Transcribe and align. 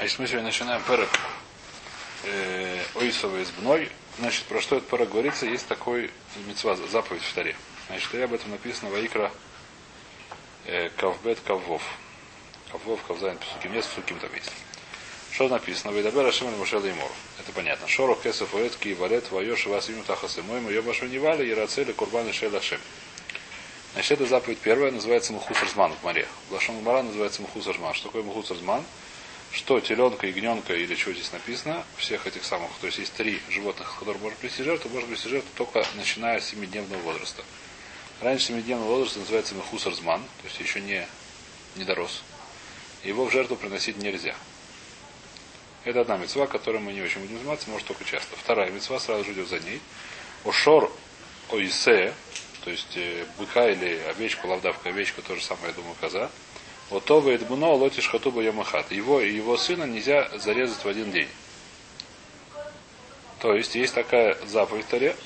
Значит, 0.00 0.18
мы 0.18 0.26
сегодня 0.28 0.46
начинаем 0.46 0.82
פרק 0.84 1.10
э, 2.24 2.82
אותו 2.94 3.36
ואת 3.36 3.50
בנו. 3.50 3.90
Значит, 4.18 4.44
про 4.44 4.58
что 4.62 4.78
этот 4.78 4.88
פרק 4.88 5.10
говорится, 5.10 5.44
есть 5.44 5.66
такой 5.66 6.10
мицва, 6.46 6.74
заповедь 6.74 7.20
в 7.20 7.34
Торе. 7.34 7.54
Значит, 7.86 8.14
и 8.14 8.22
об 8.22 8.32
этом 8.32 8.50
написано 8.50 8.90
ויקרא 8.90 9.30
э, 10.64 10.88
כב 10.96 11.40
כו. 11.40 11.82
כו, 12.72 13.02
כז, 13.02 13.36
פסוקים, 13.36 13.74
нет, 13.74 13.84
פסוקים 13.84 14.18
там 14.20 14.34
есть. 14.34 14.50
Что 15.32 15.48
написано? 15.48 15.90
וידבר 15.90 16.24
השם 16.24 16.50
אל 16.56 16.64
משה 16.64 16.80
לאמר. 16.80 17.10
Это 17.38 17.52
понятно. 17.52 17.86
שור 17.86 18.14
או 18.14 18.23
כשב 18.23 18.45
או 18.45 18.54
עז 18.54 18.70
כי 18.70 18.94
יולד 18.94 19.30
והיה 19.30 19.66
שבעת 19.66 19.90
ימים 19.90 20.02
תחת 20.04 20.23
אמו 20.23 20.42
ומיום 20.42 21.08
השמיני 21.08 21.30
והלאה 21.30 21.46
ירצה 21.46 21.92
לקרבן 21.92 22.32
אשה 22.32 22.56
להשם. 22.56 22.80
Значит, 23.92 24.12
это 24.12 24.24
заповедь 24.24 24.60
первая, 24.60 24.92
называется 24.92 25.34
מחוסר 25.34 25.76
море. 26.02 26.26
Лашон 26.50 26.82
Мара 26.82 27.02
называется 27.02 27.42
Мухус. 27.42 27.64
Что 27.64 28.04
такое 28.04 28.22
Мухус 28.22 28.50
Разман? 28.50 28.82
Что 29.52 29.80
теленка, 29.80 30.28
ягненка 30.28 30.74
или 30.74 30.94
что 30.94 31.12
здесь 31.12 31.32
написано, 31.32 31.84
всех 31.96 32.26
этих 32.26 32.44
самых, 32.44 32.70
то 32.80 32.86
есть 32.86 32.98
есть 32.98 33.12
три 33.14 33.40
животных, 33.48 33.96
которые 33.98 34.22
можно 34.22 34.38
принести 34.38 34.62
жертву, 34.62 34.90
можно 34.90 35.08
принести 35.08 35.28
жертву 35.28 35.50
только 35.56 35.84
начиная 35.96 36.40
с 36.40 36.52
7-дневного 36.52 37.00
возраста. 37.02 37.42
Раньше 38.20 38.52
7-дневного 38.52 38.86
возраста 38.86 39.18
называется 39.18 39.54
Мехус 39.56 39.86
Разман, 39.86 40.22
то 40.22 40.46
есть 40.46 40.60
еще 40.60 40.80
не, 40.80 41.04
не 41.74 41.84
дорос. 41.84 42.22
Его 43.02 43.24
в 43.24 43.32
жертву 43.32 43.56
приносить 43.56 43.96
нельзя. 43.96 44.36
Это 45.84 46.02
одна 46.02 46.18
мецва, 46.18 46.46
которой 46.46 46.80
мы 46.80 46.92
не 46.92 47.00
очень 47.00 47.20
будем 47.20 47.38
заниматься, 47.38 47.70
может 47.70 47.88
только 47.88 48.04
часто. 48.04 48.36
Вторая 48.36 48.70
мецва 48.70 49.00
сразу 49.00 49.24
же 49.24 49.32
идет 49.32 49.48
за 49.48 49.58
ней. 49.60 49.80
Ошор 50.44 50.92
Оисе, 51.50 52.12
то 52.62 52.70
есть 52.70 52.96
э, 52.96 53.24
быка 53.38 53.68
или 53.70 53.98
овечку, 54.10 54.46
лавдавка 54.46 54.90
овечка, 54.90 55.22
то 55.22 55.34
же 55.34 55.42
самое, 55.42 55.68
я 55.68 55.72
думаю, 55.72 55.96
коза. 55.98 56.30
Вот 56.90 57.04
то 57.04 57.20
Эдбуно 57.32 57.72
лотиш 57.72 58.08
хатуба 58.08 58.42
ямахат. 58.42 58.90
Его 58.90 59.20
и 59.20 59.32
его 59.32 59.56
сына 59.56 59.84
нельзя 59.84 60.28
зарезать 60.38 60.84
в 60.84 60.88
один 60.88 61.12
день. 61.12 61.28
То 63.38 63.54
есть 63.54 63.76
есть 63.76 63.94
такая 63.94 64.36
заповедь 64.46 64.86
Таре, 64.88 65.16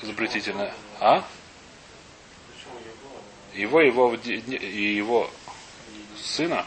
запретительная. 0.00 0.72
А? 1.00 1.24
Его, 3.52 3.80
его 3.80 4.14
и 4.14 4.94
его 4.94 5.28
сына. 6.22 6.64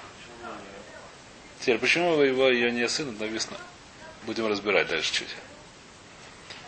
Теперь, 1.61 1.78
почему 1.78 2.22
его 2.22 2.50
ее 2.50 2.72
не 2.72 2.88
сын 2.89 3.17
написано? 3.17 3.58
Будем 4.23 4.48
разбирать 4.48 4.88
дальше 4.89 5.14
чуть. 5.14 5.36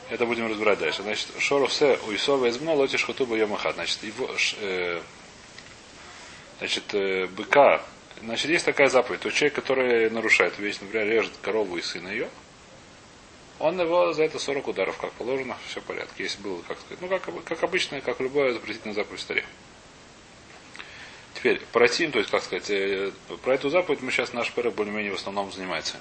Это 0.10 0.26
будем 0.26 0.50
разбирать 0.50 0.80
дальше. 0.80 1.04
Значит, 1.04 1.28
Шоров 1.40 1.74
се 1.74 2.00
уйсова 2.08 2.50
измно 2.50 2.74
лотиш 2.74 3.04
хатуба 3.04 3.36
ямахат. 3.36 3.76
Значит, 3.76 4.04
его, 4.04 4.30
э, 4.62 5.02
значит, 6.60 6.94
э, 6.94 7.28
быка, 7.28 7.82
значит, 8.22 8.50
есть 8.50 8.66
такая 8.66 8.90
заповедь. 8.90 9.22
То 9.22 9.32
человек, 9.32 9.56
который 9.56 10.10
нарушает 10.10 10.58
вещь, 10.60 10.78
например, 10.82 11.08
режет 11.08 11.34
корову 11.42 11.78
и 11.78 11.82
сына 11.82 12.10
ее, 12.10 12.30
он 13.60 13.80
его 13.80 14.14
за 14.14 14.24
это 14.24 14.40
40 14.40 14.68
ударов, 14.68 14.98
как 14.98 15.12
положено, 15.14 15.58
все 15.68 15.80
в 15.82 15.84
порядке. 15.84 16.24
Если 16.24 16.42
было, 16.42 16.62
как 16.64 16.80
сказать, 16.80 17.00
ну, 17.02 17.08
как, 17.08 17.44
как 17.44 17.64
обычно, 17.64 18.02
как 18.02 18.20
любая 18.20 18.54
запретительная 18.54 18.96
заповедь 18.96 19.20
в 19.20 19.24
старе. 19.24 19.46
Теперь, 21.36 21.60
против, 21.72 22.12
то 22.12 22.20
есть, 22.20 22.32
как 22.32 22.44
сказать, 22.44 22.70
э, 22.70 23.12
про 23.44 23.56
эту 23.56 23.70
заповедь 23.70 24.02
мы 24.02 24.12
сейчас 24.12 24.34
наш 24.34 24.52
пэрок 24.52 24.76
более-менее 24.76 25.12
в 25.12 25.16
основном 25.16 25.52
занимается 25.52 25.98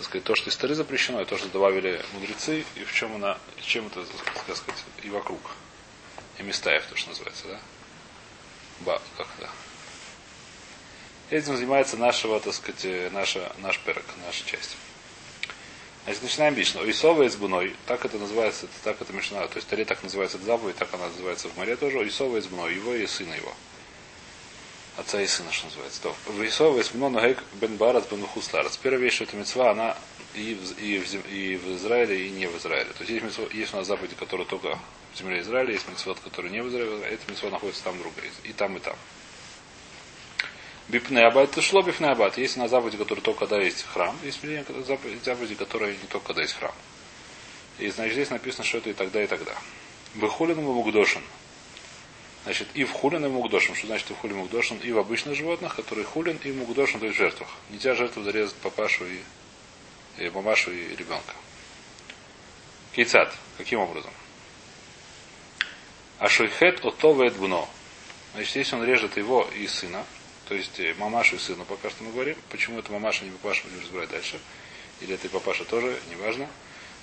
так 0.00 0.06
сказать, 0.06 0.24
то, 0.24 0.34
что 0.34 0.48
из 0.48 0.54
стары 0.54 0.74
запрещено, 0.74 1.20
и 1.20 1.26
то, 1.26 1.36
что 1.36 1.46
добавили 1.48 2.02
мудрецы, 2.14 2.64
и 2.74 2.84
в 2.84 2.92
чем 2.94 3.16
она, 3.16 3.36
чем 3.60 3.86
это, 3.88 4.02
так 4.46 4.56
сказать, 4.56 4.82
и 5.02 5.10
вокруг. 5.10 5.38
И 6.38 6.42
местаев, 6.42 6.86
то, 6.86 6.96
что 6.96 7.10
называется, 7.10 7.48
да? 7.48 7.60
Ба, 8.80 9.00
как 9.16 9.26
да. 9.40 9.48
Этим 11.30 11.56
занимается 11.56 11.96
нашего, 11.96 12.40
так 12.40 12.54
сказать, 12.54 12.84
э, 12.84 13.10
наша, 13.12 13.52
наш 13.58 13.78
перок, 13.78 14.04
наша 14.26 14.44
часть. 14.44 14.76
Значит, 16.04 16.22
начинаем 16.22 16.54
бично. 16.54 16.80
Исова 16.90 17.22
из 17.24 17.36
буной, 17.36 17.76
так 17.86 18.04
это 18.04 18.18
называется, 18.18 18.66
так 18.82 19.00
это 19.00 19.12
мешана, 19.12 19.46
то 19.48 19.56
есть 19.56 19.68
таре 19.68 19.84
так 19.84 20.02
называется 20.02 20.38
заповедь, 20.38 20.76
так 20.76 20.92
она 20.92 21.06
называется 21.06 21.48
в 21.48 21.56
море 21.56 21.76
тоже. 21.76 22.06
Исова 22.08 22.38
из 22.38 22.46
буной, 22.46 22.74
его 22.74 22.94
и 22.94 23.06
сына 23.06 23.34
его 23.34 23.54
отца 25.00 25.20
и 25.20 25.26
сына, 25.26 25.50
что 25.50 25.66
называется. 25.66 26.02
То, 26.02 26.14
Вейсова 26.32 26.78
из 26.78 26.94
Мнона 26.94 27.34
бен 27.54 27.76
Барат 27.76 28.10
бен 28.10 28.24
Хусларец. 28.26 28.76
Первая 28.76 29.00
вещь, 29.00 29.14
что 29.14 29.24
эта 29.24 29.36
мецва, 29.36 29.70
она 29.70 29.96
и 30.34 30.54
в, 30.54 30.78
и, 30.78 30.98
в, 30.98 31.32
и 31.32 31.56
в 31.56 31.76
Израиле, 31.76 32.26
и 32.26 32.30
не 32.30 32.46
в 32.46 32.56
Израиле. 32.58 32.90
То 32.90 33.00
есть 33.00 33.10
есть, 33.10 33.24
митцва, 33.24 33.46
есть 33.52 33.74
у 33.74 33.78
нас 33.78 33.86
заповеди, 33.86 34.14
которые 34.14 34.46
только 34.46 34.78
в 35.14 35.18
земле 35.18 35.40
Израиля, 35.40 35.72
есть 35.72 35.88
митцвот, 35.88 36.20
которые 36.20 36.52
не 36.52 36.62
в 36.62 36.68
Израиле, 36.68 37.04
а 37.04 37.08
эта 37.08 37.30
митцва 37.30 37.50
находится 37.50 37.84
там 37.84 37.98
другая. 37.98 38.30
И 38.44 38.52
там, 38.52 38.76
и 38.76 38.80
там. 38.80 38.96
Бипне 40.88 41.24
абат 41.24 41.50
это 41.50 41.62
шло 41.62 41.82
бипне 41.82 42.08
абат. 42.08 42.36
Есть 42.36 42.56
на 42.56 42.66
заповеди, 42.66 42.96
которые 42.96 43.22
только 43.22 43.40
когда 43.40 43.60
есть 43.60 43.84
храм, 43.84 44.16
есть 44.24 44.40
заповеди, 45.24 45.54
которые 45.54 45.92
не 45.92 46.08
только 46.08 46.26
когда 46.26 46.42
есть 46.42 46.54
храм. 46.54 46.74
И 47.78 47.88
значит 47.88 48.14
здесь 48.14 48.30
написано, 48.30 48.64
что 48.64 48.78
это 48.78 48.90
и 48.90 48.92
тогда, 48.92 49.22
и 49.22 49.26
тогда. 49.26 49.54
Бехулин 50.14 50.62
Мугдошин. 50.62 51.22
Значит, 52.44 52.68
и 52.74 52.84
в 52.84 52.92
хулин, 52.92 53.24
и 53.24 53.28
в 53.28 53.32
мугдошин. 53.32 53.74
Что 53.74 53.86
значит 53.86 54.10
и 54.10 54.14
в 54.14 54.18
хулин, 54.18 54.36
и 54.36 54.38
мугдошин? 54.40 54.78
И 54.78 54.92
в 54.92 54.98
обычных 54.98 55.36
животных, 55.36 55.76
которые 55.76 56.04
хулин, 56.06 56.38
и 56.42 56.52
мугдошин, 56.52 56.98
то 56.98 57.06
есть 57.06 57.16
в 57.16 57.20
жертвах. 57.20 57.48
Нельзя 57.68 57.94
жертву 57.94 58.22
зарезать 58.22 58.54
папашу 58.56 59.04
и, 59.06 60.24
и 60.24 60.30
мамашу 60.30 60.72
и 60.72 60.96
ребенка. 60.96 61.34
Кейцат. 62.94 63.34
Каким 63.58 63.80
образом? 63.80 64.10
А 66.20 66.28
шойхет 66.28 66.84
отовает 66.84 67.34
бно. 67.36 67.68
Значит, 68.34 68.54
если 68.54 68.76
он 68.76 68.84
режет 68.84 69.16
его 69.16 69.48
и 69.56 69.66
сына, 69.66 70.04
то 70.48 70.54
есть 70.54 70.78
э, 70.78 70.94
мамашу 70.98 71.36
и 71.36 71.38
сына, 71.38 71.64
пока 71.64 71.88
что 71.88 72.04
мы 72.04 72.12
говорим, 72.12 72.36
почему 72.50 72.78
это 72.78 72.92
мамаша, 72.92 73.24
не 73.24 73.30
папаша, 73.30 73.64
будем 73.64 73.80
разбирать 73.80 74.10
дальше. 74.10 74.38
Или 75.00 75.14
это 75.14 75.26
и 75.26 75.30
папаша 75.30 75.64
тоже, 75.64 75.98
неважно. 76.10 76.46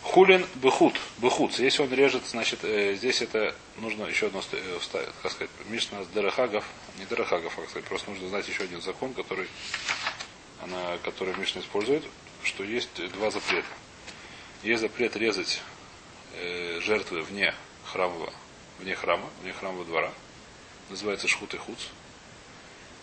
Хулин 0.03 0.45
бехут. 0.55 0.99
Бехут. 1.17 1.57
Если 1.57 1.81
он 1.81 1.91
режет, 1.91 2.27
значит, 2.27 2.59
э, 2.63 2.93
здесь 2.93 3.23
это 3.23 3.55
нужно 3.77 4.05
еще 4.05 4.27
одно 4.27 4.43
э, 4.51 4.77
вставить, 4.79 5.09
как 5.23 5.31
сказать, 5.31 5.49
Мишна 5.67 6.03
с 6.03 6.07
Дарахагов, 6.07 6.63
не 6.99 7.05
Дарахагов, 7.05 7.57
а, 7.57 7.67
сказать, 7.67 7.85
просто 7.85 8.11
нужно 8.11 8.29
знать 8.29 8.47
еще 8.47 8.63
один 8.63 8.81
закон, 8.81 9.15
который, 9.15 9.47
она, 10.61 10.99
который 11.03 11.35
Мишна 11.37 11.61
использует, 11.61 12.03
что 12.43 12.63
есть 12.63 12.93
два 13.13 13.31
запрета. 13.31 13.67
Есть 14.61 14.81
запрет 14.81 15.15
резать 15.17 15.61
э, 16.33 16.79
жертвы 16.81 17.23
вне 17.23 17.55
храмового, 17.83 18.31
вне 18.79 18.95
храма, 18.95 19.29
вне 19.41 19.53
храмового 19.53 19.85
двора. 19.85 20.11
Называется 20.89 21.27
шхут 21.27 21.53
и 21.53 21.57
хуц. 21.57 21.87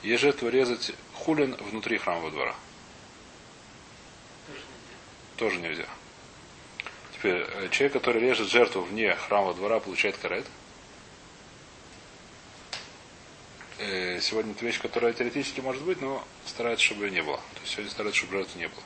Есть 0.03 0.23
жертва 0.23 0.49
резать 0.49 0.93
хулин 1.15 1.55
внутри 1.57 1.99
храмового 1.99 2.31
двора. 2.31 2.55
Тоже 5.37 5.59
нельзя. 5.59 5.87
Теперь, 7.15 7.47
э, 7.49 7.69
человек, 7.71 7.95
который 7.95 8.21
режет 8.21 8.49
жертву 8.49 8.83
вне 8.83 9.15
храмового 9.15 9.55
двора, 9.55 9.81
получает 9.81 10.17
карет. 10.19 10.47
Э, 13.79 14.21
сегодня 14.21 14.53
это 14.53 14.65
вещь, 14.65 14.81
которая 14.81 15.12
теоретически 15.12 15.61
может 15.61 15.83
быть, 15.83 16.01
но 16.01 16.25
старается, 16.47 16.85
чтобы 16.85 17.06
ее 17.06 17.11
не 17.11 17.23
было. 17.23 17.39
То 17.39 17.61
есть 17.62 17.73
сегодня 17.73 17.91
старается, 17.91 18.19
чтобы 18.19 18.37
жертвы 18.37 18.61
не 18.61 18.69
было. 18.69 18.83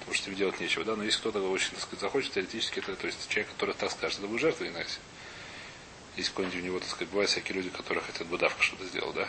Потому 0.00 0.14
что 0.14 0.26
тебе 0.26 0.36
делать 0.36 0.60
нечего. 0.60 0.84
Да? 0.84 0.96
Но 0.96 1.04
если 1.04 1.20
кто-то 1.20 1.40
очень 1.50 1.70
так 1.70 1.80
сказать, 1.80 2.00
захочет, 2.00 2.32
теоретически 2.32 2.80
это, 2.80 2.96
то 2.96 3.06
есть 3.06 3.28
человек, 3.28 3.52
который 3.52 3.74
так 3.74 3.90
скажет, 3.90 4.18
это 4.18 4.28
будет 4.28 4.40
жертва, 4.40 4.66
иначе. 4.66 4.98
Если 6.20 6.32
какой-нибудь 6.32 6.60
у 6.60 6.62
него, 6.62 6.78
так 6.80 6.88
сказать, 6.90 7.08
бывают 7.08 7.30
всякие 7.30 7.54
люди, 7.54 7.70
которые 7.70 8.04
хотят 8.04 8.26
будавка 8.26 8.62
что-то 8.62 8.84
сделать, 8.84 9.14
да? 9.14 9.26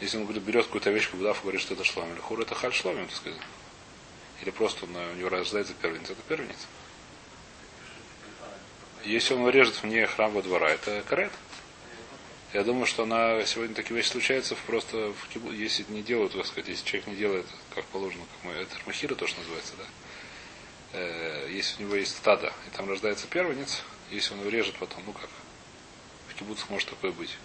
Если 0.00 0.18
он 0.18 0.22
говорит, 0.22 0.44
берет 0.44 0.66
какую-то 0.66 0.90
вещь, 0.90 1.10
будавку, 1.10 1.42
говорит, 1.42 1.60
что 1.60 1.74
это 1.74 1.82
шломим, 1.82 2.12
или 2.12 2.20
хур, 2.20 2.40
это 2.40 2.54
халь 2.54 2.72
шломим, 2.72 3.08
так 3.08 3.16
сказать. 3.16 3.40
Или 4.40 4.50
просто 4.50 4.84
он, 4.84 4.94
у 4.94 5.14
него 5.14 5.28
рождается 5.28 5.74
первенец, 5.74 6.08
это 6.08 6.22
первенец. 6.28 6.68
Если 9.04 9.34
он 9.34 9.50
режет 9.50 9.82
вне 9.82 10.06
храмового 10.06 10.44
двора, 10.44 10.70
это 10.70 11.02
карет. 11.08 11.32
Я 12.52 12.62
думаю, 12.62 12.86
что 12.86 13.02
она 13.02 13.44
сегодня 13.44 13.74
такие 13.74 13.96
вещи 13.96 14.10
случаются 14.10 14.54
просто 14.68 15.12
в 15.12 15.28
кибу, 15.32 15.50
если 15.50 15.84
не 15.88 16.02
делают, 16.02 16.34
так 16.34 16.46
сказать, 16.46 16.68
если 16.68 16.84
человек 16.84 17.08
не 17.08 17.16
делает, 17.16 17.46
как 17.74 17.84
положено, 17.86 18.22
как 18.36 18.44
мы, 18.44 18.52
это 18.52 18.76
махира 18.86 19.16
тоже 19.16 19.34
называется, 19.38 19.72
да. 19.76 19.84
Э, 20.92 21.48
если 21.50 21.82
у 21.82 21.86
него 21.86 21.96
есть 21.96 22.16
стадо, 22.16 22.52
и 22.68 22.76
там 22.76 22.88
рождается 22.88 23.26
первенец, 23.26 23.82
если 24.12 24.34
он 24.34 24.40
его 24.42 24.50
режет 24.50 24.76
потом, 24.76 25.02
ну 25.04 25.12
как, 25.12 25.28
кибуцах 26.40 26.70
может 26.70 26.88
такое 26.88 27.12
быть. 27.12 27.36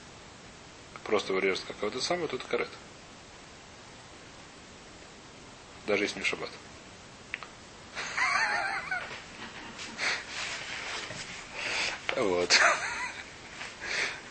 Просто 1.04 1.38
режет 1.38 1.64
как 1.68 1.92
то 1.92 2.02
самое, 2.02 2.28
то 2.28 2.38
это 2.38 2.48
карет. 2.48 2.70
Даже 5.86 6.04
если 6.06 6.20
не 6.20 6.26
шаббат. 6.26 6.50
Вот. 12.16 12.60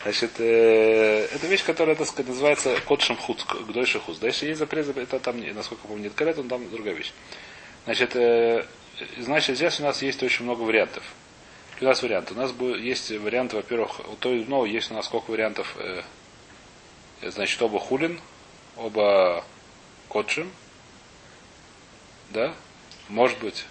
Значит, 0.03 0.31
э, 0.39 1.27
это 1.31 1.47
вещь, 1.47 1.63
которая, 1.63 1.95
так 1.95 2.07
сказать, 2.07 2.27
называется 2.27 2.79
код 2.81 3.01
шамхут, 3.01 3.45
гдойший 3.67 4.01
хуз. 4.01 4.17
Дальше 4.17 4.47
есть 4.47 4.59
запрет, 4.59 4.95
это 4.97 5.19
там, 5.19 5.39
насколько 5.53 5.87
помню, 5.87 6.05
нет 6.05 6.13
карет, 6.13 6.37
он 6.39 6.47
там 6.47 6.69
другая 6.69 6.93
вещь. 6.95 7.13
Значит, 7.85 8.15
э, 8.15 8.65
значит, 9.17 9.55
здесь 9.55 9.79
у 9.79 9.83
нас 9.83 10.01
есть 10.01 10.21
очень 10.23 10.45
много 10.45 10.61
вариантов. 10.61 11.03
У 11.81 11.83
нас 11.83 12.01
варианты. 12.01 12.33
У 12.33 12.37
нас 12.37 12.53
есть 12.79 13.11
варианты, 13.11 13.57
во-первых, 13.57 13.99
у 14.09 14.15
той 14.15 14.45
ну, 14.47 14.63
есть 14.63 14.91
у 14.91 14.93
нас 14.93 15.07
сколько 15.07 15.31
вариантов, 15.31 15.75
э, 15.77 16.03
значит, 17.21 17.61
оба 17.61 17.79
хулин, 17.79 18.21
оба 18.77 19.43
котшим, 20.07 20.49
да? 22.29 22.53
Может 23.09 23.39
быть, 23.39 23.65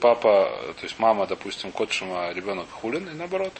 папа, 0.00 0.52
то 0.78 0.82
есть 0.82 0.98
мама, 0.98 1.28
допустим, 1.28 1.70
котшим, 1.70 2.12
а 2.12 2.32
ребенок 2.32 2.68
хулин, 2.70 3.08
и 3.08 3.14
наоборот. 3.14 3.52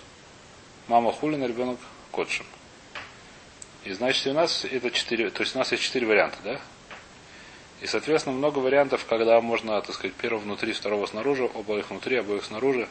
Мама 0.88 1.12
хулин, 1.12 1.42
а 1.44 1.46
ребенок 1.46 1.78
котшим. 2.10 2.46
И 3.84 3.92
значит, 3.92 4.26
у 4.26 4.32
нас 4.32 4.64
это 4.64 4.90
четыре, 4.90 5.30
то 5.30 5.42
есть 5.42 5.54
у 5.54 5.58
нас 5.58 5.70
есть 5.70 5.84
четыре 5.84 6.06
варианта, 6.06 6.38
да? 6.42 6.60
И, 7.80 7.86
соответственно, 7.86 8.36
много 8.36 8.58
вариантов, 8.58 9.06
когда 9.08 9.40
можно, 9.40 9.80
так 9.80 9.94
сказать, 9.94 10.14
первого 10.14 10.42
внутри, 10.42 10.72
второго 10.72 11.06
снаружи, 11.06 11.44
обоих 11.44 11.90
внутри, 11.90 12.16
обоих 12.16 12.44
снаружи. 12.44 12.88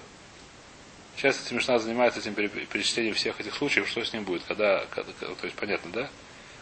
Сейчас 1.20 1.52
эта 1.52 1.80
занимается 1.80 2.22
этим 2.22 2.34
пере- 2.34 2.48
перечислением 2.48 3.14
всех 3.14 3.42
этих 3.42 3.54
случаев, 3.54 3.90
что 3.90 4.06
с 4.06 4.14
ним 4.14 4.24
будет, 4.24 4.42
когда, 4.48 4.86
когда- 4.90 5.12
то 5.12 5.44
есть 5.44 5.56
понятно, 5.58 5.92
да? 5.92 6.10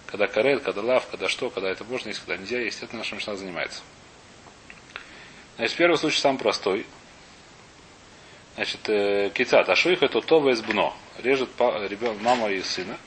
Когда 0.08 0.26
карет, 0.26 0.64
когда 0.64 0.82
лав, 0.82 1.06
когда 1.12 1.30
что, 1.30 1.52
когда 1.52 1.70
это 1.70 1.84
можно 1.84 2.08
есть, 2.08 2.22
когда 2.22 2.38
нельзя 2.38 2.60
есть, 2.60 2.82
это 2.82 2.96
наша 2.96 3.14
Мишна 3.14 3.36
занимается. 3.36 3.82
Значит, 5.58 5.78
первый 5.78 5.98
случай 5.98 6.20
самый 6.20 6.40
простой. 6.40 6.88
Значит, 8.56 8.80
э, 8.90 9.30
кицат, 9.32 9.70
ашуих 9.70 10.02
это 10.02 10.22
това 10.22 10.52
из 10.52 10.62
бно. 10.62 10.98
Режет 11.22 11.50
ребенок, 11.60 12.20
мама 12.22 12.50
и 12.50 12.64
сына. 12.64 12.98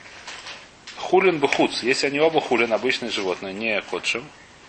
Хулин 0.95 1.39
бухуц. 1.39 1.83
Если 1.83 2.07
они 2.07 2.21
оба 2.21 2.39
хулин, 2.39 2.71
обычные 2.71 3.11
животные, 3.11 3.53
не 3.53 3.81
котшим. 3.81 4.23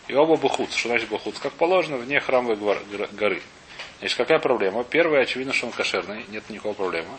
И 0.09 0.15
оба 0.15 0.35
бухуц. 0.35 0.75
Что 0.75 0.89
значит 0.89 1.09
бухуц? 1.11 1.39
Как 1.39 1.53
положено, 1.53 1.99
вне 1.99 2.19
храмовой 2.19 2.57
горы. 2.57 3.41
Значит, 4.03 4.19
какая 4.19 4.41
проблема? 4.41 4.83
Первое, 4.83 5.23
очевидно, 5.23 5.53
что 5.53 5.67
он 5.67 5.73
кошерный. 5.73 6.27
Нет 6.29 6.51
никакой 6.51 6.75
проблемы. 6.75 7.17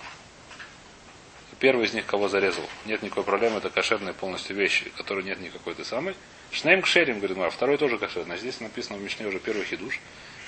Первый 1.59 1.85
из 1.85 1.93
них, 1.93 2.05
кого 2.05 2.27
зарезал, 2.27 2.65
нет 2.85 3.01
никакой 3.01 3.23
проблемы, 3.23 3.59
это 3.59 3.69
кошерные 3.69 4.13
полностью 4.13 4.53
вещи, 4.57 4.91
которые 4.97 5.23
нет 5.23 5.39
никакой 5.39 5.75
той 5.75 5.85
самой. 5.85 6.13
Шнейм 6.51 6.81
кшерим, 6.81 7.19
говорит 7.19 7.37
Мара, 7.37 7.51
второй 7.51 7.77
тоже 7.77 7.97
кошерный. 7.97 8.35
А 8.35 8.37
здесь 8.37 8.59
написано 8.59 8.97
в 8.97 9.01
Мишне 9.01 9.25
уже 9.25 9.39
первый 9.39 9.63
хидуш, 9.63 10.01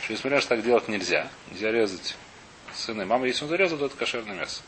что 0.03 0.11
несмотря 0.11 0.41
что 0.41 0.49
так 0.49 0.63
делать 0.65 0.89
нельзя, 0.89 1.29
нельзя 1.51 1.71
резать 1.71 2.17
сына 2.73 3.03
и 3.03 3.05
мамы, 3.05 3.27
если 3.27 3.45
он 3.45 3.49
зарезал, 3.49 3.77
то 3.77 3.85
это 3.85 3.95
кошерное 3.95 4.35
мясо. 4.35 4.61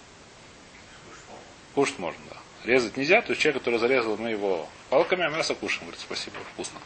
Кушать 1.75 1.99
можно, 1.99 2.21
да. 2.29 2.37
Резать 2.63 2.95
нельзя, 2.95 3.21
то 3.21 3.31
есть 3.31 3.41
человек, 3.41 3.61
который 3.61 3.77
зарезал, 3.77 4.15
мы 4.15 4.29
его 4.29 4.69
палками, 4.89 5.25
а 5.25 5.29
мясо 5.29 5.53
кушаем. 5.53 5.81
Говорит, 5.81 5.99
спасибо, 5.99 6.37
вкусно. 6.53 6.79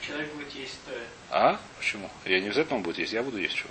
Человек 0.00 0.32
будет 0.32 0.54
есть, 0.54 0.78
то... 0.86 0.92
А? 1.30 1.60
Почему? 1.78 2.08
Я 2.24 2.38
не 2.38 2.46
обязательно 2.46 2.76
он 2.76 2.82
будет 2.82 2.98
есть, 2.98 3.12
я 3.12 3.24
буду 3.24 3.38
есть 3.38 3.56
чего. 3.56 3.70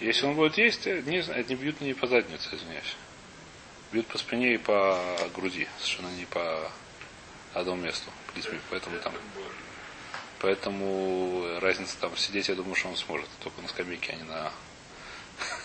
Если 0.00 0.26
он 0.26 0.34
будет 0.34 0.58
есть... 0.58 0.86
Не, 0.86 1.18
это 1.18 1.48
не 1.48 1.54
бьют 1.54 1.80
не 1.80 1.94
по 1.94 2.06
заднице, 2.06 2.48
извиняюсь. 2.52 2.96
Бьют 3.92 4.06
по 4.06 4.18
спине 4.18 4.54
и 4.54 4.58
по 4.58 4.98
груди, 5.34 5.68
совершенно 5.78 6.08
не 6.16 6.24
по 6.24 6.70
одному 7.54 7.82
месту, 7.82 8.10
в 8.26 8.32
принципе, 8.32 8.58
поэтому 8.70 8.98
там. 8.98 9.12
Поэтому 10.40 11.58
разница 11.60 11.96
там 12.00 12.16
сидеть, 12.16 12.48
я 12.48 12.54
думаю, 12.54 12.74
что 12.74 12.88
он 12.88 12.96
сможет. 12.96 13.28
Только 13.44 13.62
на 13.62 13.68
скамейке, 13.68 14.12
а 14.12 14.16
не 14.16 14.22
на 14.24 14.52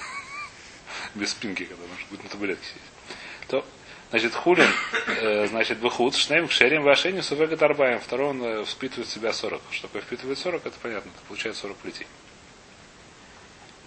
без 1.15 1.31
спинки, 1.31 1.65
когда 1.65 1.87
может 1.87 2.07
быть 2.09 2.23
на 2.23 2.29
табуретке 2.29 2.65
сидеть. 2.65 2.81
То, 3.47 3.65
значит, 4.11 4.35
хулин, 4.35 4.69
э, 5.07 5.47
значит, 5.47 5.79
бахут, 5.79 6.15
шнейм, 6.15 6.47
кшерим, 6.47 6.83
вашени, 6.83 7.21
сувегат 7.21 7.63
арбаем. 7.63 7.99
Второй 7.99 8.29
он 8.29 8.43
э, 8.43 8.65
впитывает 8.65 9.07
в 9.07 9.11
себя 9.11 9.33
40. 9.33 9.61
Что 9.71 9.87
такое 9.87 10.01
впитывает 10.03 10.37
40, 10.37 10.65
это 10.65 10.77
понятно, 10.79 11.09
это 11.09 11.25
получает 11.27 11.55
40 11.55 11.77
плетей. 11.77 12.07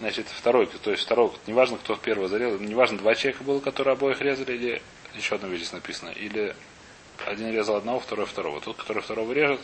Значит, 0.01 0.27
второй, 0.29 0.65
то 0.65 0.89
есть 0.89 1.03
второй, 1.03 1.31
неважно, 1.45 1.77
кто 1.77 1.95
первого 1.95 2.27
зарезал, 2.27 2.59
неважно, 2.59 2.97
два 2.97 3.13
человека 3.13 3.43
было, 3.43 3.59
которые 3.59 3.93
обоих 3.93 4.19
резали, 4.19 4.53
или 4.53 4.81
еще 5.13 5.37
вещь 5.37 5.59
здесь 5.59 5.73
написано, 5.73 6.09
или 6.09 6.55
один 7.27 7.51
резал 7.51 7.75
одного, 7.75 7.99
второй 7.99 8.25
второго. 8.25 8.59
Тот, 8.61 8.77
который 8.77 9.03
второго 9.03 9.31
режет, 9.31 9.61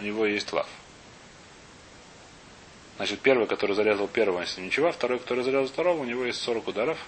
у 0.00 0.02
него 0.02 0.26
есть 0.26 0.52
лав. 0.52 0.66
Значит, 2.96 3.20
первый, 3.20 3.46
который 3.46 3.76
зарезал 3.76 4.08
первого, 4.08 4.40
если 4.40 4.60
ничего, 4.60 4.88
а 4.88 4.92
второй, 4.92 5.20
который 5.20 5.44
зарезал 5.44 5.68
второго, 5.68 6.00
у 6.00 6.04
него 6.04 6.24
есть 6.24 6.40
40 6.40 6.66
ударов. 6.66 6.98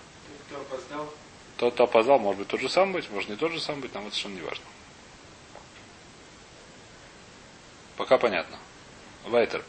Кто 0.47 0.61
опоздал? 0.61 1.15
Тот, 1.57 1.75
кто 1.75 1.85
опоздал, 1.85 2.19
может 2.21 2.39
быть 2.39 2.49
тот 2.49 2.61
же 2.61 2.69
сам 2.69 2.93
быть, 2.93 3.11
может 3.11 3.29
не 3.29 3.35
тот 3.35 3.51
же 3.51 3.61
сам 3.61 3.81
быть, 3.81 3.93
нам 3.93 4.07
это 4.07 4.15
совершенно 4.15 4.35
не 4.41 4.47
важно. 4.47 4.65
Пока 7.97 8.19
понятно. 8.19 8.57
Вайтер. 9.25 9.65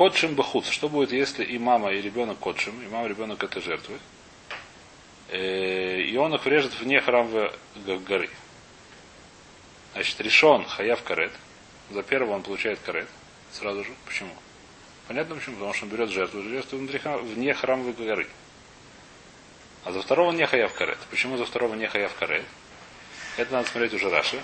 Котшим 0.00 0.34
бахуц. 0.34 0.66
Что 0.66 0.88
будет, 0.88 1.12
если 1.12 1.44
и 1.44 1.58
мама, 1.58 1.92
и 1.92 2.00
ребенок 2.00 2.38
котшим, 2.38 2.82
и 2.82 2.88
мама, 2.88 3.04
и 3.04 3.10
ребенок 3.10 3.44
это 3.44 3.60
жертвы? 3.60 3.98
Э, 5.28 6.00
И 6.00 6.16
он 6.16 6.34
их 6.34 6.42
врежет 6.46 6.72
вне 6.80 7.02
г- 7.02 7.52
горы. 7.98 8.30
Значит, 9.92 10.18
решен 10.22 10.64
хаяв 10.64 11.02
карет. 11.02 11.32
За 11.90 12.02
первого 12.02 12.32
он 12.32 12.42
получает 12.42 12.78
карет. 12.78 13.08
Сразу 13.52 13.84
же. 13.84 13.90
Почему? 14.06 14.30
Понятно 15.06 15.34
почему? 15.34 15.56
Потому 15.56 15.74
что 15.74 15.84
он 15.84 15.90
берет 15.90 16.08
жертву, 16.08 16.42
жертву 16.44 16.78
внутри 16.78 16.98
вне 17.04 17.52
храмовой 17.52 17.92
горы. 17.92 18.26
А 19.84 19.92
за 19.92 20.00
второго 20.00 20.32
не 20.32 20.46
хаяв 20.46 20.72
карет. 20.72 20.96
Почему 21.10 21.36
за 21.36 21.44
второго 21.44 21.74
не 21.74 21.86
хаяв 21.86 22.14
карет? 22.14 22.46
Это 23.36 23.52
надо 23.52 23.68
смотреть 23.68 23.92
уже 23.92 24.08
Раши. 24.08 24.40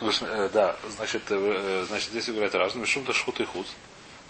Э, 0.00 0.48
да, 0.52 0.76
значит, 0.88 1.22
э, 1.30 1.34
э, 1.36 1.84
значит, 1.88 2.10
здесь 2.10 2.28
говорят 2.28 2.54
Раши, 2.54 2.84
шум 2.86 3.04
то 3.04 3.12
шхут 3.12 3.40
и 3.40 3.44
худ. 3.44 3.66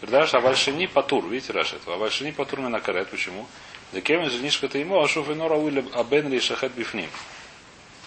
Говорит, 0.01 0.21
Раши, 0.21 0.37
а 0.37 0.41
вальшини 0.41 0.87
патур, 0.87 1.27
видите 1.27 1.53
Раши 1.53 1.77
этого, 1.77 1.97
а 1.97 1.99
вальшини 1.99 2.31
патур 2.31 2.61
на 2.61 2.81
карет, 2.81 3.09
почему? 3.09 3.47
Да 3.93 4.01
кем 4.01 4.29
женишка 4.31 4.69
ты 4.69 4.79
ему, 4.79 5.03
а 5.03 5.09
шуф 5.09 5.29
и 5.29 5.35
нора 5.35 5.57
уилля 5.57 5.85
абен 5.93 6.29
ли 6.29 6.41
шахет 6.41 6.73
бифним. 6.73 7.11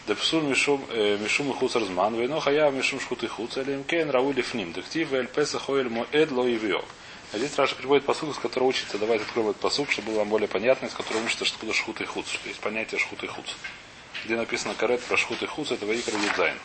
Да 0.08 0.16
псур 0.16 0.42
мишум 0.44 0.81
и 0.90 1.54
хуц 1.54 1.75
разман, 1.75 2.16
вейно 2.16 2.40
хаяв 2.42 2.74
мишум 2.74 3.00
шхут 3.00 3.24
и 3.24 3.28
хуц, 3.28 3.58
или 3.58 3.74
им 3.74 3.84
кен 3.84 4.10
раули 4.10 4.42
фним. 4.42 4.74
Дектив 4.74 5.13
эль 5.13 5.28
песа 5.28 5.60
хоэль 5.60 5.90
мо 5.90 6.08
эд 6.12 6.31
ло 6.31 6.48
ивио. 6.48 6.84
А 7.34 7.38
здесь 7.38 7.58
Раши 7.57 7.75
приводит 7.75 8.06
פסוק, 8.06 8.36
с 8.36 8.40
которого 8.40 8.69
учится. 8.69 8.98
Давайте 8.98 9.24
откроем 9.24 9.50
этот 9.50 9.62
פסוק, 9.62 9.89
чтобы 9.90 10.10
было 10.10 10.19
вам 10.19 10.30
более 10.30 10.50
понятно, 10.50 10.88
из 10.88 10.94
которого 10.94 11.24
учится, 11.24 11.46
что 11.46 11.60
такое 11.60 11.74
שחוטי 11.74 12.01
חוץ. 12.01 12.27
Что 12.28 12.50
есть 12.50 12.60
понятие 12.60 13.00
שחוטי 13.00 13.24
חוץ. 13.24 13.45
Где 14.25 14.36
написано 14.36 14.74
כרת 14.74 15.01
про 15.04 15.16
שחוטי 15.15 15.42
חוץ, 15.42 15.71
это 15.72 15.86
ויקרא 15.86 16.18
יז. 16.18 16.57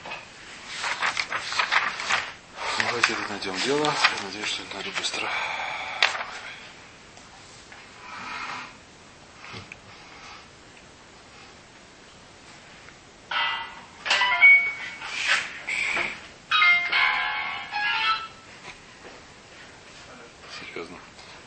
Давайте 2.88 3.13
это 3.13 3.22
найдем 3.30 3.56
дело. 3.66 3.86
Я 3.86 4.25
надеюсь, 4.25 4.48
что 4.48 4.63
это 4.63 4.75
найду 4.75 4.90
быстро. 4.98 5.28
Серьезно. 20.60 20.98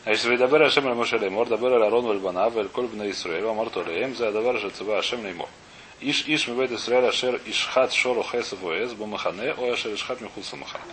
Значит, 0.03 0.25
וידבר 0.25 0.65
השם 0.65 0.87
אל 0.87 0.93
משה 0.93 1.17
לאמור, 1.17 1.45
דבר 1.45 1.77
אל 1.77 1.83
אהרון 1.83 2.05
ואל 2.05 2.17
בניו 2.17 2.51
ואל 2.55 2.67
כל 2.67 2.85
בני 2.85 3.05
ישראל, 3.05 3.45
ואמרת 3.45 3.77
עליהם, 3.77 4.13
זה 4.13 4.27
הדבר 4.27 4.57
אשר 4.57 4.69
ציווה 4.69 4.99
השם 4.99 5.25
לאמור. 5.25 5.47
Иш 6.00 6.24
Иш 6.26 6.48
Мивед 6.48 6.72
Исраэль 6.72 7.08
Ашер 7.08 7.40
Ишхат 7.46 7.92
Шору 7.92 8.22
Хеса 8.22 8.56
Воэс 8.56 8.92
Бамахане 8.94 9.54
Ой 9.54 9.72
Ашер 9.74 9.94
Ишхат 9.94 10.20
Михуса 10.20 10.56
Махане. 10.56 10.84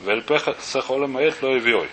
Вельпеха 0.00 0.56
Сехолем 0.60 1.12
Маэт 1.12 1.42
Лой 1.42 1.60
Виой. 1.60 1.88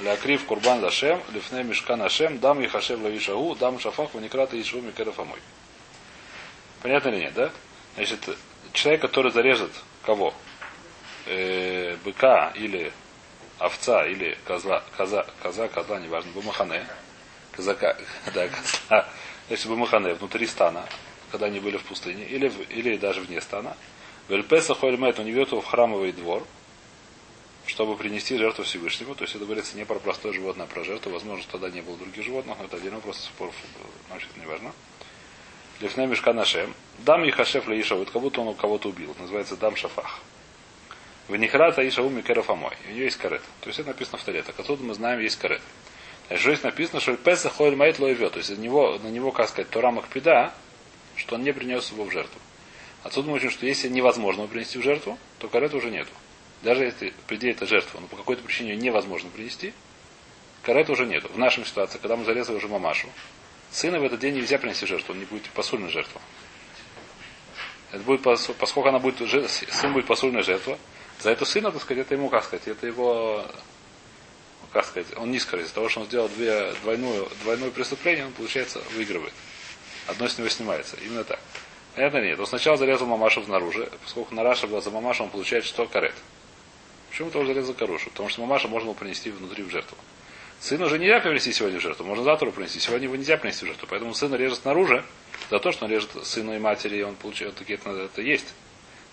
Леакрив 0.00 0.44
Курбан 0.46 0.80
Зашем, 0.80 1.20
Лифне 1.32 1.64
Мишкан 1.64 2.00
Ашем, 2.02 2.38
Дам 2.38 2.64
Ихашев 2.64 3.00
Лавишагу, 3.00 3.56
Дам 3.56 3.80
Шафах, 3.80 4.14
Ваникрата 4.14 4.60
Ишву 4.60 4.80
Микеров 4.80 5.18
Амой. 5.18 5.40
Понятно 6.82 7.08
ли 7.08 7.18
нет, 7.18 7.34
да? 7.34 7.50
Значит, 7.96 8.20
человек, 8.72 9.02
который 9.02 9.32
зарежет 9.32 9.72
кого? 10.04 10.32
Э, 11.26 11.96
быка 12.04 12.52
или 12.54 12.92
овца 13.58 14.06
или 14.06 14.38
козла, 14.46 14.82
коза, 14.96 15.26
коза, 15.42 15.68
козла, 15.68 15.98
неважно, 15.98 16.30
бумахане, 16.32 16.86
казака, 17.52 17.96
да, 18.34 18.48
козла, 18.48 19.08
если 19.50 19.68
бумахане 19.68 20.14
внутри 20.14 20.46
стана, 20.46 20.86
когда 21.30 21.46
они 21.46 21.60
были 21.60 21.76
в 21.76 21.82
пустыне, 21.84 22.24
или, 22.24 22.48
в- 22.48 22.70
или 22.70 22.96
даже 22.96 23.20
вне 23.20 23.40
стана, 23.40 23.76
Вельпеса 24.28 24.74
Хольмет, 24.74 25.18
он 25.18 25.24
не 25.24 25.32
ведет 25.32 25.52
его 25.52 25.60
в 25.60 25.66
храмовый 25.66 26.12
двор, 26.12 26.46
чтобы 27.66 27.96
принести 27.96 28.36
жертву 28.36 28.64
Всевышнему. 28.64 29.14
То 29.14 29.24
есть 29.24 29.34
это 29.34 29.44
говорится 29.44 29.76
не 29.76 29.84
про 29.84 29.98
простое 29.98 30.32
животное, 30.32 30.64
а 30.64 30.68
про 30.68 30.84
жертву. 30.84 31.12
Возможно, 31.12 31.44
тогда 31.50 31.70
не 31.70 31.80
было 31.80 31.96
других 31.96 32.24
животных, 32.24 32.56
но 32.58 32.64
это 32.64 32.76
отдельный 32.76 32.96
вопрос, 32.96 33.18
споров, 33.20 33.54
значит, 34.08 34.28
не 34.36 34.46
важно. 34.46 34.72
Лифне 35.80 36.06
мешка 36.06 36.32
нашем. 36.32 36.74
Дам 36.98 37.24
и 37.24 37.30
хашеф 37.30 37.68
лаиша, 37.68 37.94
вот 37.94 38.10
как 38.10 38.20
будто 38.20 38.40
он 38.40 38.54
кого-то 38.54 38.88
убил. 38.88 39.14
Называется 39.18 39.56
дам 39.56 39.76
шафах. 39.76 40.20
В 41.28 41.36
Нихрата 41.36 41.86
Иша 41.86 42.02
Уми 42.02 42.22
Керафамой. 42.22 42.72
У 42.88 42.92
нее 42.92 43.04
есть 43.04 43.18
карет. 43.18 43.42
То 43.60 43.68
есть 43.68 43.78
это 43.78 43.88
написано 43.90 44.18
в 44.18 44.24
таре. 44.24 44.42
Так 44.42 44.58
отсюда 44.58 44.82
мы 44.82 44.94
знаем, 44.94 45.20
есть 45.20 45.36
карет. 45.36 45.60
Значит, 46.28 46.44
здесь 46.46 46.62
написано, 46.62 47.00
что 47.00 47.16
Песах 47.16 47.52
Хойль 47.52 47.76
Майт 47.76 47.98
Лоевет. 47.98 48.32
То 48.32 48.38
есть 48.38 48.50
на 48.50 48.56
него, 48.60 48.98
на 48.98 49.08
него, 49.08 49.30
как 49.30 49.48
сказать, 49.48 49.70
Тора 49.70 49.90
Макпида, 49.90 50.52
что 51.18 51.34
он 51.34 51.42
не 51.42 51.52
принес 51.52 51.90
его 51.90 52.04
в 52.04 52.10
жертву. 52.10 52.40
Отсюда 53.02 53.28
мы 53.28 53.36
учим, 53.36 53.50
что 53.50 53.66
если 53.66 53.88
невозможно 53.88 54.46
принести 54.46 54.78
в 54.78 54.82
жертву, 54.82 55.18
то 55.38 55.48
карета 55.48 55.76
уже 55.76 55.90
нету. 55.90 56.10
Даже 56.62 56.84
если 56.84 57.12
при 57.26 57.36
идее 57.36 57.52
это 57.52 57.66
жертва, 57.66 58.00
но 58.00 58.06
по 58.06 58.16
какой-то 58.16 58.42
причине 58.42 58.74
невозможно 58.76 59.30
принести, 59.30 59.72
карета 60.62 60.92
уже 60.92 61.06
нету. 61.06 61.28
В 61.28 61.38
нашей 61.38 61.64
ситуации, 61.64 61.98
когда 61.98 62.16
мы 62.16 62.24
зарезали 62.24 62.56
уже 62.56 62.68
мамашу, 62.68 63.08
сына 63.70 64.00
в 64.00 64.04
этот 64.04 64.20
день 64.20 64.34
нельзя 64.34 64.58
принести 64.58 64.86
в 64.86 64.88
жертву, 64.88 65.12
он 65.12 65.20
не 65.20 65.26
будет 65.26 65.44
посульной 65.50 65.90
жертву. 65.90 66.20
Это 67.92 68.02
будет, 68.02 68.22
пос- 68.22 68.54
поскольку 68.58 68.88
она 68.88 68.98
будет, 68.98 69.16
сын 69.48 69.92
будет 69.92 70.06
посульная 70.06 70.42
жертва, 70.42 70.78
за 71.20 71.30
эту 71.30 71.46
сына, 71.46 71.70
так 71.72 71.82
сказать, 71.82 72.06
это 72.06 72.14
ему, 72.14 72.28
как 72.28 72.44
сказать, 72.44 72.68
это 72.68 72.86
его, 72.86 73.46
как 74.72 74.84
сказать, 74.84 75.06
он 75.16 75.30
низко 75.30 75.56
из-за 75.56 75.72
того, 75.72 75.88
что 75.88 76.00
он 76.00 76.06
сделал 76.06 76.28
две, 76.28 76.72
двойную, 76.82 77.28
двойное 77.42 77.70
преступление, 77.70 78.26
он, 78.26 78.32
получается, 78.32 78.80
выигрывает. 78.94 79.32
Одно 80.08 80.26
с 80.26 80.38
него 80.38 80.48
снимается. 80.48 80.96
Именно 81.04 81.24
так. 81.24 81.38
Понятно 81.94 82.18
нет. 82.18 82.40
Он 82.40 82.46
сначала 82.46 82.76
зарезал 82.76 83.06
мамашу 83.06 83.42
снаружи, 83.44 83.90
поскольку 84.02 84.34
на 84.34 84.42
Раша 84.42 84.66
была 84.66 84.80
за 84.80 84.90
мамашу, 84.90 85.24
он 85.24 85.30
получает 85.30 85.64
что? 85.64 85.86
Карет. 85.86 86.14
Почему 87.10 87.30
тоже 87.30 87.48
зарезал 87.48 87.74
Карушу? 87.74 88.10
Потому 88.10 88.28
что 88.28 88.40
мамаша 88.40 88.68
можно 88.68 88.86
было 88.86 88.94
принести 88.94 89.30
внутри 89.30 89.62
в 89.62 89.70
жертву. 89.70 89.96
Сыну 90.60 90.86
уже 90.86 90.98
нельзя 90.98 91.20
принести 91.20 91.52
сегодня 91.52 91.78
в 91.78 91.82
жертву, 91.82 92.04
можно 92.04 92.24
завтра 92.24 92.50
принести. 92.50 92.80
Сегодня 92.80 93.04
его 93.04 93.16
нельзя 93.16 93.36
принести 93.36 93.64
в 93.64 93.68
жертву. 93.68 93.86
Поэтому 93.88 94.14
сына 94.14 94.34
режет 94.34 94.58
снаружи, 94.58 95.04
за 95.50 95.58
то, 95.58 95.72
что 95.72 95.84
он 95.84 95.90
режет 95.90 96.10
сыну 96.24 96.54
и 96.54 96.58
матери, 96.58 97.02
он 97.02 97.14
получает 97.14 97.54
такие 97.54 97.78
это, 97.78 97.90
это 97.90 98.22
есть. 98.22 98.54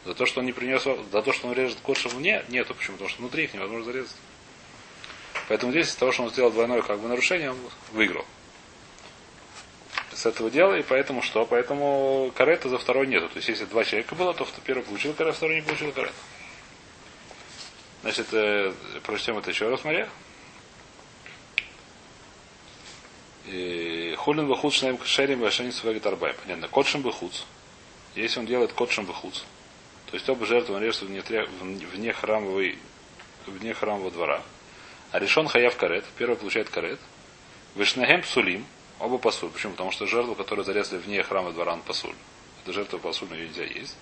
За 0.05 0.13
то, 0.13 0.25
что 0.25 0.39
он 0.39 0.45
не 0.45 0.53
принес, 0.53 0.83
за 0.83 1.21
то, 1.21 1.33
что 1.33 1.47
он 1.47 1.53
режет 1.53 1.77
кодши 1.81 2.09
вне, 2.09 2.43
нету. 2.49 2.73
Почему? 2.73 2.97
Потому 2.97 3.09
что 3.09 3.19
внутри 3.21 3.45
их 3.45 3.53
невозможно 3.53 3.85
зарезать. 3.85 4.15
Поэтому 5.47 5.71
здесь 5.71 5.87
из-за 5.87 5.99
того, 5.99 6.11
что 6.11 6.23
он 6.23 6.29
сделал 6.29 6.51
двойное 6.51 6.81
как 6.81 6.99
бы 6.99 7.07
нарушение, 7.07 7.51
он 7.51 7.57
выиграл. 7.91 8.25
С 10.15 10.25
этого 10.25 10.49
дела, 10.49 10.75
и 10.75 10.81
поэтому 10.81 11.21
что? 11.21 11.45
Поэтому 11.45 12.31
карета 12.35 12.69
за 12.69 12.77
второй 12.77 13.05
нету. 13.05 13.27
То 13.27 13.35
есть, 13.35 13.49
если 13.49 13.65
два 13.65 13.83
человека 13.83 14.15
было, 14.15 14.33
то 14.33 14.47
первый 14.65 14.83
получил 14.83 15.13
карет, 15.13 15.35
второй 15.35 15.55
не 15.55 15.61
получил 15.61 15.91
карет. 15.91 16.13
Значит, 18.01 18.27
э, 18.31 18.71
прочтем 19.03 19.37
это 19.37 19.49
еще 19.49 19.67
раз, 19.67 19.83
Мария. 19.83 20.07
Хулин 24.17 24.47
бахуц 24.47 24.73
шнаем 24.73 24.97
кшерим 24.97 25.41
вашанин 25.41 25.73
свегет 25.73 26.05
арбай. 26.05 26.33
Понятно. 26.33 26.67
Котшим 26.69 27.01
бахуц. 27.01 27.43
Если 28.15 28.39
он 28.39 28.45
делает 28.45 28.71
котшим 28.71 29.05
бахуц, 29.05 29.43
то 30.07 30.13
есть 30.13 30.27
оба 30.29 30.45
жертвы 30.45 30.75
он 30.75 30.81
режет 30.81 31.01
вне, 31.01 31.21
вне 31.21 32.13
храмовой, 32.13 32.77
вне 33.45 33.73
храмового 33.73 34.11
двора. 34.11 34.41
А 35.11 35.19
решен 35.19 35.47
хаяв 35.47 35.75
карет, 35.75 36.05
первый 36.17 36.37
получает 36.37 36.69
карет. 36.69 36.99
Вишнагем 37.75 38.21
псулим, 38.21 38.65
оба 38.99 39.17
пасуль. 39.17 39.49
Почему? 39.49 39.73
Потому 39.73 39.91
что 39.91 40.07
жертву, 40.07 40.35
которую 40.35 40.65
зарезали 40.65 40.99
вне 40.99 41.23
храма 41.23 41.51
двора, 41.51 41.73
он 41.73 41.81
пасуль. 41.81 42.15
Это 42.63 42.73
жертва 42.73 42.97
пасуль, 42.97 43.27
но 43.29 43.35
ее 43.35 43.47
нельзя 43.47 43.63
есть. 43.63 43.95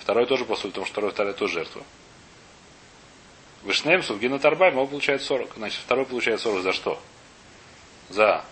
Второй 0.00 0.26
тоже 0.26 0.44
пасуль, 0.44 0.70
потому 0.70 0.86
что 0.86 0.92
второй, 0.92 1.10
вторая 1.12 1.34
тоже 1.34 1.54
жертва. 1.54 1.82
Вишнеем 3.64 4.02
Сувгина 4.02 4.38
Тарбай, 4.38 4.72
оба 4.72 4.86
получает 4.86 5.22
40. 5.22 5.54
Значит, 5.56 5.80
второй 5.84 6.04
получает 6.04 6.40
40 6.40 6.62
за 6.62 6.72
что? 6.72 7.00
За 8.08 8.44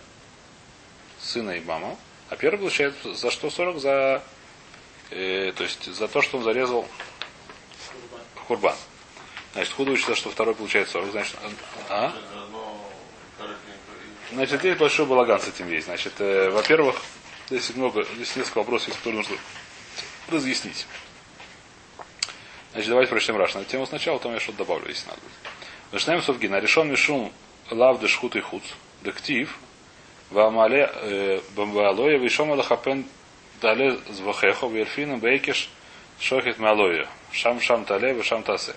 сына 1.19 1.51
и 1.51 1.59
маму. 1.59 1.97
А 2.29 2.37
первый 2.37 2.59
получает 2.59 2.95
за 3.03 3.29
что 3.29 3.49
40? 3.49 3.79
За, 3.79 4.23
э, 5.09 5.51
то 5.55 5.63
есть 5.63 5.85
за 5.85 6.07
то, 6.07 6.21
что 6.21 6.37
он 6.37 6.43
зарезал 6.43 6.87
Курбан. 8.47 8.75
Значит, 9.53 9.73
худо 9.73 9.91
учится, 9.91 10.15
что 10.15 10.29
второй 10.29 10.55
получает 10.55 10.87
40. 10.87 11.11
Значит, 11.11 11.35
а? 11.89 12.13
Значит, 14.31 14.61
здесь 14.61 14.77
большой 14.77 15.05
балаган 15.05 15.39
с 15.39 15.47
этим 15.47 15.69
есть. 15.69 15.87
Значит, 15.87 16.13
э, 16.19 16.49
во-первых, 16.51 16.95
здесь 17.49 17.75
много, 17.75 18.03
здесь 18.15 18.35
несколько 18.37 18.59
вопросов, 18.59 18.95
которые 18.95 19.17
нужно 19.17 19.35
разъяснить. 20.29 20.87
Значит, 22.71 22.89
давайте 22.89 23.09
прочтем 23.09 23.35
Раш 23.35 23.55
на 23.55 23.65
тему 23.65 23.85
сначала, 23.85 24.17
потом 24.17 24.33
я 24.33 24.39
что-то 24.39 24.59
добавлю, 24.59 24.87
если 24.87 25.09
надо. 25.09 25.19
Начинаем 25.91 26.21
с 26.21 26.25
Совгина. 26.25 26.59
Решен 26.59 26.89
мишум 26.89 27.33
лавды 27.69 28.07
шхут 28.07 28.37
и 28.37 28.39
хуц. 28.39 28.63
Дектив. 29.01 29.53
Вамале 30.29 30.89
э, 30.93 31.41
бамбалоя 31.53 32.17
вишом 32.17 32.53
алахапен 32.53 33.05
дале 33.61 33.99
звахехо 34.09 34.67
верфина 34.67 35.17
бейкиш 35.17 35.69
шохит 36.19 36.57
малоя. 36.57 37.05
Шам 37.33 37.59
шам 37.59 37.83
тале 37.83 38.23
шам 38.23 38.43
тасе. 38.43 38.75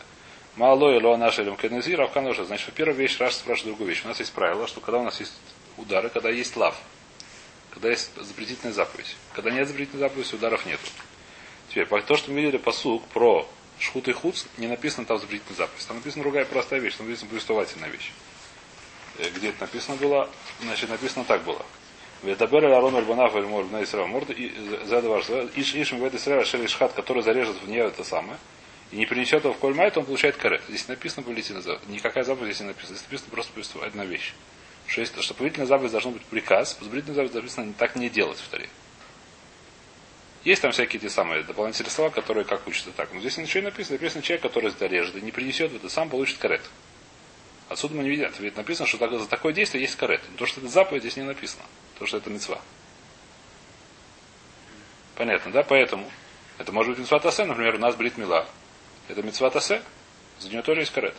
Малоя 0.57 1.01
ло 1.01 1.17
наш 1.17 1.39
элем 1.41 1.57
кенезир, 1.57 2.01
а 2.01 2.07
в 2.07 2.45
Значит, 2.47 2.73
первая 2.75 2.95
вещь, 2.95 3.19
Раш 3.19 3.35
спрашивает 3.35 3.77
другую 3.77 3.89
вещь. 3.89 4.03
У 4.05 4.09
нас 4.09 4.21
есть 4.21 4.33
правило, 4.33 4.69
что 4.69 4.81
когда 4.81 4.99
у 4.99 5.03
нас 5.05 5.19
есть 5.19 5.33
удары, 5.77 6.09
когда 6.11 6.31
есть 6.31 6.57
лав, 6.57 6.77
когда 7.71 7.91
есть 7.91 8.11
запретительная 8.17 8.73
заповедь. 8.73 9.17
Когда 9.33 9.51
нет 9.51 9.67
запретительной 9.67 10.09
заповеди, 10.09 10.35
ударов 10.35 10.65
нету. 10.65 10.83
Теперь, 11.71 11.87
по- 11.87 12.01
то, 12.01 12.17
что 12.17 12.31
мы 12.31 12.41
видели 12.41 12.59
посук 12.59 13.05
про 13.09 13.49
шхут 13.81 14.07
и 14.07 14.13
хуц, 14.13 14.45
не 14.57 14.69
написано 14.69 15.07
там 15.07 15.19
запретительная 15.19 15.57
заповедь. 15.57 15.87
Там 15.89 15.97
написана 15.97 16.23
другая 16.23 16.45
простая 16.45 16.79
вещь, 16.79 16.95
там 16.95 17.09
написана 17.09 17.31
повествовательная 17.31 17.89
вещь. 17.89 18.13
Э, 19.19 19.29
Где 19.31 19.49
это 19.49 19.63
написано 19.63 19.97
было? 19.97 20.31
Значит, 20.61 20.89
написано 20.89 21.25
так 21.25 21.43
было. 21.43 21.65
Ветабер 22.23 22.65
Арон 22.67 22.95
Альбанав 22.95 23.35
Эльмор 23.35 23.67
на 23.67 23.83
Исраил 23.83 24.07
Морд 24.07 24.29
задаваш 24.87 25.29
Иш 25.57 25.75
Ишим 25.75 25.99
в 25.99 26.17
Исраил 26.17 26.45
Шели 26.45 26.69
Шхат, 26.69 26.93
который 26.93 27.23
зарежет 27.23 27.61
в 27.61 27.69
нее 27.69 27.87
это 27.87 28.05
самое, 28.05 28.39
и 28.95 28.97
не 28.97 29.07
принесет 29.07 29.43
его 29.43 29.53
в 29.53 29.59
Кольмайт, 29.59 29.97
он 29.97 30.05
получает 30.05 30.37
карет. 30.37 30.63
Здесь 30.69 30.87
написано 30.87 31.25
повелительная 31.25 31.63
заповедь. 31.63 31.89
Никакая 31.89 32.23
заповедь 32.23 32.55
здесь 32.55 32.61
не 32.61 32.69
написана. 32.69 32.95
Здесь 32.95 33.07
написано 33.07 33.31
просто 33.33 33.53
повествовательная 33.53 34.07
вещь. 34.07 34.35
Что, 34.87 35.01
есть, 35.01 35.21
что 35.21 35.35
повелительная 35.35 35.67
заповедь 35.67 35.91
должна 35.91 36.13
быть 36.13 36.23
приказ, 36.23 36.75
повелительная 36.75 37.17
заповедь 37.17 37.35
написано 37.35 37.73
так 37.77 37.97
не 37.97 38.09
делать 38.09 38.39
в 38.39 38.49
таре. 38.49 38.69
Есть 40.45 40.63
там 40.63 40.71
всякие 40.71 41.01
те 41.01 41.11
самые 41.11 41.43
дополнительные 41.43 41.91
слова, 41.91 42.11
которые 42.11 42.45
как 42.45 42.69
учатся 42.69 42.93
так. 42.93 43.13
Но 43.13 43.19
здесь 43.19 43.37
ничего 43.37 43.63
не 43.63 43.65
написано. 43.71 43.97
Написано 43.97 44.23
человек, 44.23 44.43
который 44.43 44.71
зарежет 44.71 45.17
и 45.17 45.21
не 45.23 45.33
принесет 45.33 45.75
это, 45.75 45.89
сам 45.89 46.09
получит 46.09 46.39
карет. 46.39 46.63
Отсюда 47.69 47.97
мы 47.97 48.05
не 48.05 48.11
видим. 48.11 48.31
Ведь 48.39 48.57
написано, 48.57 48.87
что 48.87 49.19
за 49.19 49.27
такое 49.27 49.53
действие 49.53 49.83
есть 49.83 49.97
карет. 49.97 50.21
Но 50.31 50.37
то, 50.37 50.47
что 50.47 50.61
это 50.61 50.69
заповедь, 50.69 51.03
здесь 51.03 51.17
не 51.17 51.25
написано. 51.25 51.65
То, 51.99 52.07
что 52.07 52.19
это 52.19 52.31
мецва. 52.31 52.61
Понятно, 55.17 55.51
да? 55.51 55.65
Поэтому 55.65 56.09
это 56.59 56.71
может 56.71 56.93
быть 56.93 57.01
мецва 57.01 57.19
тасе, 57.19 57.45
например, 57.45 57.75
у 57.75 57.79
нас 57.79 57.97
брит 57.97 58.17
мила. 58.19 58.47
Это 59.09 59.23
мецва 59.23 59.51
тасе. 59.51 59.83
За 60.39 60.49
нее 60.49 60.63
тоже 60.63 60.81
есть 60.81 60.93
карет. 60.93 61.15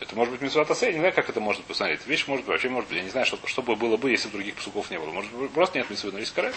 Это 0.00 0.14
может 0.14 0.32
быть 0.32 0.40
мецва 0.40 0.64
тасе, 0.64 0.86
я 0.86 0.92
не 0.92 0.98
знаю, 0.98 1.12
как 1.12 1.28
это 1.28 1.40
может 1.40 1.64
посмотреть. 1.64 2.06
Вещь 2.06 2.26
может 2.26 2.44
быть, 2.44 2.52
вообще 2.52 2.68
может 2.68 2.88
быть. 2.88 2.98
Я 2.98 3.04
не 3.04 3.10
знаю, 3.10 3.26
что, 3.26 3.38
что 3.46 3.62
бы 3.62 3.74
было 3.76 3.96
бы, 3.96 4.10
если 4.10 4.28
бы 4.28 4.34
других 4.34 4.54
псуков 4.54 4.90
не 4.90 4.98
было. 4.98 5.10
Может 5.10 5.32
быть, 5.32 5.50
просто 5.50 5.78
нет 5.78 5.90
мецвы, 5.90 6.12
но 6.12 6.18
есть 6.18 6.32
карет. 6.34 6.54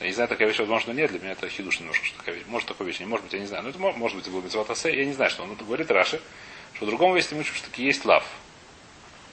Я 0.00 0.06
не 0.08 0.12
знаю, 0.12 0.28
такая 0.28 0.48
вещь, 0.48 0.58
возможно, 0.58 0.92
нет. 0.92 1.10
Для 1.10 1.20
меня 1.20 1.32
это 1.32 1.48
хидуш 1.48 1.80
немножко, 1.80 2.04
что 2.04 2.18
такая 2.18 2.34
вещь. 2.34 2.44
Может, 2.48 2.68
такой 2.68 2.86
вещь 2.86 3.00
не 3.00 3.06
может 3.06 3.24
быть, 3.24 3.32
я 3.32 3.38
не 3.38 3.46
знаю. 3.46 3.62
Но 3.64 3.70
это 3.70 3.78
мо- 3.78 3.92
может 3.92 4.16
быть, 4.16 4.26
это 4.26 4.34
был 4.34 4.42
мецва 4.42 4.64
тасе. 4.64 4.94
Я 4.94 5.04
не 5.06 5.12
знаю, 5.12 5.30
что 5.30 5.44
он 5.44 5.52
это 5.52 5.64
говорит 5.64 5.90
Раши, 5.90 6.20
что 6.74 6.84
в 6.86 6.88
другом 6.88 7.14
месте 7.14 7.34
мы 7.34 7.42
учим, 7.42 7.54
что 7.54 7.70
таки 7.70 7.84
есть 7.84 8.04
лав. 8.04 8.24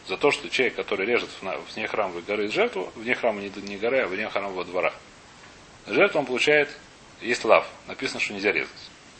За 0.07 0.17
то, 0.17 0.31
что 0.31 0.49
человек, 0.49 0.75
который 0.75 1.05
режет 1.05 1.29
вне 1.73 1.87
храмовой 1.87 2.21
горы 2.21 2.49
жертву, 2.49 2.91
вне 2.95 3.15
храма 3.15 3.41
не, 3.41 3.49
не 3.49 3.77
горы, 3.77 3.99
а 4.01 4.07
вне 4.07 4.29
храмового 4.29 4.65
двора. 4.65 4.93
Жертву 5.87 6.19
он 6.19 6.25
получает, 6.25 6.69
есть 7.23 7.43
лав. 7.45 7.67
Написано, 7.87 8.19
что 8.19 8.33
нельзя 8.33 8.51
резать. 8.51 8.71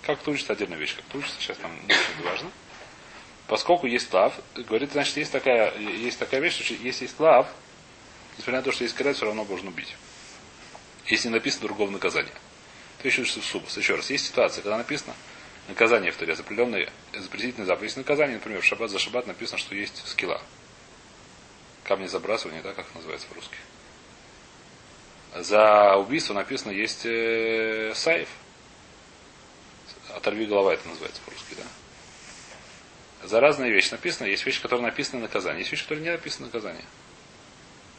Как 0.03 0.21
это 0.21 0.31
учится, 0.31 0.53
отдельная 0.53 0.77
вещь. 0.77 0.95
Как 0.95 1.05
это 1.07 1.17
учится, 1.17 1.39
сейчас 1.39 1.57
там 1.57 1.71
не 1.87 1.93
очень 1.93 2.23
важно. 2.23 2.51
Поскольку 3.47 3.87
есть 3.87 4.11
лав, 4.13 4.33
говорит, 4.55 4.91
значит, 4.91 5.17
есть 5.17 5.31
такая, 5.31 5.77
есть 5.77 6.19
такая 6.19 6.41
вещь, 6.41 6.63
что 6.63 6.73
если 6.73 7.05
есть 7.05 7.19
лав, 7.19 7.47
несмотря 8.37 8.59
на 8.59 8.63
то, 8.63 8.71
что 8.71 8.83
есть 8.83 8.95
карет, 8.95 9.15
все 9.15 9.25
равно 9.25 9.43
можно 9.45 9.69
убить. 9.69 9.95
Если 11.05 11.27
не 11.27 11.35
написано 11.35 11.67
другого 11.67 11.89
наказания. 11.89 12.33
То 13.01 13.07
еще 13.07 13.21
учится 13.21 13.41
в 13.41 13.45
субус. 13.45 13.75
Еще 13.77 13.95
раз, 13.95 14.09
есть 14.09 14.27
ситуация, 14.27 14.61
когда 14.61 14.77
написано 14.77 15.13
наказание 15.67 16.11
в 16.11 16.17
Таре, 16.17 16.33
определенные 16.33 16.91
запретительные 17.13 17.65
заповеди. 17.65 17.85
Есть 17.85 17.97
наказание, 17.97 18.37
например, 18.37 18.61
в 18.61 18.65
шаббат 18.65 18.89
за 18.89 18.99
шаббат 18.99 19.27
написано, 19.27 19.57
что 19.57 19.75
есть 19.75 20.05
скилла. 20.07 20.41
Камни 21.83 22.07
забрасывания, 22.07 22.61
да, 22.61 22.73
как 22.73 22.93
называется 22.95 23.27
по-русски. 23.27 23.57
За 25.35 25.95
убийство 25.95 26.33
написано 26.33 26.71
есть 26.71 27.05
э, 27.05 27.93
сайф. 27.95 28.29
Оторви 30.15 30.45
голова, 30.45 30.73
это 30.73 30.87
называется 30.87 31.21
по-русски, 31.25 31.55
да. 31.57 33.27
За 33.27 33.39
разные 33.39 33.71
вещи 33.71 33.91
написано. 33.91 34.27
Есть 34.27 34.45
вещи, 34.45 34.61
которые 34.61 34.85
написаны 34.85 35.21
наказание. 35.21 35.61
Есть 35.61 35.71
вещи, 35.71 35.83
которые 35.83 36.03
не 36.03 36.11
написаны 36.11 36.47
наказание. 36.47 36.83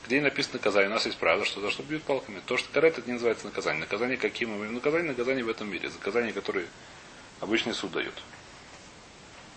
Где 0.06 0.20
написано 0.20 0.54
наказание, 0.54 0.90
у 0.90 0.92
нас 0.92 1.06
есть 1.06 1.18
правило, 1.18 1.44
что 1.44 1.60
за 1.60 1.70
что 1.70 1.82
бьют 1.82 2.02
палками. 2.02 2.40
То, 2.46 2.56
что 2.56 2.68
карет, 2.72 2.98
это 2.98 3.06
не 3.06 3.14
называется 3.14 3.46
наказание. 3.46 3.80
Наказание 3.80 4.16
каким 4.18 4.50
мы? 4.50 4.68
Наказание, 4.68 5.08
наказание 5.08 5.44
в 5.44 5.48
этом 5.48 5.70
мире. 5.70 5.88
Наказание, 5.88 6.32
которое 6.32 6.66
обычный 7.40 7.74
суд 7.74 7.90
дает. 7.92 8.14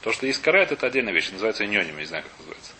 То, 0.01 0.13
что 0.13 0.25
есть 0.25 0.41
карет, 0.41 0.71
это 0.71 0.87
отдельная 0.87 1.13
вещь. 1.13 1.31
Называется 1.31 1.65
ньоним, 1.65 1.97
не 1.97 2.05
знаю, 2.05 2.23
как 2.23 2.33
называется. 2.39 2.71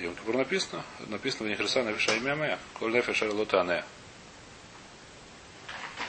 Йом 0.00 0.14
Кипур 0.14 0.36
написано, 0.36 0.84
написано 1.08 1.46
в 1.46 1.48
них 1.48 1.60
Риса 1.60 1.82
на 1.82 1.98
Шаймяме, 1.98 2.58
Коль 2.74 2.92
Нефеш 2.92 3.22
Лотане. 3.22 3.84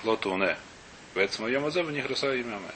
Лотуне. 0.04 0.58
Поэтому 1.14 1.48
Йом 1.48 1.66
Азе 1.66 1.84
в 1.84 1.92
них 1.92 2.06
Риса 2.06 2.34
и 2.34 2.44
Мяме. 2.44 2.72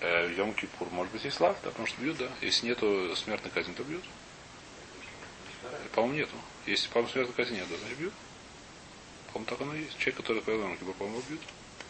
Э, 0.00 0.32
Йом 0.36 0.52
Кипур, 0.54 0.90
может 0.90 1.12
быть, 1.12 1.24
и 1.24 1.30
слав, 1.30 1.56
да, 1.62 1.70
потому 1.70 1.86
что 1.86 2.00
бьют, 2.00 2.18
да. 2.18 2.28
Если 2.40 2.66
нету 2.66 3.14
смертной 3.16 3.50
казни, 3.52 3.72
то 3.72 3.84
бьют. 3.84 4.04
По-моему, 5.94 6.18
нету. 6.18 6.36
Если, 6.66 6.88
по-моему, 6.88 7.12
смертной 7.12 7.34
казни 7.34 7.56
нет, 7.56 7.68
да, 7.70 7.76
значит 7.76 7.98
бьют. 7.98 8.14
По-моему, 9.32 9.50
так 9.50 9.60
оно 9.60 9.74
и 9.74 9.82
есть. 9.82 9.96
Человек, 9.98 10.16
который 10.16 10.42
поел 10.42 10.60
Йом 10.62 10.76
Кипур, 10.76 10.94
по-моему, 10.94 11.22
бьют. 11.28 11.40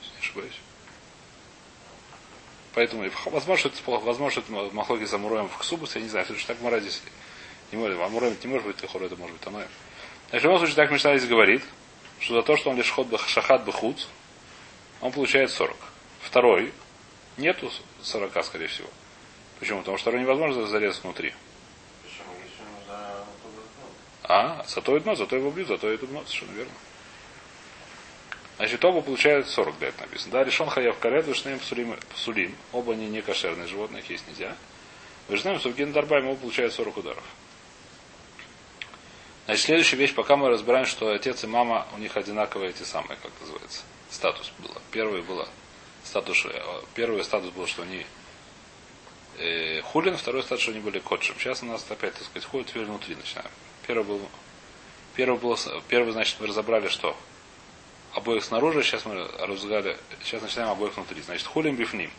Если 0.03 0.13
не 0.13 0.19
ошибаюсь. 0.19 0.61
Поэтому, 2.75 3.05
возможно, 3.27 3.69
это, 3.69 3.91
возможно, 3.91 4.41
это 4.41 4.53
махлоги 4.75 5.05
за 5.05 5.19
Муроем 5.19 5.49
в 5.49 5.59
Ксубус, 5.59 5.95
я 5.95 6.01
не 6.01 6.09
знаю, 6.09 6.25
что 6.25 6.47
так 6.47 6.61
Мара 6.63 6.81
здесь 6.81 7.03
Не 7.71 7.79
может, 7.79 8.01
амуроем 8.01 8.37
не 8.43 8.49
может 8.49 8.67
быть 8.67 8.83
лихор, 8.83 9.03
это 9.03 9.17
может 9.17 9.35
быть 9.35 9.43
таноем. 9.43 9.69
Значит, 10.31 10.43
в 10.43 10.45
любом 10.45 10.59
случае, 10.59 10.77
так 10.77 10.91
Мишна 10.91 11.17
здесь 11.17 11.29
говорит, 11.29 11.63
что 12.19 12.35
за 12.35 12.43
то, 12.43 12.57
что 12.57 12.71
он 12.71 12.77
лишь 12.77 12.91
ход 12.91 13.09
шахат 13.27 13.65
бахуц, 13.65 14.07
он 15.03 15.13
получает 15.13 15.51
40. 15.51 15.77
Второй, 16.23 16.73
нету 17.37 17.71
40, 18.03 18.45
скорее 18.45 18.69
всего. 18.69 18.89
Почему? 19.59 19.81
Потому 19.81 19.99
что 19.99 20.05
второй 20.05 20.23
невозможно 20.23 20.67
зарезать 20.67 21.03
внутри. 21.03 21.35
Почему? 22.03 22.33
Если 22.43 22.63
ему 22.63 22.81
за 22.87 23.25
А, 24.23 24.65
зато 24.67 24.99
дно, 24.99 25.15
зато 25.15 25.37
его 25.37 25.51
бьют, 25.51 25.69
зато 25.69 25.89
это 25.91 26.07
дно, 26.07 26.25
совершенно 26.25 26.57
верно. 26.57 26.73
Значит, 28.63 28.85
оба 28.85 29.03
получают 29.03 29.49
40, 29.49 29.81
да, 29.81 29.89
это 29.89 30.03
написано. 30.03 30.31
Да, 30.31 30.45
решен 30.45 30.69
хаяв 30.69 30.97
карет, 31.01 31.27
вишнеем 31.27 31.59
псулим, 31.59 31.99
псулим. 32.15 32.55
Оба 32.71 32.93
они 32.93 33.09
не 33.09 33.21
кошерные 33.21 33.67
животные, 33.67 34.05
их 34.05 34.11
есть 34.11 34.25
нельзя. 34.29 34.55
Вишнеем 35.29 35.59
сувгин 35.59 35.93
дарбайм, 35.93 36.29
оба 36.29 36.39
получают 36.39 36.73
40 36.73 36.97
ударов. 36.99 37.25
Значит, 39.47 39.65
следующая 39.65 39.97
вещь, 39.97 40.15
пока 40.15 40.37
мы 40.37 40.49
разбираем, 40.49 40.87
что 40.87 41.11
отец 41.11 41.43
и 41.43 41.49
мама, 41.49 41.89
у 41.97 41.99
них 41.99 42.17
одинаковые 42.17 42.71
эти 42.71 42.85
самые, 42.85 43.19
как 43.21 43.33
называется, 43.41 43.83
статус 44.11 44.53
было. 44.61 44.81
Первый 44.93 45.23
было 45.23 45.49
статус, 46.05 46.47
э, 46.47 46.63
первый 46.95 47.25
статус 47.25 47.51
был, 47.51 47.67
что 47.67 47.83
они 47.83 48.07
э, 49.39 49.81
хулин, 49.81 50.17
второй 50.17 50.45
статус, 50.45 50.63
что 50.63 50.71
они 50.71 50.79
были 50.79 51.01
котшем. 51.01 51.35
Сейчас 51.41 51.65
у 51.65 51.67
нас 51.67 51.85
опять, 51.89 52.15
так 52.15 52.23
сказать, 52.23 52.47
ходит 52.49 52.73
дверь 52.73 52.85
внутри 52.85 53.17
начинаем. 53.17 53.51
Первый 53.89 54.05
был, 54.05 54.21
первый 55.17 55.41
был, 55.41 55.59
первый, 55.89 56.13
значит, 56.13 56.37
мы 56.39 56.47
разобрали, 56.47 56.87
что 56.87 57.17
обоих 58.15 58.45
снаружи, 58.45 58.83
сейчас 58.83 59.05
мы 59.05 59.27
разгали, 59.39 59.97
сейчас 60.23 60.43
начинаем 60.43 60.71
обоих 60.71 60.97
внутри. 60.97 61.23
Значит, 61.23 61.47
хулин 61.47 61.77
бифним. 61.77 62.11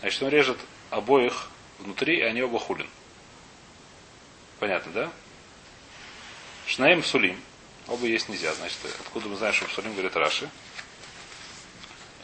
Значит, 0.00 0.22
он 0.22 0.28
режет 0.28 0.58
обоих 0.90 1.48
внутри, 1.78 2.18
и 2.18 2.22
они 2.22 2.42
оба 2.42 2.58
хулин. 2.58 2.88
Понятно, 4.58 4.92
да? 4.92 5.12
שניהם 6.66 7.02
פסולים. 7.02 7.40
Оба 7.86 8.06
есть 8.06 8.28
нельзя. 8.28 8.52
Значит, 8.54 8.78
откуда 9.00 9.28
мы 9.28 9.36
знаем, 9.36 9.54
что 9.54 9.68
פסולים 9.68 9.92
говорит 9.92 10.14
Раши? 10.16 10.48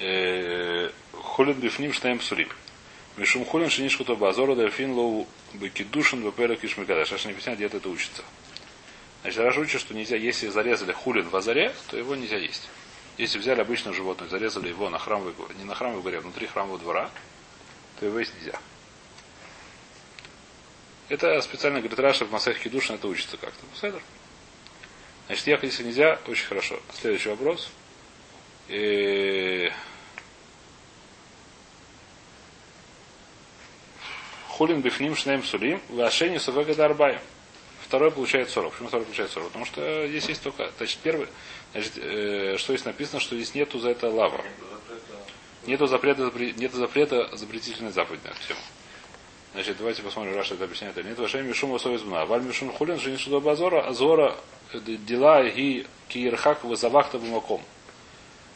Э, 0.01 0.91
חולין 1.13 1.55
בפנים 1.55 1.93
שניהם 1.93 2.21
פסולים. 2.21 2.49
משום 3.17 3.45
חולין 3.45 3.71
שנשחטו 3.71 4.05
בעזרה 4.05 4.17
דילפינן 4.17 4.57
לה 4.57 4.93
בקידושין 4.93 5.29
בפרק 5.55 6.23
האיש 6.23 6.65
מקדש. 6.65 7.13
Раши 7.13 7.25
не 7.25 7.31
объясняет, 7.31 7.59
где 7.59 7.67
это 7.67 7.89
учится. 7.89 8.23
Значит, 9.25 9.41
Раши 9.41 9.57
учит, 9.57 9.81
что 9.81 9.95
нельзя, 9.95 10.17
если 10.17 10.49
зарезали 10.49 10.93
חולין 10.93 11.27
в 11.31 11.35
עזרה, 11.35 11.75
то 11.89 11.97
его 11.97 12.15
нельзя 12.15 12.37
есть. 12.37 12.69
Если 13.17 13.39
взяли 13.39 13.63
обычное 13.63 13.95
животное, 13.95 14.29
зарезали 14.29 14.69
его 14.69 14.91
на 14.91 14.99
храмовой, 14.99 15.33
не 15.57 15.65
на 15.65 15.75
храмовой 15.75 16.03
горе, 16.03 16.19
а 16.19 16.21
внутри 16.21 16.47
храмового 16.47 16.79
двора, 16.79 17.11
то 17.99 18.05
его 18.05 18.19
есть 18.19 18.35
нельзя. 18.35 18.59
Это 21.09 21.41
специально 21.41 21.79
говорит 21.79 21.99
Раша 21.99 22.27
в 22.27 22.33
Масах 22.33 22.59
Хидушин, 22.59 22.97
это 22.97 23.09
учится 23.09 23.39
как-то. 23.39 23.65
Седер. 23.81 24.03
Значит, 25.29 25.47
ехать 25.47 25.71
если 25.71 25.85
нельзя, 25.85 26.21
очень 26.27 26.45
хорошо. 26.45 26.79
Следующий 26.93 27.31
вопрос. 27.31 27.71
И... 28.69 29.73
Хулин 34.49 34.83
бифним 34.83 35.17
шнем 35.17 35.43
сулим, 35.43 35.81
вашени 35.89 36.37
сувега 36.37 36.75
дарбаем. 36.75 37.21
Второй 37.95 38.11
получает 38.11 38.51
40. 38.51 38.73
Почему 38.73 38.89
второй 38.89 39.07
получает 39.07 39.31
40? 39.31 39.49
Потому 39.51 39.65
что 39.67 40.09
здесь 40.09 40.29
есть 40.29 40.43
только... 40.43 40.69
Значит, 40.79 40.99
первый... 41.01 41.29
Значит, 41.71 41.93
э, 41.99 42.57
что 42.59 42.73
здесь 42.73 42.85
написано, 42.85 43.21
что 43.21 43.37
здесь 43.37 43.55
нету 43.55 43.79
за 43.79 43.91
это 43.91 44.11
лава. 44.11 44.45
Нету 45.69 45.87
запрета, 45.87 46.29
нету 46.57 46.77
запрета 46.77 47.31
запретительной 47.37 47.93
заповеди 47.93 48.27
на 48.27 48.35
тему. 48.49 48.59
Значит, 49.53 49.77
давайте 49.79 50.03
посмотрим, 50.03 50.35
Раша 50.35 50.55
это 50.55 50.65
объясняет. 50.65 50.97
Нет, 50.97 51.17
вашем 51.21 51.47
мишум 51.47 51.79
совезмна. 51.79 52.27
Валь 52.27 52.43
мишум 52.43 52.73
хулин, 52.73 52.99
что 52.99 53.11
не 53.11 53.41
базора, 53.41 53.87
азора, 53.87 54.35
дела 54.73 55.45
и 55.45 55.87
киерхак 56.09 56.65
вызавахта 56.65 57.21
бумаком. 57.21 57.63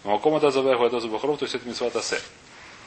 Бумаком 0.02 0.34
это 0.34 0.50
забэх, 0.50 0.80
это 0.80 0.98
забахров, 0.98 1.38
то 1.38 1.44
есть 1.44 1.54
это 1.54 1.68
митцват 1.68 1.94
асе. 1.94 2.18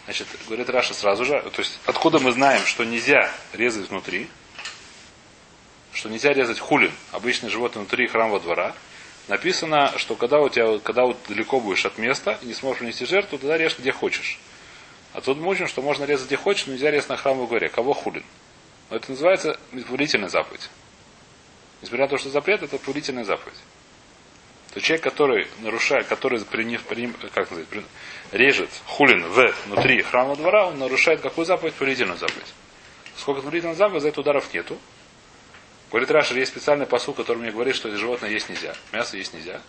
Значит, 0.03 0.27
говорит 0.47 0.69
Раша 0.69 0.93
сразу 0.93 1.23
же, 1.23 1.41
то 1.55 1.61
есть 1.61 1.79
откуда 1.85 2.19
мы 2.19 2.33
знаем, 2.33 2.65
что 2.65 2.83
нельзя 2.83 3.31
резать 3.53 3.89
внутри, 3.89 4.27
что 5.93 6.09
нельзя 6.09 6.33
резать 6.33 6.59
хулин, 6.59 6.91
обычное 7.11 7.49
животное 7.49 7.81
внутри 7.81 8.07
храмового 8.07 8.39
двора, 8.39 8.75
написано, 9.27 9.93
что 9.97 10.15
когда 10.15 10.39
у 10.39 10.49
тебя, 10.49 10.79
когда 10.79 11.03
вот 11.05 11.17
далеко 11.27 11.59
будешь 11.59 11.85
от 11.85 11.97
места 11.97 12.37
и 12.41 12.45
не 12.45 12.53
сможешь 12.53 12.79
принести 12.79 13.05
жертву, 13.05 13.37
тогда 13.37 13.57
режь 13.57 13.77
где 13.77 13.91
хочешь. 13.91 14.39
А 15.13 15.21
тут 15.21 15.37
мы 15.37 15.49
учим, 15.49 15.67
что 15.67 15.81
можно 15.81 16.05
резать 16.05 16.27
где 16.27 16.37
хочешь, 16.37 16.67
но 16.67 16.73
нельзя 16.73 16.91
резать 16.91 17.09
на 17.09 17.17
храмовой 17.17 17.47
горе. 17.47 17.69
Кого 17.69 17.93
хулин? 17.93 18.23
Но 18.89 18.95
это 18.95 19.11
называется 19.11 19.59
повелительная 19.71 20.29
заповедь. 20.29 20.69
Несмотря 21.81 22.05
на 22.05 22.09
то, 22.09 22.17
что 22.17 22.29
запрет, 22.29 22.63
это 22.63 22.77
повелительная 22.77 23.23
заповедь. 23.23 23.57
То 24.73 24.79
человек, 24.79 25.03
который 25.03 25.47
нарушает, 25.59 26.07
который 26.07 26.39
приним, 26.45 26.81
приним, 26.83 27.13
как 27.33 27.47
сказать, 27.47 27.67
режет 28.31 28.69
хулин 28.85 29.23
в 29.25 29.53
внутри 29.65 30.01
храмового 30.01 30.37
двора, 30.37 30.67
он 30.67 30.79
нарушает 30.79 31.19
какую 31.19 31.45
заповедь? 31.45 31.73
Повелительную 31.73 32.17
заповедь. 32.17 32.53
Сколько 33.17 33.41
повелительных 33.41 33.77
заповедей, 33.77 34.01
за 34.01 34.07
это 34.09 34.21
ударов 34.21 34.53
нету. 34.53 34.77
Говорит 35.91 36.09
Рашер, 36.09 36.37
есть 36.37 36.51
специальный 36.51 36.85
посыл, 36.85 37.13
который 37.13 37.39
мне 37.39 37.51
говорит, 37.51 37.75
что 37.75 37.93
животное 37.95 38.29
есть 38.29 38.47
нельзя. 38.47 38.73
Мясо 38.93 39.17
есть 39.17 39.33
нельзя. 39.33 39.61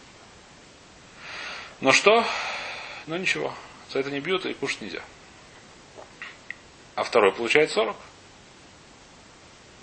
Но 1.81 1.91
что? 1.91 2.25
Ну 3.09 3.17
ничего. 3.17 3.53
За 3.91 3.99
это 3.99 4.13
не 4.13 4.21
бьют 4.21 4.47
и 4.47 4.55
кушать 4.55 4.83
нельзя. 4.83 5.03
А 6.95 7.03
второй 7.03 7.33
получает 7.33 7.73
40. 7.73 7.97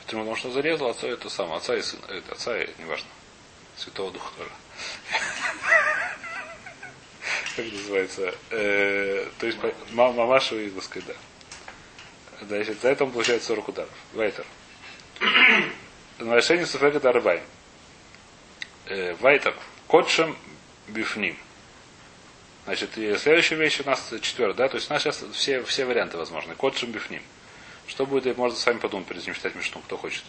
Почему? 0.05 0.21
Потому 0.21 0.37
что 0.37 0.51
зарезал 0.51 0.89
отца 0.89 1.07
это 1.07 1.29
самое, 1.29 1.57
отца 1.57 1.75
и 1.75 1.81
сына. 1.81 2.05
Это, 2.07 2.31
отца 2.31 2.57
и, 2.57 2.69
неважно. 2.79 3.09
Святого 3.75 4.11
Духа 4.11 4.31
тоже. 4.37 4.49
Как 7.57 7.65
называется? 7.65 8.33
Э, 8.51 9.27
то 9.39 9.45
есть 9.45 9.59
мамашу 9.91 10.57
и, 10.57 10.71
сказать, 10.79 11.09
да. 11.09 11.15
Значит, 12.47 12.81
за 12.81 12.89
это 12.89 13.03
он 13.03 13.11
получает 13.11 13.43
40 13.43 13.67
ударов. 13.67 13.89
Вайтер. 14.13 14.45
Решение 16.19 16.65
суфека 16.65 16.99
дарбай. 16.99 17.41
Вайтер. 19.19 19.55
Котшем 19.87 20.37
бифним. 20.87 21.37
Значит, 22.65 22.97
и 22.97 23.15
следующая 23.17 23.55
вещь 23.55 23.79
у 23.79 23.85
нас 23.85 24.13
четвертая, 24.21 24.55
да, 24.55 24.69
то 24.69 24.75
есть 24.75 24.89
у 24.89 24.93
нас 24.93 25.01
сейчас 25.01 25.23
все, 25.33 25.63
все 25.63 25.85
варианты 25.85 26.17
возможны. 26.17 26.55
Котшем 26.55 26.91
бифним. 26.91 27.23
Что 27.87 28.05
будет, 28.05 28.37
можно 28.37 28.57
сами 28.57 28.77
подумать, 28.77 29.07
прежде 29.07 29.27
чем 29.27 29.35
читать 29.35 29.55
Мишну, 29.55 29.81
кто 29.81 29.97
хочет. 29.97 30.23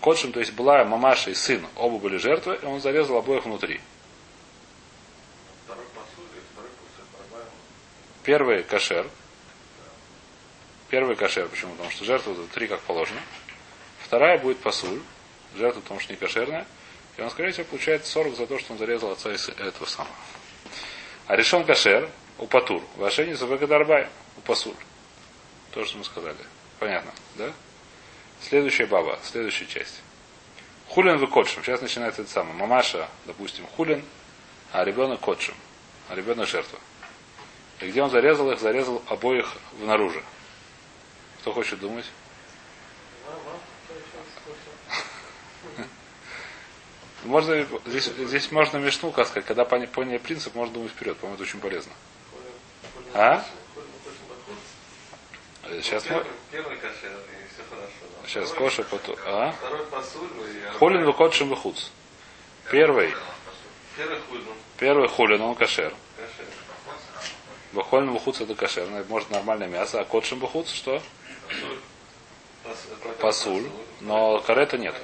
Котшем, 0.00 0.32
то 0.32 0.40
есть 0.40 0.52
была 0.52 0.84
мамаша 0.84 1.30
и 1.30 1.34
сын, 1.34 1.66
оба 1.76 1.98
были 1.98 2.16
жертвы, 2.16 2.58
и 2.62 2.64
он 2.64 2.80
зарезал 2.80 3.18
обоих 3.18 3.44
внутри. 3.44 3.80
Первый 8.22 8.62
кошер. 8.62 9.06
Первый 10.88 11.16
кошер, 11.16 11.48
почему? 11.48 11.72
Потому 11.72 11.90
что 11.90 12.04
жертва 12.04 12.34
три 12.54 12.68
как 12.68 12.80
положено. 12.80 13.20
Вторая 14.12 14.36
будет 14.36 14.58
пасуль, 14.58 15.00
жертва, 15.56 15.80
потому 15.80 15.98
что 15.98 16.12
не 16.12 16.18
кошерная. 16.18 16.66
И 17.16 17.22
он, 17.22 17.30
скорее 17.30 17.52
всего, 17.52 17.64
получает 17.64 18.04
40 18.04 18.36
за 18.36 18.46
то, 18.46 18.58
что 18.58 18.74
он 18.74 18.78
зарезал 18.78 19.10
отца 19.10 19.32
из 19.32 19.48
этого 19.48 19.86
самого. 19.86 20.14
А 21.28 21.34
решен 21.34 21.64
кошер 21.64 22.10
у 22.36 22.46
патур. 22.46 22.82
Вашени 22.96 23.32
за 23.32 23.46
дарбай 23.46 24.10
у 24.36 24.42
пасуль. 24.42 24.74
То, 25.70 25.82
что 25.86 25.96
мы 25.96 26.04
сказали. 26.04 26.36
Понятно, 26.78 27.10
да? 27.36 27.54
Следующая 28.42 28.84
баба, 28.84 29.18
следующая 29.22 29.64
часть. 29.64 30.02
Хулин 30.88 31.16
вы 31.16 31.26
котшим. 31.26 31.64
Сейчас 31.64 31.80
начинается 31.80 32.20
это 32.20 32.30
самое. 32.30 32.54
Мамаша, 32.54 33.08
допустим, 33.24 33.66
хулин, 33.78 34.04
а 34.72 34.84
ребенок 34.84 35.20
котшим. 35.20 35.54
А 36.10 36.14
ребенок 36.14 36.46
жертва. 36.46 36.78
И 37.80 37.88
где 37.88 38.02
он 38.02 38.10
зарезал 38.10 38.50
их? 38.50 38.60
Зарезал 38.60 39.02
обоих 39.06 39.54
внаружи. 39.80 40.22
Кто 41.40 41.54
хочет 41.54 41.80
думать? 41.80 42.04
Можно, 47.24 47.66
здесь, 47.86 48.06
здесь 48.06 48.50
можно 48.50 48.78
мешну 48.78 49.12
сказать, 49.12 49.44
когда 49.44 49.64
поняли 49.64 50.18
принцип, 50.18 50.54
можно 50.54 50.74
думать 50.74 50.90
вперед. 50.90 51.16
По-моему, 51.18 51.34
это 51.34 51.44
очень 51.44 51.60
полезно. 51.60 51.92
А? 53.14 53.44
Сейчас 55.82 56.04
мы... 56.10 56.24
Сейчас 58.26 58.50
коша 58.52 58.82
потом. 58.84 59.16
А? 59.26 59.54
Хулин 60.78 61.04
выкотшим 61.04 61.48
выхуц. 61.48 61.90
Первый. 62.70 63.14
Первый 64.78 65.08
хулин, 65.08 65.40
он 65.42 65.54
кошер. 65.54 65.94
кошер. 66.16 66.46
Бахолин 67.72 68.10
выхуц 68.10 68.40
это 68.40 68.54
кошер. 68.54 68.86
Ну, 68.88 69.04
Может 69.08 69.30
нормальное 69.30 69.68
мясо. 69.68 70.00
А 70.00 70.04
котшим 70.04 70.40
выхуц 70.40 70.70
что? 70.70 71.02
Пасуль. 73.20 73.68
Но 74.00 74.40
карета 74.40 74.78
нету. 74.78 75.00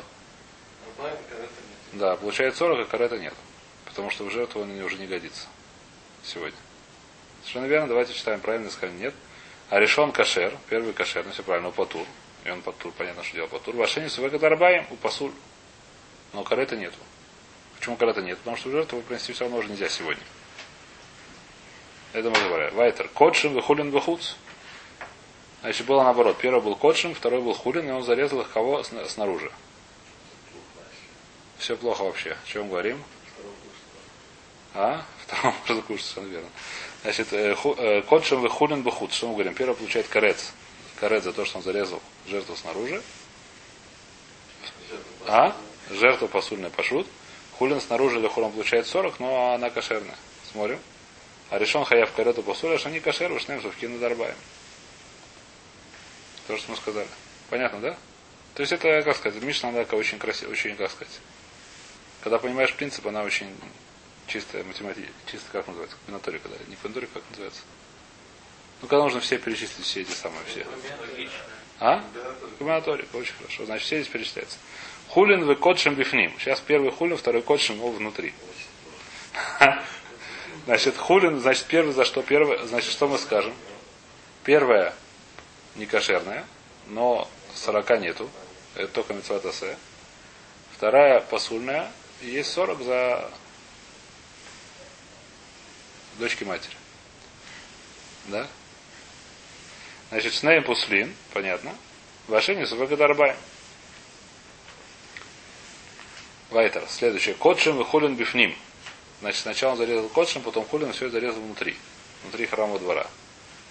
Да, 1.93 2.17
получает 2.17 2.57
40, 2.57 2.81
а 2.81 2.91
карета 2.91 3.19
нет. 3.19 3.35
Потому 3.85 4.11
что 4.11 4.25
в 4.25 4.31
жертву 4.31 4.63
он 4.63 4.81
уже 4.83 4.97
не 4.97 5.07
годится. 5.07 5.47
Сегодня. 6.23 6.59
Совершенно 7.41 7.67
верно, 7.67 7.89
давайте 7.89 8.13
читаем 8.13 8.41
правильно, 8.41 8.71
скажем 8.71 8.99
нет. 8.99 9.15
А 9.71 9.81
решен 9.81 10.13
кошер, 10.13 10.57
первый 10.69 10.93
кошер, 10.93 11.25
ну 11.25 11.33
все 11.33 11.43
правильно, 11.43 11.71
патур. 11.71 12.07
И 12.45 12.51
он 12.51 12.63
патур, 12.63 12.93
понятно, 12.97 13.23
что 13.23 13.35
делал 13.35 13.49
патур. 13.49 13.77
Вашени 13.77 14.09
сувека 14.09 14.39
дарбаем 14.39 14.87
у 14.91 14.97
пасуль. 14.97 15.33
Но 16.33 16.45
карета 16.45 16.77
нету. 16.77 16.99
Почему 17.79 17.97
карета 17.97 18.23
нет? 18.23 18.39
Потому 18.39 18.57
что 18.57 18.71
жертву 18.71 19.01
принести 19.03 19.33
все 19.33 19.45
равно 19.45 19.59
уже 19.59 19.69
нельзя 19.69 19.89
сегодня. 19.89 20.23
Это 22.13 22.31
мы 22.31 22.39
говорим. 22.39 22.75
Вайтер. 22.75 23.09
Котшим 23.09 23.55
выхулин 23.55 23.91
выхуц. 23.91 24.37
Значит, 25.61 25.87
было 25.87 26.03
наоборот. 26.03 26.39
Первый 26.39 26.63
был 26.63 26.77
котшим, 26.77 27.15
второй 27.15 27.41
был 27.41 27.53
хулин, 27.53 27.89
и 27.89 27.91
он 27.91 28.03
зарезал 28.03 28.41
их 28.41 28.51
кого 28.51 28.83
снаружи. 28.83 29.51
Все 31.59 31.77
плохо 31.77 32.03
вообще. 32.03 32.33
О 32.33 32.47
чем 32.47 32.69
говорим? 32.69 33.03
А? 34.75 35.05
Второго 35.27 35.55
можно 35.69 35.83
кушать, 35.83 36.07
совершенно 36.07 36.33
верно. 36.33 36.49
Значит, 37.03 37.33
э, 37.33 37.57
э, 37.79 38.03
котшим 38.03 38.41
выхулин 38.41 38.83
бахут. 38.83 39.13
Что 39.13 39.29
мы 39.29 39.35
говорим? 39.35 39.55
Первый 39.55 39.75
получает 39.75 40.09
карец. 40.09 40.53
Карец 41.01 41.25
за 41.25 41.33
то, 41.33 41.45
что 41.45 41.59
он 41.59 41.65
зарезал 41.65 42.01
жертву 42.27 42.57
снаружи. 42.57 43.03
А? 45.27 45.55
Жертва 45.91 46.27
посульная 46.27 46.71
пашут. 46.71 47.07
Хулин 47.59 47.81
снаружи 47.81 48.19
или 48.19 48.29
хулин 48.29 48.53
получает 48.53 48.87
40, 48.87 49.19
но 49.21 49.53
она 49.55 49.71
кошерная. 49.71 50.17
Смотрим. 50.53 50.79
А 51.51 51.59
решен 51.59 51.85
хаяв 51.85 52.13
карету 52.13 52.43
посуля, 52.43 52.79
что 52.79 52.89
они 52.89 53.01
кошер, 53.01 53.33
вышнем 53.33 53.61
сувки 53.63 53.87
надарбаем. 53.87 54.37
То, 56.47 56.57
что 56.57 56.71
мы 56.71 56.77
сказали. 56.77 57.09
Понятно, 57.51 57.81
да? 57.81 57.97
То 58.55 58.63
есть 58.63 58.73
это, 58.73 59.03
как 59.03 59.17
сказать, 59.17 59.43
Мишна, 59.43 59.71
она 59.71 59.81
очень 59.81 60.19
красиво, 60.19 60.51
очень, 60.51 60.77
как 60.77 60.91
сказать. 60.91 61.21
Когда 62.21 62.39
понимаешь 62.39 62.75
принцип, 62.75 63.07
она 63.07 63.23
очень 63.23 63.55
чистая 64.27 64.65
математика, 64.65 65.09
чисто 65.31 65.47
как 65.53 65.67
называется, 65.67 65.97
комбинаторика, 66.05 66.49
когда 66.49 66.65
не 66.69 66.77
комбинаторика, 66.77 67.15
как 67.15 67.31
называется. 67.31 67.63
Ну, 68.81 68.89
когда 68.89 69.05
нужно 69.05 69.21
все 69.21 69.39
перечислить, 69.39 69.85
все 69.85 70.03
эти 70.03 70.13
самые 70.13 70.45
все. 70.47 70.67
А? 71.81 72.05
Комбинаторика, 72.59 73.17
очень 73.17 73.35
хорошо. 73.35 73.67
Значит, 73.67 73.87
все 73.87 73.97
здесь 74.01 74.13
перечисляются. 74.13 74.59
Хулин 75.09 75.45
вы 75.45 75.57
кодшим 75.57 75.95
бифним. 75.95 76.39
Сейчас 76.39 76.61
первый 76.61 76.91
хулин, 76.91 77.17
второй 77.17 77.43
кодшим 77.43 77.77
его 77.77 77.91
внутри. 77.91 78.35
Значит, 80.67 80.99
хулин, 80.99 81.41
значит, 81.41 81.65
первый 81.65 81.95
за 81.95 82.05
что? 82.05 82.21
Первое, 82.21 82.67
значит, 82.67 82.91
что 82.93 83.09
мы 83.09 83.17
скажем? 83.17 83.55
Первое 84.45 84.93
не 85.77 85.87
кошерная, 85.87 86.45
но 86.89 87.27
40 87.55 88.01
нету. 88.01 88.29
Это 88.75 88.89
только 88.89 89.15
мецватасе. 89.15 89.79
Вторая 90.77 91.21
посульная, 91.21 91.91
и 92.23 92.31
есть 92.31 92.53
40 92.53 92.83
за 92.83 93.31
дочки 96.19 96.45
матери. 96.45 96.75
Да? 98.27 98.47
Значит, 100.11 100.35
Снейм 100.35 100.65
Пуслин, 100.65 101.15
понятно. 101.33 101.75
Вашини 102.27 102.65
Субагадарбай. 102.65 103.37
Вайтер. 106.51 106.85
Следующее. 106.89 107.35
Котшим 107.35 107.81
и 107.81 107.85
хулин 107.85 108.17
бифним. 108.17 108.57
Значит, 109.21 109.43
сначала 109.43 109.73
он 109.73 109.79
зарезал 109.79 110.09
котшим, 110.09 110.43
потом 110.43 110.65
хулин 110.65 110.93
все 110.93 111.11
зарезал 111.11 111.43
внутри. 111.43 111.77
Внутри 112.23 112.47
храмового 112.47 112.79
двора. 112.79 113.07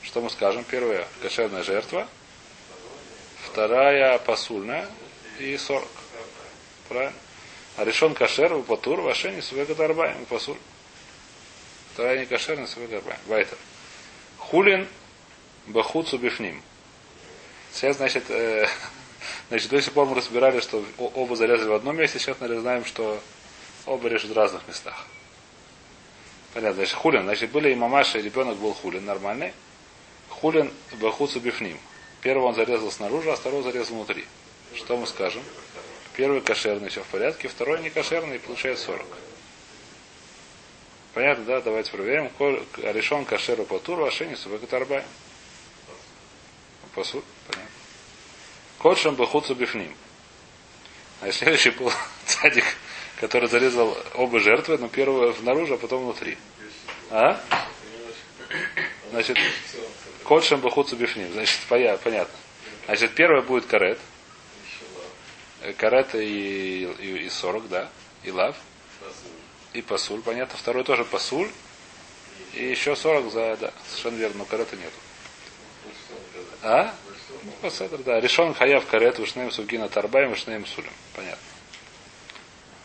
Что 0.04 0.22
мы 0.22 0.30
скажем? 0.30 0.64
Первая 0.64 1.08
кошерная 1.22 1.64
жертва. 1.64 2.08
Вторая 3.46 4.20
посульная. 4.20 4.88
И 5.40 5.58
сорок. 5.58 5.90
Правильно? 6.88 7.14
А 7.78 7.86
решен 7.86 8.16
кошер, 8.16 8.52
у 8.54 8.64
патур, 8.64 9.02
вашени, 9.02 9.40
сувегадарбаем, 9.40 10.26
пасуль. 10.26 10.58
Вторая 11.94 12.18
не 12.18 12.26
кошерная, 12.26 12.66
сувегадарбаем. 12.66 13.20
Вайтер. 13.28 13.58
Хулин 14.40 14.88
бахуцу 15.68 16.18
бифним. 16.18 16.64
Сейчас, 17.72 17.98
значит, 17.98 18.24
э, 18.30 18.68
значит, 19.50 19.70
до 19.70 19.80
сих 19.80 19.94
пор 19.94 20.08
мы 20.08 20.16
разбирали, 20.16 20.60
что 20.60 20.84
оба 20.98 21.36
зарезали 21.36 21.70
в 21.70 21.74
одном 21.74 21.98
месте, 21.98 22.18
сейчас 22.18 22.38
мы 22.40 22.60
знаем, 22.60 22.84
что 22.84 23.22
оба 23.86 24.10
режут 24.10 24.32
в 24.32 24.36
разных 24.36 24.68
местах. 24.68 25.06
Понятно, 26.56 26.78
значит, 26.78 26.96
хулин. 26.96 27.24
Значит, 27.24 27.52
были 27.52 27.72
и 27.72 27.76
мамаша, 27.76 28.18
и 28.18 28.24
ребенок 28.24 28.58
был 28.58 28.74
хулин 28.74 29.06
нормальный. 29.06 29.54
Хулин 30.30 30.74
бахуцу 31.00 31.40
бифним. 31.40 31.78
Первого 32.22 32.48
он 32.48 32.56
зарезал 32.56 32.92
снаружи, 32.92 33.32
а 33.32 33.36
второго 33.36 33.62
зарезал 33.62 33.98
внутри. 33.98 34.26
Что 34.74 34.98
мы 34.98 35.06
скажем? 35.06 35.44
Первый 36.18 36.42
кошерный, 36.42 36.90
все 36.90 37.04
в 37.04 37.08
порядке, 37.08 37.48
второй 37.48 37.80
не 37.80 37.92
кошерный, 37.92 38.40
получает 38.40 38.80
40. 38.80 39.06
Понятно, 41.14 41.46
да? 41.46 41.62
Давайте 41.62 41.92
проверим. 41.92 42.32
Решен 42.78 43.24
кошеру 43.24 43.66
по 43.66 43.78
туру, 43.78 44.04
а 44.04 44.10
шенису 44.10 44.50
вегатарбай. 44.50 45.04
Посуд, 46.96 47.24
понятно. 47.48 47.70
Кодшем 48.80 49.14
бахуцу 49.14 49.54
бифним. 49.54 49.96
А 51.22 51.32
следующий 51.32 51.70
был 51.70 51.94
цадик, 52.26 52.66
который 53.20 53.48
зарезал 53.48 53.96
оба 54.16 54.40
жертвы, 54.40 54.80
но 54.80 54.88
первого 54.88 55.36
наружу, 55.44 55.76
а 55.76 55.78
потом 55.78 56.04
внутри. 56.04 56.36
А? 57.12 57.40
Значит, 59.12 59.38
Кодшем 60.24 60.62
бахуцу 60.62 60.96
бифним. 60.96 61.32
Значит, 61.32 61.60
понятно. 61.68 62.28
Значит, 62.88 63.14
первое 63.14 63.44
будет 63.44 63.68
карет. 63.68 64.00
Карет 65.74 66.16
и, 66.16 66.84
и, 67.00 67.26
и 67.26 67.30
40, 67.30 67.70
да. 67.70 67.90
И 68.24 68.32
лав. 68.32 68.56
И 69.74 69.82
пасуль, 69.82 70.22
понятно. 70.22 70.58
Второй 70.58 70.84
тоже 70.84 71.04
пасуль. 71.04 71.50
И 72.54 72.66
еще 72.66 72.96
40 72.96 73.32
за, 73.32 73.58
да, 73.58 73.74
совершенно 73.88 74.18
верно, 74.18 74.38
но 74.40 74.46
карета 74.46 74.76
нету. 74.76 74.96
А? 76.64 76.94
Ну, 77.44 77.52
посадр, 77.62 77.98
да. 78.00 78.20
Решен 78.20 78.54
хаяв 78.54 78.86
карет, 78.86 79.20
вышнеем 79.20 79.52
сугина 79.52 79.90
тарбаем, 79.90 80.30
вышнеем 80.30 80.66
сулем. 80.66 80.94
Понятно. 81.16 81.44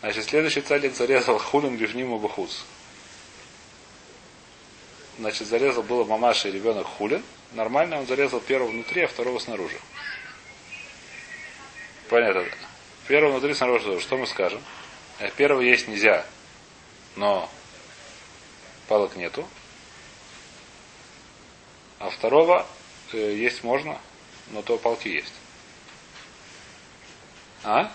Значит, 0.01 0.25
следующий 0.25 0.61
цадик 0.61 0.95
зарезал 0.95 1.39
хулин 1.39 1.77
бифниму 1.77 2.19
бахуц. 2.19 2.63
Значит, 5.17 5.47
зарезал 5.47 5.83
было 5.83 6.03
мамаша 6.03 6.49
и 6.49 6.51
ребенок 6.51 6.85
хулин. 6.85 7.23
Нормально 7.53 7.99
он 7.99 8.07
зарезал 8.07 8.41
первого 8.41 8.69
внутри, 8.69 9.03
а 9.03 9.07
второго 9.07 9.39
снаружи. 9.39 9.77
Понятно. 12.09 12.45
Первого 13.07 13.33
внутри, 13.33 13.53
снаружи. 13.53 13.99
Что 13.99 14.17
мы 14.17 14.27
скажем? 14.27 14.61
Э, 15.19 15.29
первого 15.31 15.61
есть 15.61 15.87
нельзя, 15.87 16.25
но 17.15 17.49
палок 18.87 19.15
нету. 19.15 19.47
А 21.99 22.09
второго 22.09 22.65
э, 23.11 23.35
есть 23.35 23.63
можно, 23.63 23.99
но 24.51 24.61
то 24.61 24.77
палки 24.77 25.09
есть. 25.09 25.33
А? 27.63 27.91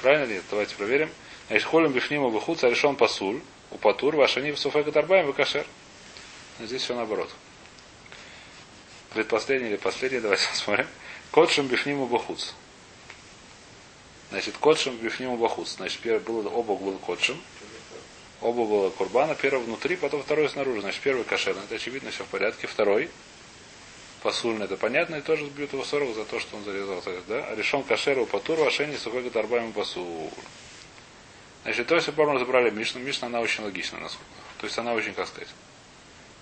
Правильно 0.00 0.24
ли? 0.24 0.42
Давайте 0.50 0.74
проверим. 0.74 1.10
Холим 1.64 1.92
бифнима 1.92 2.28
бухуц, 2.28 2.62
решен 2.64 2.96
пасуль, 2.96 3.40
у 3.70 3.78
патур, 3.78 4.16
вашани 4.16 4.52
в 4.52 4.58
суфека 4.58 4.90
дарбаем, 4.90 5.32
кашер. 5.32 5.66
Здесь 6.58 6.82
все 6.82 6.94
наоборот. 6.94 7.30
Предпоследний 9.12 9.68
или 9.68 9.76
последний, 9.76 10.20
давайте 10.20 10.48
посмотрим. 10.50 10.86
Котшим 11.30 11.66
бифниму 11.66 12.06
бахуц. 12.06 12.52
Значит, 14.30 14.56
котшим 14.58 14.96
бифниму 14.96 15.36
бахуц. 15.36 15.76
Значит, 15.76 16.00
первый 16.00 16.20
был, 16.20 16.46
оба 16.46 16.74
был 16.74 16.98
котшим. 16.98 17.40
Оба 18.40 18.64
было 18.64 18.90
курбана. 18.90 19.34
Первый 19.34 19.64
внутри, 19.64 19.96
потом 19.96 20.22
второй 20.22 20.48
снаружи. 20.48 20.80
Значит, 20.80 21.00
первый 21.02 21.24
кошерный. 21.24 21.64
Это 21.64 21.76
очевидно, 21.76 22.10
все 22.10 22.24
в 22.24 22.28
порядке. 22.28 22.66
Второй 22.66 23.10
посульный, 24.22 24.64
это 24.64 24.76
понятно, 24.76 25.16
и 25.16 25.20
тоже 25.20 25.46
сбьют 25.46 25.72
его 25.72 25.84
40 25.84 26.16
за 26.16 26.24
то, 26.24 26.40
что 26.40 26.56
он 26.56 26.64
зарезал. 26.64 27.00
Да? 27.28 27.54
Решен 27.54 27.84
кашеру 27.84 28.26
патуру, 28.26 28.64
а 28.64 28.70
шени 28.72 28.96
сухой 28.96 29.22
гатарбаем 29.22 29.72
пасур. 29.72 30.32
Значит, 31.62 31.86
то 31.86 31.94
есть, 31.94 32.08
мы 32.08 32.32
разобрали 32.32 32.70
Мишну. 32.70 33.00
Мишна, 33.00 33.28
она 33.28 33.40
очень 33.40 33.62
логична, 33.62 34.00
насколько. 34.00 34.26
То 34.58 34.66
есть, 34.66 34.76
она 34.78 34.94
очень, 34.94 35.14
как 35.14 35.28
сказать, 35.28 35.48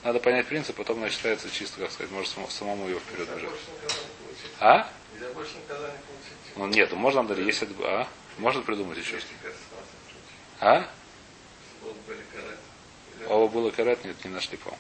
надо 0.02 0.18
понять 0.18 0.46
принцип, 0.46 0.76
потом 0.76 0.98
она 0.98 1.10
считается 1.10 1.50
чисто, 1.50 1.80
как 1.80 1.90
сказать, 1.90 2.12
может 2.12 2.30
самому 2.50 2.88
его 2.88 3.00
вперед 3.00 3.28
бежать. 3.36 3.50
А? 4.60 4.88
Ну 6.56 6.66
нет, 6.66 6.90
ну 6.90 6.96
можно 6.96 7.24
дали, 7.24 7.42
если 7.42 7.68
а? 7.82 8.06
Можно 8.38 8.62
придумать 8.62 8.98
еще 8.98 9.18
что 9.18 9.28
А? 10.60 10.88
Оба 13.28 13.48
было 13.52 13.70
карет, 13.70 14.04
нет, 14.04 14.22
не 14.24 14.30
нашли, 14.30 14.56
по 14.58 14.76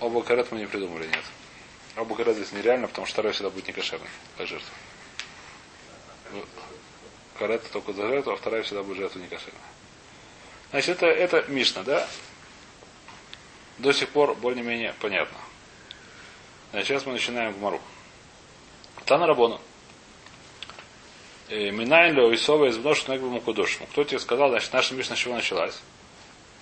Оба 0.00 0.22
карет 0.22 0.50
мы 0.52 0.58
не 0.58 0.66
придумали, 0.66 1.06
нет. 1.06 1.24
Оба 1.96 2.14
карет 2.16 2.36
здесь 2.36 2.52
нереально, 2.52 2.88
потому 2.88 3.06
что 3.06 3.14
второй 3.14 3.32
всегда 3.32 3.50
будет 3.50 3.66
не 3.66 3.72
кошерный, 3.72 4.08
как 4.36 4.46
жертва. 4.46 4.74
Карет 7.38 7.70
только 7.70 7.92
за 7.92 8.08
жертву, 8.08 8.32
а 8.32 8.36
вторая 8.36 8.62
всегда 8.62 8.82
будет 8.82 8.98
жертва 8.98 9.18
не 9.18 9.28
кошерная. 9.28 9.60
Значит, 10.70 11.02
это, 11.02 11.06
это 11.06 11.44
Мишна, 11.50 11.82
да? 11.82 12.08
до 13.78 13.92
сих 13.92 14.08
пор 14.10 14.34
более-менее 14.34 14.94
понятно. 15.00 15.38
А 16.72 16.82
сейчас 16.82 17.06
мы 17.06 17.12
начинаем 17.12 17.52
в 17.52 17.60
Мару. 17.60 17.80
Тана 19.06 19.26
Рабона. 19.26 19.60
«Э, 21.48 21.70
Минайн 21.70 22.18
ло 22.18 22.34
Исова 22.34 22.66
из 22.66 22.76
вношу 22.78 23.10
нагбому 23.10 23.40
кудошему. 23.40 23.86
Кто 23.88 24.04
тебе 24.04 24.18
сказал, 24.18 24.48
значит, 24.48 24.72
наша 24.72 24.94
Мишна 24.94 25.14
с 25.14 25.18
чего 25.18 25.34
началась? 25.34 25.78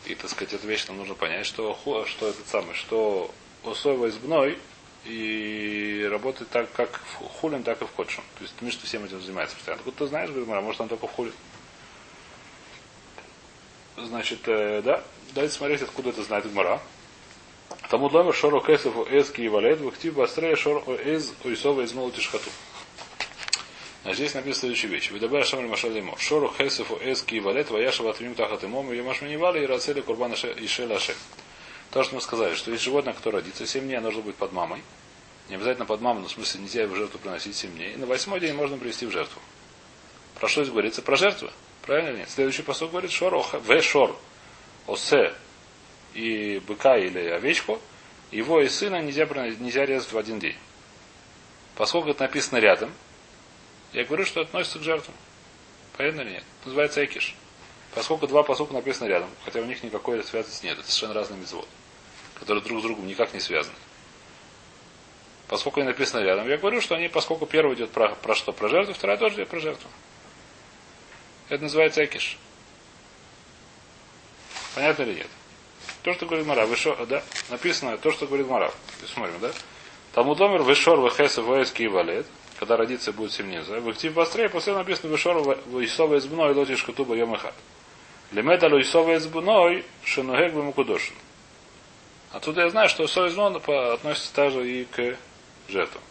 И, 0.07 0.15
так 0.17 0.29
сказать, 0.29 0.53
эту 0.55 0.67
вещь 0.67 0.87
нам 0.89 0.97
нужно 0.97 1.15
понять, 1.15 1.47
что, 1.47 1.79
что 2.07 2.29
этот 2.29 2.47
самый, 2.49 2.75
что 2.75 3.31
Усова 3.63 4.07
из 4.07 4.17
Бной, 4.17 4.59
и 5.05 6.07
работает 6.11 6.51
так, 6.51 6.73
как 6.73 7.01
в 7.01 7.25
хулин, 7.41 7.63
так 7.63 7.81
и 7.81 7.85
в 7.85 7.95
ходшем. 7.95 8.25
То 8.39 8.43
есть 8.43 8.61
Мишна 8.61 8.83
всем 8.85 9.05
этим 9.05 9.21
занимается 9.21 9.55
постоянно. 9.55 9.81
Откуда 9.81 9.99
ты 9.99 10.07
знаешь, 10.09 10.31
говорит, 10.31 10.49
может 10.49 10.81
он 10.81 10.89
только 10.89 11.07
в 11.07 11.13
хулин. 11.13 11.35
Значит, 13.97 14.41
э, 14.47 14.83
да, 14.83 15.05
дайте 15.33 15.55
смотреть, 15.55 15.83
откуда 15.83 16.11
это 16.11 16.23
знает 16.25 16.51
Гмара. 16.51 16.81
Тому 17.93 18.09
ломер 18.09 18.35
шору 18.35 18.63
кесов 18.63 19.07
эски 19.13 19.43
и 19.43 19.49
валет, 19.49 19.79
вахтив 19.83 20.15
бастрея 20.15 20.57
шор 20.57 20.83
эз 21.05 21.35
уисова 21.45 21.83
из 21.83 21.93
молотишхату. 21.93 22.49
Значит, 24.01 24.17
здесь 24.17 24.35
написано 24.35 24.61
следующая 24.61 24.89
вещь. 24.89 25.11
Выдабая 25.11 25.45
шамаль 25.45 25.67
машаль 25.67 25.99
ему. 25.99 26.17
Шору 26.17 26.51
хесефу 26.57 26.99
эски 27.03 27.35
и 27.35 27.41
валет, 27.41 27.71
ваяшава 27.71 28.09
атмим 28.09 28.35
тахат 28.35 28.65
имом, 28.65 28.91
и 28.91 28.97
ямашмани 28.97 29.37
вали, 29.37 29.63
и 29.63 29.67
рацели 29.67 30.01
курбана 30.01 30.33
и 30.33 30.67
шелаше. 30.67 31.15
То, 31.91 32.03
что 32.03 32.15
мы 32.15 32.23
сказали, 32.23 32.55
что 32.55 32.71
есть 32.71 32.83
животное, 32.83 33.13
которое 33.13 33.43
родится 33.43 33.67
7 33.67 33.83
дней, 33.85 33.97
оно 33.97 34.05
должно 34.05 34.23
быть 34.23 34.37
под 34.37 34.53
мамой. 34.53 34.81
Не 35.51 35.57
обязательно 35.57 35.85
под 35.85 36.01
мамой, 36.01 36.23
но 36.23 36.29
в 36.29 36.33
смысле 36.33 36.63
нельзя 36.63 36.85
его 36.85 36.95
в 36.95 36.97
жертву 36.97 37.19
приносить 37.19 37.55
7 37.55 37.75
дней. 37.75 37.93
И 37.93 37.97
на 37.97 38.07
восьмой 38.07 38.41
день 38.41 38.55
можно 38.55 38.79
привести 38.79 39.05
в 39.05 39.11
жертву. 39.11 39.39
Про 40.41 40.49
что 40.49 40.63
здесь 40.63 40.73
говорится? 40.73 41.03
Про 41.03 41.17
жертву. 41.17 41.51
Правильно 41.83 42.09
или 42.09 42.17
нет? 42.21 42.31
Следующий 42.31 42.63
посок 42.63 42.91
говорит 42.91 43.11
шор, 43.11 43.37
в 43.37 43.83
шор, 43.83 44.17
осе 44.87 45.35
и 46.15 46.61
быка 46.67 46.97
или 46.97 47.19
овечку, 47.29 47.81
его 48.31 48.61
и 48.61 48.69
сына 48.69 49.03
нельзя, 49.03 49.27
нельзя 49.27 49.87
резать 49.87 50.13
в 50.13 50.19
один 50.19 50.39
день. 50.39 50.57
Поскольку 51.75 52.11
это 52.11 52.23
написано 52.23 52.59
рядом, 52.59 52.93
я 53.93 54.05
говорю, 54.05 54.25
что 54.25 54.41
относится 54.41 54.79
к 54.79 54.83
жертвам. 54.83 55.15
Понятно 55.97 56.23
или 56.23 56.31
нет? 56.31 56.45
называется 56.65 57.05
экиш. 57.05 57.35
Поскольку 57.95 58.27
два 58.27 58.43
посука 58.43 58.73
написано 58.73 59.09
рядом, 59.09 59.29
хотя 59.45 59.61
у 59.61 59.65
них 59.65 59.83
никакой 59.83 60.23
связности 60.25 60.65
нет, 60.65 60.79
это 60.79 60.87
совершенно 60.87 61.15
разные 61.15 61.39
митцвот, 61.39 61.69
которые 62.35 62.65
друг 62.65 62.81
с 62.81 62.83
другом 62.83 63.07
никак 63.07 63.35
не 63.35 63.41
связаны. 63.41 63.77
Поскольку 65.49 65.81
они 65.81 65.89
написаны 65.89 66.25
рядом, 66.25 66.49
я 66.49 66.57
говорю, 66.57 66.81
что 66.81 66.95
они, 66.95 67.09
поскольку 67.09 67.45
первый 67.45 67.75
идет 67.75 67.91
про, 67.91 68.15
про 68.15 68.35
что? 68.35 68.53
Про 68.53 68.69
жертву, 68.71 68.95
вторая 68.95 69.19
тоже 69.19 69.35
идет 69.37 69.49
про 69.49 69.61
жертву. 69.61 69.91
Это 71.51 71.65
называется 71.65 72.03
экиш. 72.03 72.39
Понятно 74.75 75.03
или 75.03 75.15
нет? 75.17 75.29
То, 76.03 76.13
что 76.15 76.27
говорит 76.27 76.47
Мара, 76.47 76.67
вышо, 76.67 76.97
да, 77.07 77.23
написано 77.49 77.97
то, 77.97 78.11
что 78.11 78.27
говорит 78.27 78.49
Мара. 78.49 78.73
Смотрим, 79.07 79.39
да? 79.41 79.51
Талмуд 80.15 80.41
Омер 80.41 80.63
вышор 80.63 81.01
вехеса 81.01 81.43
воевский 81.43 81.87
валет, 81.87 82.27
когда 82.59 82.77
родится 82.77 83.13
будет 83.13 83.33
семниза. 83.33 83.81
В 83.81 83.89
актив 83.89 84.13
быстрее, 84.13 84.49
после 84.49 84.75
написано 84.75 85.11
вышор 85.11 85.59
вейсова 85.67 86.17
из 86.17 86.27
бной 86.27 86.55
лотиш 86.55 86.83
кутуба 86.83 87.15
йомахат. 87.15 87.55
Лемета 88.33 88.69
луисова 88.69 89.15
из 89.15 89.27
бной 89.27 89.85
шинугек 90.05 90.55
бемукудошин. 90.55 91.15
Отсюда 92.33 92.63
я 92.63 92.71
знаю, 92.71 92.89
что 92.89 93.07
совесть 93.07 93.37
относится 93.37 94.35
также 94.35 94.69
и 94.69 94.85
к 94.85 95.17
жертвам. 95.69 96.03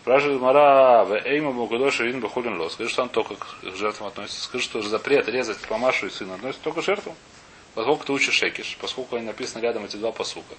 Спрашивает 0.00 0.38
Мара, 0.38 1.04
в 1.04 1.14
Эйма 1.14 1.50
Мукудоша 1.50 2.10
Ин 2.10 2.20
Бахулин 2.20 2.60
Ло. 2.60 2.68
Скажи, 2.68 2.90
что 2.90 3.02
он 3.02 3.08
только 3.08 3.36
к 3.36 3.46
жертвам 3.74 4.08
относится. 4.08 4.42
Скажи, 4.42 4.64
что 4.64 4.82
запрет 4.82 5.28
резать 5.30 5.58
по 5.66 5.78
Машу 5.78 6.08
и 6.08 6.10
сына 6.10 6.34
относится 6.34 6.62
только 6.62 6.82
к 6.82 6.84
жертвам. 6.84 7.14
Поскольку 7.74 8.04
ты 8.04 8.12
учишь 8.12 8.34
шекиш, 8.34 8.76
поскольку 8.80 9.16
они 9.16 9.26
написаны 9.26 9.62
рядом 9.62 9.84
эти 9.84 9.96
два 9.96 10.12
посука. 10.12 10.54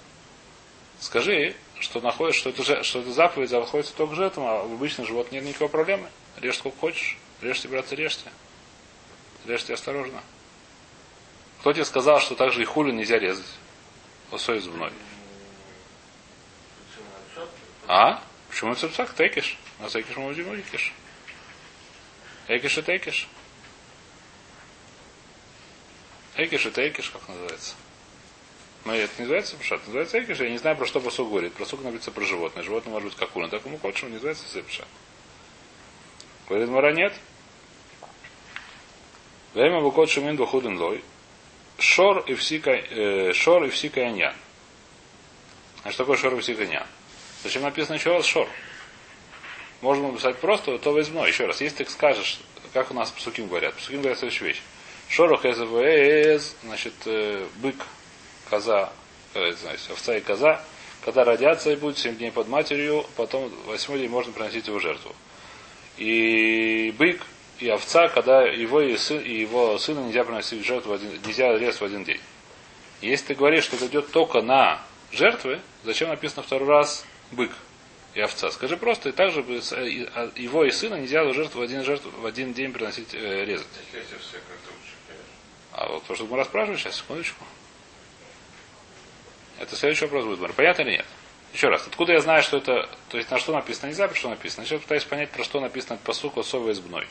Скажи, 1.00 1.54
что 1.80 2.00
находишь, 2.00 2.36
что 2.36 2.50
это, 2.50 2.82
что 2.82 3.00
это 3.00 3.12
заповедь 3.12 3.50
заходится 3.50 3.94
только 3.94 4.14
к 4.14 4.16
жертвам, 4.16 4.46
а 4.46 4.62
в 4.64 4.72
обычных 4.72 5.06
животных 5.06 5.32
нет 5.32 5.44
никакой 5.44 5.68
проблемы. 5.68 6.08
Режь 6.40 6.58
сколько 6.58 6.78
хочешь. 6.78 7.16
Режьте, 7.40 7.68
братцы, 7.68 7.94
режьте. 7.94 8.30
Режьте 9.46 9.74
осторожно. 9.74 10.22
Кто 11.60 11.72
тебе 11.72 11.84
сказал, 11.84 12.20
что 12.20 12.34
также 12.34 12.62
и 12.62 12.64
хули 12.64 12.92
нельзя 12.92 13.18
резать? 13.18 13.46
Осой 14.30 14.58
зубной. 14.60 14.92
А? 17.86 18.22
Почему 18.48 18.74
цепсак? 18.74 19.14
Текиш. 19.14 19.58
А 19.80 19.88
текиш 19.88 20.16
мы 20.16 20.28
будем 20.28 20.60
экиш. 20.60 20.92
Экиш 22.48 22.78
это 22.78 22.96
экиш. 22.96 23.28
Экиш 26.36 26.66
это 26.66 26.86
экиш, 26.86 27.10
как 27.10 27.26
называется. 27.28 27.74
Но 28.84 28.94
это 28.94 29.12
не 29.18 29.22
называется 29.22 29.56
пшат, 29.56 29.80
называется 29.86 30.22
экиш. 30.22 30.38
Я 30.38 30.50
не 30.50 30.58
знаю, 30.58 30.76
про 30.76 30.86
что 30.86 31.00
посук 31.00 31.30
говорит. 31.30 31.54
Про 31.54 31.64
сук 31.64 31.82
написано 31.82 32.12
про 32.12 32.24
животное. 32.24 32.62
Животное 32.62 32.92
может 32.92 33.08
быть 33.08 33.18
как 33.18 33.34
уна, 33.34 33.48
так 33.48 33.64
ему 33.64 33.78
хочешь, 33.78 34.02
не 34.02 34.10
называется 34.10 34.44
сепша. 34.46 34.84
Говорит 36.48 36.68
Мара, 36.68 36.92
нет. 36.92 37.12
Время 39.54 39.80
букот 39.80 40.10
шумин 40.10 40.36
бахуден 40.36 40.78
лой. 40.78 41.02
Шор 41.78 42.20
и 42.26 42.34
всика, 42.34 42.70
э, 42.70 43.32
шор 43.32 43.64
и 43.64 43.70
всика 43.70 44.00
яньян. 44.00 44.34
А 45.82 45.90
что 45.90 46.04
такое 46.04 46.16
шор 46.16 46.34
и 46.34 46.40
всика 46.40 46.62
яньян? 46.62 46.86
Зачем 47.42 47.62
написано 47.62 47.96
еще 47.96 48.12
раз 48.12 48.26
шор? 48.26 48.48
Можно 49.80 50.08
написать 50.08 50.38
просто, 50.38 50.78
то 50.78 50.92
возьму. 50.92 51.24
Еще 51.24 51.46
раз, 51.46 51.60
если 51.60 51.84
ты 51.84 51.90
скажешь, 51.90 52.38
как 52.72 52.90
у 52.90 52.94
нас 52.94 53.10
псуким 53.10 53.48
говорят. 53.48 53.74
Псуким 53.74 54.00
говорят 54.00 54.18
следующую 54.18 54.48
вещь. 54.48 54.62
Шорох 55.08 55.44
эз 55.44 56.56
значит, 56.64 56.94
э, 57.06 57.46
бык, 57.56 57.76
коза, 58.50 58.92
э, 59.34 59.52
знаете, 59.52 59.92
овца 59.92 60.16
и 60.16 60.20
коза, 60.20 60.60
когда 61.04 61.24
родятся 61.24 61.70
и 61.70 61.76
будут 61.76 61.98
7 61.98 62.16
дней 62.16 62.32
под 62.32 62.48
матерью, 62.48 63.06
потом 63.16 63.50
8 63.66 63.98
день 63.98 64.10
можно 64.10 64.32
приносить 64.32 64.66
его 64.66 64.80
жертву. 64.80 65.14
И 65.96 66.92
бык, 66.98 67.22
и 67.60 67.68
овца, 67.68 68.08
когда 68.08 68.42
его 68.42 68.80
и, 68.80 68.96
сын, 68.96 69.20
и 69.20 69.40
его 69.40 69.78
сына 69.78 70.00
нельзя 70.00 70.24
приносить 70.24 70.64
жертву, 70.64 70.90
в 70.90 70.94
один, 70.94 71.10
нельзя 71.24 71.56
резать 71.56 71.80
в 71.80 71.84
один 71.84 72.04
день. 72.04 72.20
Если 73.00 73.28
ты 73.28 73.34
говоришь, 73.34 73.64
что 73.64 73.76
это 73.76 73.86
идет 73.86 74.10
только 74.10 74.42
на 74.42 74.82
жертвы, 75.12 75.60
зачем 75.84 76.08
написано 76.08 76.42
второй 76.42 76.68
раз 76.68 77.06
бык 77.30 77.52
и 78.14 78.20
овца? 78.20 78.50
Скажи 78.50 78.76
просто, 78.76 79.10
и 79.10 79.12
также 79.12 79.44
а, 79.70 80.30
его 80.36 80.64
и 80.64 80.70
сына 80.70 80.96
нельзя 80.96 81.24
жертву 81.32 81.60
в 81.60 81.62
один, 81.62 81.84
жертву, 81.84 82.10
в 82.10 82.26
один 82.26 82.52
день 82.52 82.72
приносить, 82.72 83.14
э, 83.14 83.44
резать. 83.44 83.66
А 85.76 85.88
вот 85.88 86.04
то, 86.04 86.14
что 86.14 86.24
мы 86.24 86.38
расспрашиваем, 86.38 86.78
сейчас, 86.78 86.96
секундочку. 86.96 87.44
Это 89.58 89.76
следующий 89.76 90.06
вопрос 90.06 90.24
будет. 90.24 90.54
Понятно 90.54 90.82
или 90.82 90.92
нет? 90.92 91.06
Еще 91.52 91.68
раз, 91.68 91.86
откуда 91.86 92.14
я 92.14 92.20
знаю, 92.20 92.42
что 92.42 92.56
это, 92.56 92.88
то 93.10 93.18
есть 93.18 93.30
на 93.30 93.38
что 93.38 93.52
написано, 93.52 93.88
не 93.88 93.92
знаю, 93.92 94.08
про 94.10 94.18
что 94.18 94.30
написано. 94.30 94.64
Сейчас 94.64 94.80
пытаюсь 94.80 95.04
понять, 95.04 95.30
про 95.30 95.44
что 95.44 95.60
написано 95.60 95.98
посук 96.02 96.38
особо 96.38 96.72
избной. 96.72 97.06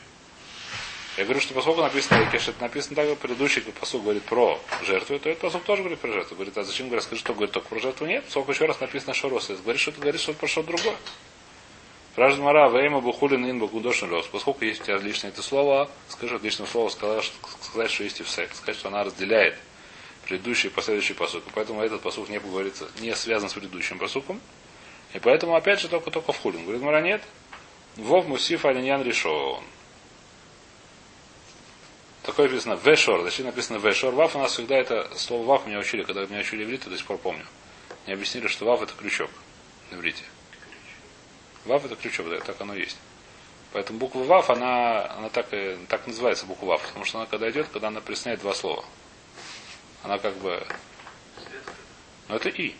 Я 1.16 1.24
говорю, 1.24 1.40
что 1.40 1.54
поскольку 1.54 1.80
написано 1.80 2.24
Рикеш, 2.24 2.48
это 2.48 2.60
написано 2.60 2.96
так, 2.96 3.18
предыдущий 3.18 3.62
посуд 3.62 4.02
говорит 4.02 4.24
про 4.24 4.60
жертву, 4.82 5.18
то 5.20 5.30
этот 5.30 5.42
посуд 5.42 5.64
тоже 5.64 5.82
говорит 5.82 6.00
про 6.00 6.12
жертву. 6.12 6.34
Говорит, 6.34 6.58
а 6.58 6.64
зачем 6.64 6.88
говорит, 6.88 7.04
скажи, 7.04 7.20
что 7.20 7.34
говорит 7.34 7.52
только 7.52 7.68
про 7.68 7.78
жертву? 7.78 8.06
Нет, 8.06 8.24
поскольку 8.24 8.50
еще 8.50 8.66
раз 8.66 8.80
написано 8.80 9.14
Шорос. 9.14 9.48
Говорит, 9.48 9.80
что 9.80 9.92
это 9.92 10.00
говорит 10.00 10.20
что-то 10.20 10.40
про 10.40 10.48
что-то 10.48 10.68
другое. 10.68 10.96
Спрашивает 12.16 12.44
Мара, 12.44 12.68
Вейма 12.70 13.02
Бухулин 13.02 13.44
Ин 13.44 13.58
Бакудошин 13.58 14.08
Рос. 14.08 14.26
Поскольку 14.28 14.64
есть 14.64 14.80
у 14.80 14.84
тебя 14.84 14.96
лишнее 14.96 15.30
это 15.30 15.42
слово, 15.42 15.90
скажи 16.08 16.40
лишнее 16.42 16.66
слово, 16.66 16.88
сказать, 16.88 17.90
что 17.90 18.04
есть 18.04 18.20
и 18.20 18.22
в 18.22 18.30
секс. 18.30 18.56
Сказать, 18.56 18.78
что 18.78 18.88
она 18.88 19.04
разделяет 19.04 19.58
предыдущий 20.24 20.70
и 20.70 20.72
последующий 20.72 21.14
посук. 21.14 21.44
Поэтому 21.54 21.82
этот 21.82 22.00
посук 22.00 22.30
не 22.30 22.38
говорится, 22.38 22.88
не 23.00 23.14
связан 23.14 23.50
с 23.50 23.52
предыдущим 23.52 23.98
посуком. 23.98 24.40
И 25.12 25.18
поэтому 25.18 25.56
опять 25.56 25.78
же 25.78 25.88
только 25.88 26.10
только 26.10 26.32
в 26.32 26.38
хулин. 26.38 26.62
Говорит, 26.62 26.80
Мара 26.80 27.02
нет. 27.02 27.22
Вов 27.96 28.26
Мусиф 28.26 28.64
Алиньян 28.64 29.02
решен. 29.02 29.62
Такое 32.22 32.48
написано 32.48 32.78
вешор. 32.82 33.24
Зачем 33.24 33.44
написано 33.44 33.76
вешор? 33.76 34.14
Вав 34.14 34.34
у 34.34 34.38
нас 34.38 34.52
всегда 34.52 34.78
это 34.78 35.10
слово 35.18 35.44
вав 35.44 35.66
меня 35.66 35.80
учили, 35.80 36.02
когда 36.02 36.24
меня 36.24 36.40
учили 36.40 36.64
иврит, 36.64 36.88
до 36.88 36.96
сих 36.96 37.04
пор 37.04 37.18
помню. 37.18 37.44
Мне 38.06 38.14
объяснили, 38.14 38.46
что 38.46 38.64
вав 38.64 38.80
это 38.80 38.94
крючок 38.94 39.28
на 39.90 39.96
иврите. 39.96 40.22
Вав 41.66 41.84
это 41.84 41.96
крючок, 41.96 42.28
да, 42.28 42.38
так 42.40 42.60
оно 42.60 42.74
есть. 42.74 42.96
Поэтому 43.72 43.98
буква 43.98 44.20
Вав, 44.24 44.50
она, 44.50 45.10
она 45.16 45.28
так, 45.28 45.52
и, 45.52 45.76
так 45.88 46.06
называется 46.06 46.46
буква 46.46 46.66
Вав, 46.66 46.82
потому 46.82 47.04
что 47.04 47.18
она 47.18 47.26
когда 47.26 47.50
идет, 47.50 47.68
когда 47.68 47.88
она 47.88 48.00
присоединяет 48.00 48.40
два 48.40 48.54
слова. 48.54 48.84
Она 50.02 50.18
как 50.18 50.34
бы... 50.36 50.66
Ну 52.28 52.36
это 52.36 52.48
И. 52.48 52.74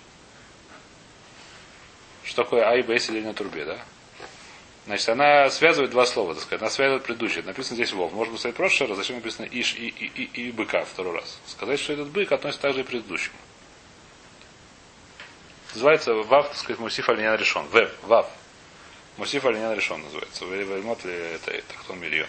Что 2.24 2.42
такое 2.42 2.68
А 2.68 2.76
и 2.76 2.82
Б, 2.82 2.94
если 2.94 3.20
на 3.20 3.34
трубе, 3.34 3.64
да? 3.64 3.78
Значит, 4.86 5.08
она 5.08 5.50
связывает 5.50 5.90
два 5.90 6.06
слова, 6.06 6.34
так 6.34 6.42
сказать. 6.44 6.62
Она 6.62 6.70
связывает 6.70 7.02
предыдущее. 7.02 7.42
Написано 7.44 7.74
здесь 7.74 7.92
Вов. 7.92 8.12
Может 8.12 8.32
быть, 8.32 8.40
сказать 8.40 8.56
прошлый 8.56 8.88
раз, 8.88 8.98
зачем 8.98 9.16
написано 9.16 9.46
Иш 9.50 9.74
и, 9.74 9.88
и, 9.88 10.22
и, 10.22 10.48
и 10.48 10.52
быка 10.52 10.84
второй 10.84 11.16
раз. 11.16 11.40
Сказать, 11.46 11.80
что 11.80 11.92
этот 11.92 12.08
бык 12.08 12.30
относится 12.30 12.62
также 12.62 12.80
и 12.80 12.84
к 12.84 12.86
предыдущему. 12.86 13.36
Называется 15.74 16.14
Вав, 16.14 16.48
так 16.48 16.56
сказать, 16.56 16.78
Мусиф 16.78 17.08
Алинян 17.08 17.36
решен. 17.36 17.66
Веб, 17.68 17.92
Вав. 18.04 18.30
Мусиф 19.16 19.44
Алинян 19.44 19.74
решен 19.74 20.02
называется. 20.02 20.44
Вельмот 20.44 21.04
ли 21.04 21.12
это, 21.12 21.50
это 21.50 21.74
кто 21.74 21.94
миллион. 21.94 22.28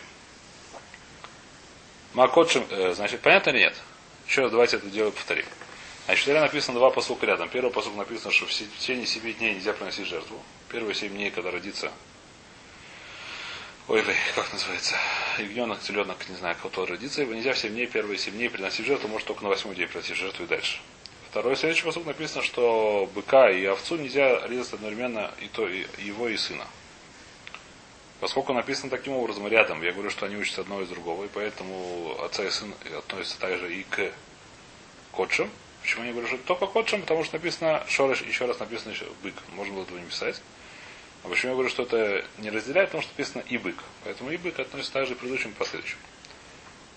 Макотшим, 2.13 2.65
э, 2.69 2.93
значит, 2.93 3.21
понятно 3.21 3.50
или 3.52 3.60
нет? 3.60 3.76
Еще 4.28 4.41
раз 4.41 4.52
давайте 4.52 4.78
это 4.78 4.88
дело 4.88 5.12
повторим. 5.12 5.45
Значит, 6.06 6.23
вчера 6.23 6.41
написано 6.41 6.80
два 6.80 6.89
посука 6.89 7.26
рядом. 7.26 7.50
Первый 7.50 7.71
посук 7.71 7.95
написано, 7.95 8.32
что 8.32 8.45
в 8.45 8.52
течение 8.52 9.06
7 9.06 9.34
дней 9.34 9.56
нельзя 9.56 9.73
приносить 9.73 10.08
жертву. 10.08 10.41
Первые 10.69 10.95
7 10.95 11.10
дней, 11.10 11.32
когда 11.32 11.52
родится 11.52 11.91
Ой, 13.88 14.04
как 14.36 14.52
называется, 14.52 14.95
ягненок, 15.38 15.80
теленок, 15.80 16.17
не 16.28 16.36
знаю, 16.36 16.58
кто 16.62 16.86
родится, 16.86 17.21
его 17.21 17.34
нельзя 17.34 17.54
в 17.54 17.58
7 17.58 17.71
дней, 17.71 17.88
первые 17.88 18.17
7 18.17 18.34
дней 18.34 18.50
приносить 18.50 18.86
жертву, 18.86 19.08
может 19.08 19.26
только 19.30 19.43
на 19.43 19.50
8 19.50 19.73
день 19.76 19.88
приносить 19.88 20.17
жертву 20.17 20.43
и 20.43 20.47
дальше. 20.47 20.80
Второй 21.38 21.56
следующий 21.56 21.84
посуд 21.84 22.08
написано, 22.08 22.41
что 22.41 23.08
быка 23.13 23.52
и 23.52 23.63
овцу 23.65 23.95
нельзя 23.95 24.47
резать 24.47 24.73
одновременно 24.73 25.30
и 25.39 25.47
то, 25.47 25.67
и 25.67 25.86
его, 26.00 26.30
и 26.30 26.36
сына. 26.36 26.65
Поскольку 28.19 28.54
написано 28.54 28.89
таким 28.89 29.13
образом 29.13 29.47
рядом, 29.47 29.84
я 29.84 29.91
говорю, 29.91 30.10
что 30.10 30.26
они 30.26 30.36
учатся 30.36 30.62
одно 30.62 30.82
из 30.82 30.89
другого, 30.89 31.26
и 31.26 31.28
поэтому 31.32 32.19
отца 32.23 32.43
и 32.43 32.50
сын 32.50 32.73
относятся 32.97 33.39
также 33.39 33.71
и 33.71 33.84
к 33.84 34.12
котшам. 35.12 35.52
Почему 35.84 36.06
я 36.06 36.12
говорю, 36.12 36.28
что 36.28 36.38
только 36.39 36.65
котшам? 36.65 37.02
Потому 37.02 37.23
что 37.23 37.36
написано 37.36 37.84
шореш, 37.88 38.23
еще 38.23 38.47
раз 38.47 38.58
написано 38.58 38.93
еще 38.93 39.06
бык. 39.21 39.36
Можно 39.50 39.76
было 39.76 39.84
этого 39.84 40.00
не 40.00 40.08
писать. 40.08 40.41
А 41.23 41.28
почему 41.28 41.52
я 41.52 41.54
говорю, 41.54 41.69
что 41.69 41.84
это 41.84 42.26
не 42.39 42.50
разделяет, 42.50 42.89
потому 42.89 43.04
что 43.04 43.12
написано 43.12 43.43
и 43.47 43.60
бык. 43.60 43.78
Поэтому 44.06 44.32
и 44.32 44.38
бык 44.38 44.58
относится 44.58 44.93
также 44.93 45.13
к 45.13 45.19
предыдущему 45.19 45.54
и 45.54 45.56
последующему. 45.56 46.02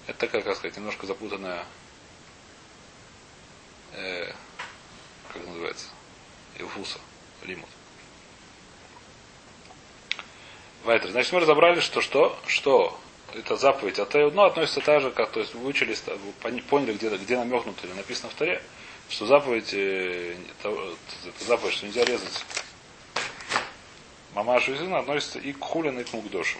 Это 0.06 0.18
такая, 0.18 0.40
как 0.40 0.56
сказать, 0.56 0.78
немножко 0.78 1.06
запутанная 1.06 1.66
э, 3.94 4.32
как 5.32 5.46
называется, 5.46 5.86
Илфуса, 6.58 6.98
лимут. 7.44 7.68
Вайтер. 10.84 11.10
Значит, 11.10 11.32
мы 11.32 11.40
разобрали, 11.40 11.80
что 11.80 12.00
что? 12.00 12.38
Что 12.46 12.98
это 13.34 13.56
заповедь 13.56 13.98
от 13.98 14.14
ну, 14.14 14.42
относится 14.42 14.80
так 14.80 15.02
же, 15.02 15.10
как, 15.10 15.30
то 15.30 15.40
есть, 15.40 15.54
выучили, 15.54 15.96
поняли, 16.62 16.94
где, 16.94 17.08
где 17.10 17.36
намекнуто 17.36 17.86
или 17.86 17.94
написано 17.94 18.30
в 18.30 18.34
Таре, 18.34 18.62
что 19.08 19.26
заповедь, 19.26 19.72
э, 19.74 20.36
это, 20.58 20.96
заповедь, 21.46 21.74
что 21.74 21.86
нельзя 21.86 22.04
резать 22.04 22.44
мамашу 24.34 24.72
и 24.72 24.76
сына, 24.76 24.98
относится 24.98 25.38
и 25.38 25.52
к 25.52 25.60
хулин, 25.60 25.98
и 25.98 26.04
к 26.04 26.12
мукдошу. 26.12 26.58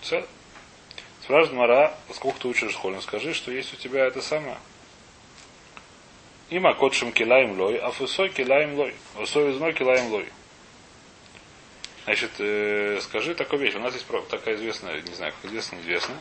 Все. 0.00 0.26
Спрашивает 1.22 1.58
Мара, 1.58 1.94
сколько 2.14 2.40
ты 2.40 2.48
учишь 2.48 2.74
холин, 2.74 3.02
скажи, 3.02 3.34
что 3.34 3.50
есть 3.50 3.72
у 3.74 3.76
тебя 3.76 4.06
это 4.06 4.22
самое. 4.22 4.58
Има 6.50 6.74
котшим 6.74 7.12
килаем 7.12 7.58
лой, 7.60 7.76
а 7.76 7.90
фусой 7.90 8.30
килаем 8.30 8.74
лой. 8.74 8.94
Фусой 9.14 9.52
измой 9.52 9.74
килаем 9.74 10.10
лой. 10.10 10.28
Значит, 12.04 12.30
э, 12.38 13.00
скажи 13.02 13.34
такую 13.34 13.60
вещь. 13.60 13.74
У 13.74 13.80
нас 13.80 13.92
есть 13.92 14.06
такая 14.30 14.54
известная, 14.56 15.02
не 15.02 15.14
знаю, 15.14 15.34
как 15.34 15.50
известно, 15.50 15.76
неизвестно, 15.76 16.14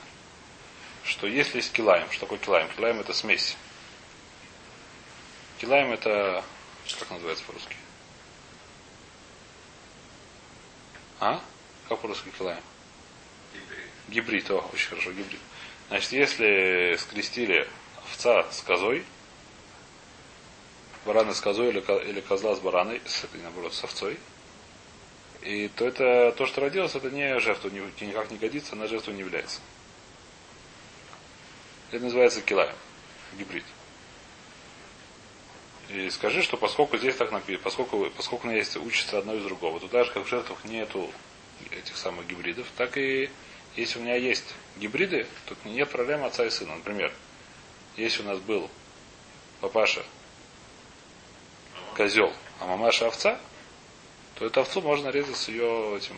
что 1.06 1.28
если 1.28 1.58
есть 1.58 1.72
килаем, 1.72 2.12
что 2.12 2.22
такое 2.22 2.40
килаем? 2.40 2.68
Килаем 2.76 3.00
это 3.00 3.14
смесь. 3.14 3.56
Килаем 5.60 5.94
это, 5.94 6.44
как 7.00 7.10
называется 7.12 7.46
по-русски? 7.46 7.76
А? 11.22 11.42
Как 11.88 12.00
по-русски 12.00 12.30
килаем? 12.38 12.62
Гибрид. 13.54 13.90
Гибрид, 14.10 14.52
о, 14.52 14.70
очень 14.74 14.90
хорошо, 14.90 15.12
гибрид. 15.12 15.40
Значит, 15.88 16.12
если 16.12 16.98
скрестили 17.00 17.66
овца 18.04 18.52
с 18.52 18.62
козой, 18.62 19.06
барана 21.08 21.34
с 21.34 21.42
козой 21.42 21.70
или, 21.70 21.80
или 22.10 22.22
козла 22.22 22.56
с 22.56 22.60
бараной, 22.60 23.02
с 23.06 23.26
наоборот, 23.42 23.74
с 23.74 23.84
овцой, 23.84 24.20
и 25.42 25.70
то 25.70 25.88
это 25.88 26.34
то, 26.38 26.46
что 26.46 26.62
родилось, 26.62 26.94
это 26.96 27.10
не 27.10 27.40
жертва, 27.40 27.70
никак 27.70 28.30
не 28.30 28.38
годится, 28.38 28.76
на 28.76 28.88
жертву 28.88 29.14
не 29.14 29.22
является. 29.22 29.62
Это 31.92 32.04
называется 32.04 32.42
килаем, 32.42 32.76
гибрид. 33.38 33.64
И 35.90 36.10
скажи, 36.10 36.44
что 36.44 36.58
поскольку 36.58 36.98
здесь 36.98 37.16
так 37.16 37.32
написано, 37.32 37.64
поскольку, 37.64 38.10
поскольку 38.18 38.50
есть 38.50 38.76
учится 38.76 39.20
одно 39.20 39.36
из 39.36 39.44
другого, 39.44 39.80
то 39.80 39.88
даже 39.88 40.12
как 40.12 40.26
в 40.26 40.30
жертвах 40.30 40.66
нету 40.66 41.10
этих 41.72 41.96
самых 41.96 42.28
гибридов, 42.28 42.68
так 42.76 42.98
и 42.98 43.30
если 43.78 44.00
у 44.00 44.02
меня 44.02 44.16
есть 44.16 44.54
гибриды, 44.76 45.28
то 45.46 45.56
нет 45.64 45.90
проблем 45.90 46.26
отца 46.26 46.46
и 46.46 46.50
сына. 46.50 46.76
Например, 46.76 47.14
если 47.96 48.22
у 48.22 48.26
нас 48.26 48.40
был 48.40 48.70
папаша 49.62 50.04
козел, 51.98 52.32
а 52.60 52.68
мамаша 52.68 53.08
овца, 53.08 53.40
то 54.36 54.46
эту 54.46 54.62
овцу 54.62 54.82
можно 54.82 55.10
резать 55.10 55.36
с 55.36 55.48
ее 55.48 55.98
этим 55.98 56.16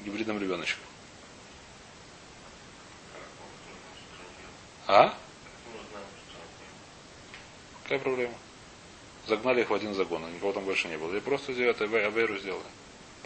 гибридным 0.00 0.40
ребеночком. 0.40 0.82
А? 4.88 5.14
Какая 7.84 8.00
проблема? 8.00 8.34
Загнали 9.28 9.60
их 9.60 9.70
в 9.70 9.74
один 9.74 9.94
загон, 9.94 10.28
никого 10.34 10.52
там 10.52 10.64
больше 10.64 10.88
не 10.88 10.98
было. 10.98 11.14
И 11.14 11.20
просто 11.20 11.52
это 11.52 11.84
Авейру 11.84 12.36
сделали. 12.38 12.66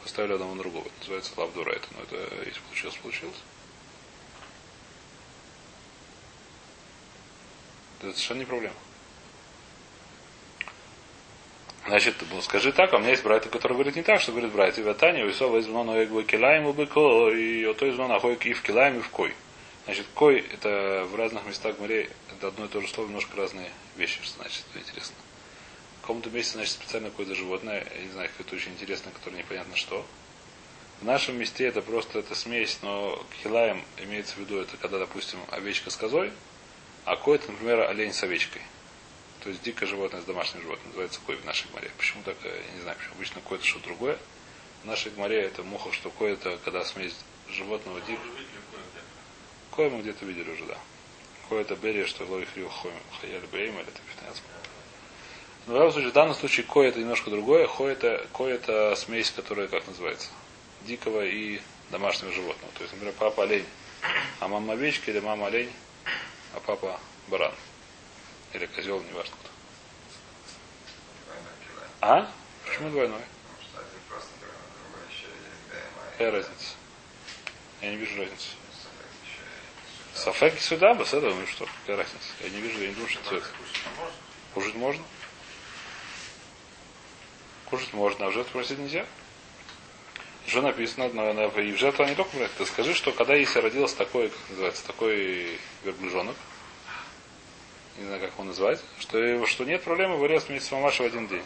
Поставили 0.03 0.35
одного 0.35 0.55
на 0.55 0.63
другого. 0.63 0.85
Это 0.85 0.99
называется 1.01 1.33
лавдура 1.37 1.73
это. 1.73 1.89
Но 1.97 2.03
это 2.03 2.45
если 2.45 2.61
получилось, 2.61 2.97
получилось. 2.97 3.37
Это 8.01 8.13
совершенно 8.13 8.41
не 8.41 8.45
проблема. 8.45 8.77
Значит, 11.87 12.17
ну, 12.33 12.43
скажи 12.43 12.73
так, 12.73 12.93
а 12.93 12.97
у 12.97 12.99
меня 12.99 13.11
есть 13.11 13.23
братья, 13.23 13.49
которые 13.49 13.77
говорят 13.77 13.95
не 13.95 14.03
так, 14.03 14.21
что 14.21 14.33
говорит 14.33 14.51
братья 14.51 14.83
Ватани, 14.83 15.23
Уисова 15.23 15.59
из 15.59 15.69
Мона 15.69 16.03
Эгва 16.03 16.25
Килаем 16.25 16.67
Убыко, 16.67 17.29
и 17.29 17.65
ото 17.65 17.87
из 17.87 17.97
Хойк 18.21 18.45
и 18.45 18.55
в 18.55 18.63
Килаем 18.63 18.99
и 18.99 19.01
в 19.03 19.09
Кой. 19.11 19.33
Значит, 19.85 20.07
Кой 20.13 20.45
это 20.53 21.07
в 21.09 21.15
разных 21.15 21.47
местах 21.47 21.79
морей, 21.79 22.09
это 22.33 22.49
одно 22.49 22.65
и 22.65 22.69
то 22.69 22.81
же 22.81 22.89
слово, 22.89 23.07
немножко 23.07 23.37
разные 23.37 23.71
вещи, 23.97 24.19
значит, 24.37 24.65
интересно. 24.75 25.15
В 25.99 26.01
каком-то 26.01 26.29
месте, 26.31 26.55
значит, 26.55 26.73
специально 26.73 27.09
какое-то 27.09 27.37
животное, 27.37 27.87
я 27.95 28.03
не 28.03 28.11
знаю, 28.11 28.31
какое-то 28.31 28.57
очень 28.57 28.73
интересное, 28.73 29.13
которое 29.13 29.37
непонятно 29.37 29.77
что. 29.77 30.05
В 31.01 31.05
нашем 31.05 31.39
месте 31.39 31.67
это 31.67 31.83
просто 31.83 32.19
это 32.19 32.35
смесь, 32.35 32.79
но 32.83 33.25
килаем 33.45 33.85
имеется 33.99 34.35
в 34.35 34.39
виду, 34.39 34.59
это 34.59 34.77
когда, 34.77 34.99
допустим, 34.99 35.39
овечка 35.53 35.91
с 35.91 35.97
козой, 35.97 36.33
а 37.05 37.15
кой 37.15 37.37
это, 37.37 37.53
например, 37.53 37.83
олень 37.83 38.13
с 38.13 38.25
овечкой. 38.25 38.63
То 39.47 39.51
есть 39.51 39.63
дикое 39.63 39.87
животное 39.87 40.21
с 40.21 40.25
домашним 40.25 40.63
животным 40.63 40.89
называется 40.89 41.21
кой 41.25 41.37
в 41.37 41.45
нашей 41.45 41.71
море. 41.71 41.89
Почему 41.97 42.21
так, 42.25 42.37
я 42.43 42.75
не 42.75 42.81
знаю, 42.81 42.99
почему 42.99 43.15
обычно 43.15 43.41
кой 43.43 43.59
это 43.59 43.65
что-то 43.65 43.85
другое. 43.85 44.19
В 44.83 44.87
нашей 44.87 45.13
море 45.13 45.41
это 45.41 45.63
муха, 45.63 45.93
что 45.93 46.11
кой 46.11 46.33
это 46.33 46.59
когда 46.65 46.85
смесь 46.85 47.15
животного 47.49 48.01
дикого. 48.01 48.27
Кой 49.71 49.89
мы 49.89 50.01
где-то 50.01 50.25
видели 50.25 50.51
уже, 50.51 50.65
да. 50.65 50.77
Кой 51.49 51.61
это 51.61 51.77
берия, 51.77 52.07
что 52.07 52.25
лой 52.25 52.45
хаяли 53.21 53.47
бейм, 53.53 53.75
или 53.75 53.83
это 53.83 54.01
15. 54.17 54.43
Но 55.69 55.75
в 55.75 55.77
любом 55.77 55.93
случае, 55.93 56.11
в 56.11 56.15
данном 56.15 56.35
случае 56.35 56.67
кой 56.67 56.89
это 56.89 56.99
немножко 56.99 57.31
другое. 57.31 57.69
Кой 57.69 57.93
это, 57.93 58.27
кой 58.33 58.51
это 58.51 58.97
смесь, 58.97 59.31
которая, 59.31 59.69
как 59.69 59.87
называется, 59.87 60.29
дикого 60.83 61.25
и 61.25 61.61
домашнего 61.93 62.33
животного. 62.33 62.73
То 62.73 62.83
есть, 62.83 62.95
например, 62.95 63.15
папа 63.17 63.45
олень, 63.45 63.65
а 64.41 64.49
мама 64.49 64.73
овечка 64.73 65.13
или 65.13 65.21
мама 65.21 65.47
олень, 65.47 65.71
а 66.53 66.59
папа 66.59 66.99
баран. 67.29 67.55
Или 68.57 68.65
козел, 68.65 69.03
не 69.03 69.13
важно 69.13 69.35
кто. 69.37 69.51
А? 72.01 72.33
Почему 72.65 72.89
двойной? 72.89 73.21
Какая 76.13 76.31
разница? 76.31 76.75
Я 77.83 77.91
не 77.91 77.97
вижу 77.97 78.19
разницы. 78.19 78.49
Сафек 80.15 80.59
сюда, 80.59 80.95
бы 80.95 81.05
с 81.05 81.13
этого, 81.13 81.35
ну 81.35 81.47
что, 81.47 81.69
какая 81.83 81.99
разница? 81.99 82.29
Я 82.41 82.49
не 82.49 82.61
вижу, 82.63 82.81
я 82.81 82.89
не 82.89 82.95
думаю, 82.95 83.11
что 83.11 83.29
цвет. 83.29 83.45
Кушать 84.55 84.75
можно? 84.77 85.05
Кушать 87.67 87.93
можно, 87.93 88.25
а 88.25 88.31
в 88.31 88.33
жертву 88.33 88.53
просить 88.53 88.79
нельзя? 88.79 89.05
Что 90.47 90.63
написано, 90.63 91.11
на, 91.11 91.35
на, 91.35 91.43
и 91.43 91.73
в 91.73 91.77
жертву 91.79 92.07
не 92.07 92.15
только 92.15 92.35
брать. 92.39 92.55
Ты 92.57 92.65
скажи, 92.65 92.95
что 92.95 93.13
когда 93.13 93.35
если 93.35 93.59
родился 93.59 93.99
такой, 93.99 94.31
как 94.31 94.49
называется, 94.49 94.87
такой 94.87 95.61
верблюжонок, 95.85 96.37
не 97.99 98.05
знаю, 98.05 98.21
как 98.21 98.33
его 98.33 98.45
назвать, 98.45 98.81
что, 98.99 99.47
что 99.47 99.65
нет 99.65 99.83
проблемы 99.83 100.17
вырезать 100.17 100.49
вместе 100.49 100.69
с 100.69 100.73
мамашей 100.73 101.09
в 101.09 101.13
один 101.13 101.29
день. 101.29 101.45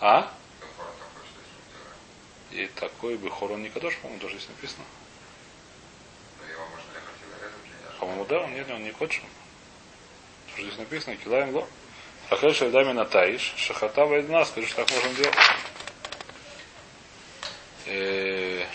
А? 0.00 0.32
И 2.50 2.66
такой 2.74 3.16
бы 3.16 3.30
хорон 3.30 3.62
не 3.62 3.68
кадош, 3.68 3.96
по-моему, 3.98 4.20
тоже 4.20 4.36
здесь 4.36 4.48
написано. 4.48 4.84
По-моему, 8.00 8.24
да, 8.24 8.40
он 8.40 8.54
нет, 8.54 8.70
он 8.70 8.82
не 8.82 8.92
кодшим. 8.92 9.24
Здесь 10.56 10.76
написано, 10.78 11.16
килаем 11.16 11.54
ло. 11.54 11.68
Ахель 12.30 12.54
шальдами 12.54 12.92
натаиш, 12.92 13.54
шахата 13.56 14.04
вайдна, 14.04 14.44
скажи, 14.44 14.66
что 14.66 14.84
так 14.84 14.90
можем 14.90 15.14
делать. 15.14 15.36
Э, 17.86 18.66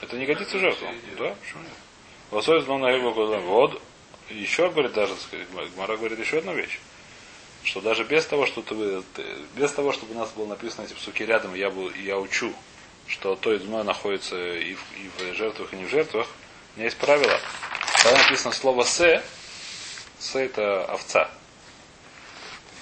Это 0.00 0.07
не 0.18 0.26
годится 0.26 0.56
в 0.56 0.60
жертву. 0.60 0.86
Да, 1.18 1.34
почему 1.40 1.62
нет? 1.62 1.72
Лосой 2.30 2.60
знал 2.62 2.78
на 2.78 2.96
Вот. 3.40 3.80
Еще 4.30 4.68
говорит 4.68 4.92
даже, 4.92 5.14
Гмара 5.74 5.96
говорит 5.96 6.18
еще 6.18 6.38
одну 6.38 6.54
вещь. 6.54 6.78
Что 7.64 7.80
даже 7.80 8.04
без 8.04 8.26
того, 8.26 8.46
что 8.46 8.62
ты, 8.62 9.02
без 9.56 9.72
того, 9.72 9.92
чтобы 9.92 10.14
у 10.14 10.18
нас 10.18 10.30
было 10.30 10.46
написано 10.46 10.84
эти 10.84 10.92
псуки 10.92 11.22
рядом, 11.22 11.54
я, 11.54 11.70
был, 11.70 11.90
я 11.94 12.18
учу, 12.18 12.52
что 13.06 13.36
то 13.36 13.52
и 13.52 13.58
змой 13.58 13.84
находится 13.84 14.36
и 14.36 14.74
в, 14.74 14.80
и 14.96 15.32
в 15.32 15.34
жертвах, 15.34 15.72
и 15.72 15.76
не 15.76 15.86
в 15.86 15.90
жертвах, 15.90 16.26
у 16.74 16.78
меня 16.78 16.86
есть 16.86 16.98
правило. 16.98 17.40
Когда 18.02 18.18
написано 18.18 18.52
слово 18.52 18.84
«се», 18.84 19.22
«се» 20.18 20.44
это 20.44 20.84
овца. 20.84 21.30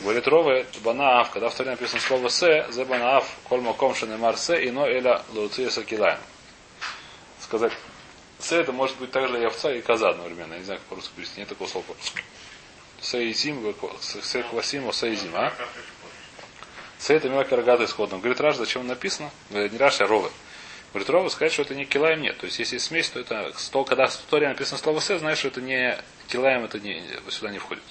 Говорит 0.01 0.29
Рове, 0.29 0.67
банаав, 0.83 1.31
когда 1.31 1.49
в 1.49 1.55
Торе 1.55 1.71
написано 1.71 2.01
слово 2.01 2.29
«се», 2.29 2.67
«зе 2.71 2.85
банаав, 2.85 3.29
коль 3.45 3.61
маком 3.61 3.95
шенемар 3.95 4.37
се, 4.37 4.69
ино 4.69 4.87
эля 4.87 5.23
луция 5.33 5.71
сакилаем» 5.71 6.19
сказать 7.47 7.73
С 8.39 8.53
это 8.53 8.73
может 8.73 8.97
быть 8.99 9.11
также 9.11 9.41
и 9.41 9.45
овца, 9.45 9.73
и 9.73 9.81
коза 9.81 10.11
одновременно. 10.11 10.55
Я 10.55 10.59
не 10.59 10.65
знаю, 10.65 10.81
как 10.81 10.89
по-русски 10.89 11.13
перевести. 11.15 11.41
Нет 11.41 11.49
такого 11.49 11.69
слова 11.69 11.87
по-русски. 11.87 12.23
Саизим, 13.01 13.75
Секвасим, 14.01 14.93
Саизим, 14.93 15.35
а? 15.35 15.53
С 16.99 17.11
это 17.11 17.29
мелкий 17.29 17.55
рогатый 17.55 17.87
исходным. 17.87 18.21
Говорит, 18.21 18.41
Раш, 18.41 18.57
зачем 18.57 18.87
написано? 18.87 19.31
Не 19.51 19.77
Раш, 19.77 20.01
а 20.01 20.07
Ровы. 20.07 20.31
Говорит, 20.93 21.11
Рова 21.11 21.29
сказать, 21.29 21.53
что 21.53 21.63
это 21.63 21.75
не 21.75 21.85
килаем 21.85 22.23
нет. 22.23 22.39
То 22.39 22.47
есть, 22.47 22.59
если 22.59 22.79
смесь, 22.79 23.11
то 23.11 23.21
это, 23.21 23.53
то, 23.71 23.85
когда 23.85 24.07
в 24.07 24.17
Торе 24.17 24.49
написано 24.49 24.79
слово 24.79 25.01
се, 25.01 25.19
знаешь, 25.19 25.39
что 25.39 25.49
это 25.49 25.61
не 25.61 25.99
килаем, 26.29 26.65
это 26.65 26.81
не, 26.81 27.05
сюда 27.29 27.51
не 27.51 27.59
входит. 27.59 27.85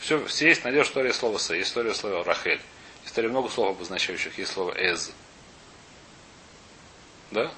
Все, 0.00 0.24
все 0.26 0.48
есть, 0.48 0.64
найдешь 0.64 0.88
история 0.88 1.12
слова 1.12 1.38
се, 1.38 1.56
есть 1.56 1.70
история 1.70 1.94
слова 1.94 2.24
рахель. 2.24 2.60
История 3.04 3.28
много 3.28 3.48
слов 3.48 3.70
обозначающих, 3.70 4.36
есть 4.38 4.52
слово 4.52 4.72
эз. 4.76 5.12
Да? 7.30 7.52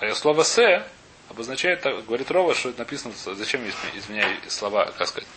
А 0.00 0.14
слово 0.14 0.44
се 0.44 0.82
обозначает, 1.28 1.82
говорит 2.06 2.30
Рова, 2.30 2.54
что 2.54 2.70
это 2.70 2.78
написано, 2.78 3.12
зачем 3.34 3.68
изменяю 3.94 4.36
слова, 4.48 4.86
как 4.96 5.06
сказать. 5.06 5.28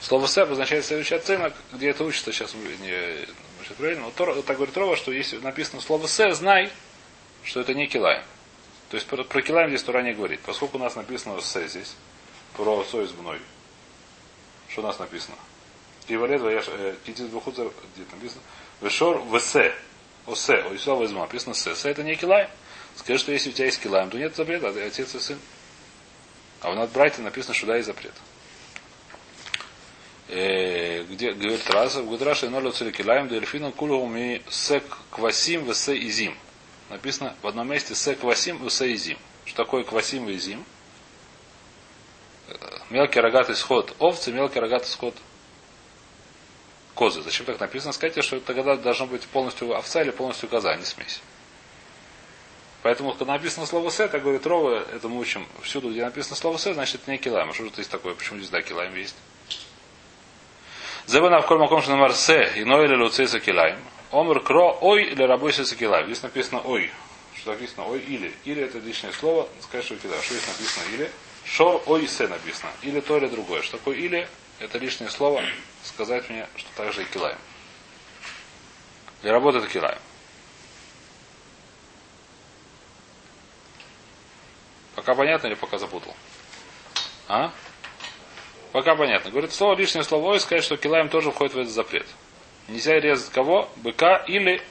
Слово 0.00 0.26
се 0.26 0.42
обозначает 0.42 0.84
следующий 0.84 1.16
оценок, 1.16 1.54
где 1.72 1.90
это 1.90 2.04
учится, 2.04 2.32
сейчас 2.32 2.54
не, 2.54 3.26
правильно. 3.74 4.04
Вот 4.04 4.44
так 4.46 4.56
говорит 4.56 4.76
Рова, 4.76 4.96
что 4.96 5.10
если 5.10 5.38
написано 5.38 5.82
слово 5.82 6.06
се, 6.06 6.32
знай, 6.34 6.70
что 7.42 7.60
это 7.60 7.74
не 7.74 7.88
килаем. 7.88 8.22
То 8.90 8.96
есть 8.96 9.08
про, 9.08 9.24
про 9.24 9.42
килаем 9.42 9.70
здесь 9.70 9.82
Тура 9.82 10.02
не 10.02 10.12
говорит. 10.12 10.40
Поскольку 10.46 10.78
у 10.78 10.80
нас 10.80 10.94
написано 10.94 11.40
се 11.40 11.66
здесь, 11.66 11.94
про 12.56 12.84
со 12.84 12.96
мной. 12.96 13.40
Что 14.68 14.82
у 14.82 14.84
нас 14.84 14.98
написано? 14.98 15.36
И 16.06 16.16
валет 16.16 16.40
ваяш 16.40 16.66
китис 17.04 17.26
бухуцер, 17.26 17.72
где 17.96 18.04
написано? 18.12 18.42
Вешор 18.80 19.22
весе. 19.32 19.74
Осе, 20.26 20.62
ойсо 20.70 20.94
возьма. 20.94 21.22
Написано 21.22 21.54
се. 21.54 21.74
Се 21.74 21.90
это 21.90 22.04
не 22.04 22.14
килаем. 22.14 22.48
Скажи, 22.96 23.18
что 23.18 23.32
если 23.32 23.50
у 23.50 23.52
тебя 23.52 23.66
есть 23.66 23.80
килаем, 23.80 24.10
то 24.10 24.18
нет 24.18 24.36
запрета, 24.36 24.68
а 24.68 24.86
отец 24.86 25.14
и 25.14 25.18
сын. 25.18 25.38
А 26.60 26.70
у 26.70 26.74
нас 26.74 26.90
братья 26.90 27.22
написано, 27.22 27.54
что 27.54 27.66
да, 27.66 27.76
есть 27.76 27.86
запрет. 27.86 28.14
Э, 30.28 31.02
где 31.04 31.32
говорит 31.32 31.68
Раза, 31.68 32.02
в 32.02 32.50
ноль 32.50 32.92
килаем, 32.92 33.28
дельфина 33.28 33.72
кулу 33.72 34.06
ми 34.06 34.42
сек 34.48 34.84
квасим 35.10 35.64
весе 35.64 35.96
изим 35.96 36.36
написано 36.92 37.34
в 37.42 37.46
одном 37.46 37.68
месте 37.68 37.94
се 37.94 38.14
квасим 38.14 38.64
и 38.66 38.70
се 38.70 38.92
изим. 38.94 39.18
Что 39.44 39.64
такое 39.64 39.82
квасим 39.82 40.28
и 40.28 40.34
изим? 40.34 40.64
Мелкий 42.90 43.20
рогатый 43.20 43.56
сход 43.56 43.94
овцы, 43.98 44.30
мелкий 44.30 44.60
рогатый 44.60 44.88
сход 44.88 45.14
козы. 46.94 47.22
Зачем 47.22 47.46
так 47.46 47.58
написано? 47.58 47.92
Скажите, 47.92 48.22
что 48.22 48.40
тогда 48.40 48.76
должно 48.76 49.06
быть 49.06 49.22
полностью 49.26 49.74
овца 49.74 50.02
или 50.02 50.10
полностью 50.10 50.48
коза, 50.48 50.72
а 50.72 50.76
не 50.76 50.84
смесь. 50.84 51.20
Поэтому, 52.82 53.14
когда 53.14 53.34
написано 53.34 53.66
слово 53.66 53.90
«се», 53.90 54.08
так 54.08 54.22
говорит 54.22 54.46
Рова, 54.46 54.84
это 54.92 55.08
мы 55.08 55.20
учим 55.20 55.46
всюду, 55.62 55.90
где 55.90 56.04
написано 56.04 56.36
слово 56.36 56.56
«се», 56.56 56.74
значит, 56.74 57.02
это 57.02 57.10
не 57.10 57.18
килайм. 57.18 57.50
А 57.50 57.54
что 57.54 57.64
же 57.64 57.70
здесь 57.70 57.86
такое? 57.86 58.14
Почему 58.14 58.38
здесь 58.38 58.50
да 58.50 58.60
килайм 58.60 58.94
есть? 58.96 59.14
Зебана 61.06 61.40
в 61.40 61.46
кольмаком 61.46 61.80
что 61.82 61.92
намар 61.92 62.12
«се» 62.12 62.52
и 62.56 62.64
ной 62.64 62.86
или 62.86 62.96
луциса 62.96 63.38
килайм. 63.40 63.78
Омр 64.12 64.40
кро 64.40 64.76
ой 64.82 65.04
или 65.04 65.22
рабойся 65.22 65.64
сакилай. 65.64 66.04
Здесь 66.04 66.22
написано 66.22 66.60
ой. 66.60 66.90
Что 67.34 67.52
написано 67.52 67.86
ой 67.86 68.00
или. 68.00 68.34
Или 68.44 68.62
это 68.62 68.78
лишнее 68.78 69.12
слово. 69.14 69.48
Скажи, 69.62 69.86
что 69.86 69.96
кидай. 69.96 70.20
Что 70.20 70.34
здесь 70.34 70.48
написано 70.48 70.84
или? 70.94 71.10
Шор 71.46 71.82
ой 71.86 72.06
се 72.06 72.28
написано. 72.28 72.70
Или 72.82 73.00
то, 73.00 73.16
или 73.16 73.26
другое. 73.28 73.62
Что 73.62 73.78
такое 73.78 73.96
или? 73.96 74.28
Это 74.58 74.76
лишнее 74.76 75.08
слово. 75.08 75.42
Сказать 75.82 76.28
мне, 76.28 76.46
что 76.56 76.68
также 76.76 77.02
и 77.02 77.04
килаем. 77.06 77.38
Для 79.22 79.32
работы 79.32 79.58
это 79.58 79.68
килаем. 79.68 79.98
Пока 84.94 85.14
понятно 85.14 85.46
или 85.48 85.54
пока 85.54 85.78
запутал? 85.78 86.14
А? 87.28 87.52
Пока 88.72 88.94
понятно. 88.94 89.30
Говорит, 89.30 89.52
слово 89.52 89.76
лишнее 89.76 90.04
слово 90.04 90.32
ой, 90.32 90.40
сказать, 90.40 90.64
что 90.64 90.76
килаем 90.76 91.08
тоже 91.08 91.30
входит 91.30 91.54
в 91.54 91.58
этот 91.58 91.72
запрет. 91.72 92.06
Нельзя 92.68 92.98
резать 92.98 93.30
кого? 93.30 93.70
Быка 93.76 94.16
или 94.26 94.62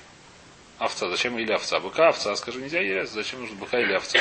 овца. 0.79 1.09
Зачем 1.09 1.37
или 1.37 1.51
овца? 1.51 1.79
Быка, 1.79 2.09
овца. 2.09 2.35
Скажи, 2.35 2.59
нельзя 2.59 2.79
резать. 2.79 3.13
Зачем 3.13 3.41
нужно 3.41 3.55
быка 3.57 3.79
или 3.79 3.93
овца? 3.93 4.19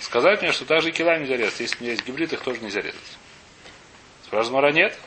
Сказать 0.00 0.42
мне, 0.42 0.52
что 0.52 0.64
даже 0.66 0.90
и 0.90 0.92
кила 0.92 1.18
нельзя 1.18 1.36
резать. 1.36 1.60
Если 1.60 1.76
у 1.78 1.80
меня 1.80 1.92
есть 1.92 2.06
гибрид, 2.06 2.32
их 2.32 2.40
тоже 2.40 2.60
нельзя 2.60 2.80
резать. 2.80 3.00
Спрашивает 4.24 4.74
нет. 4.74 4.98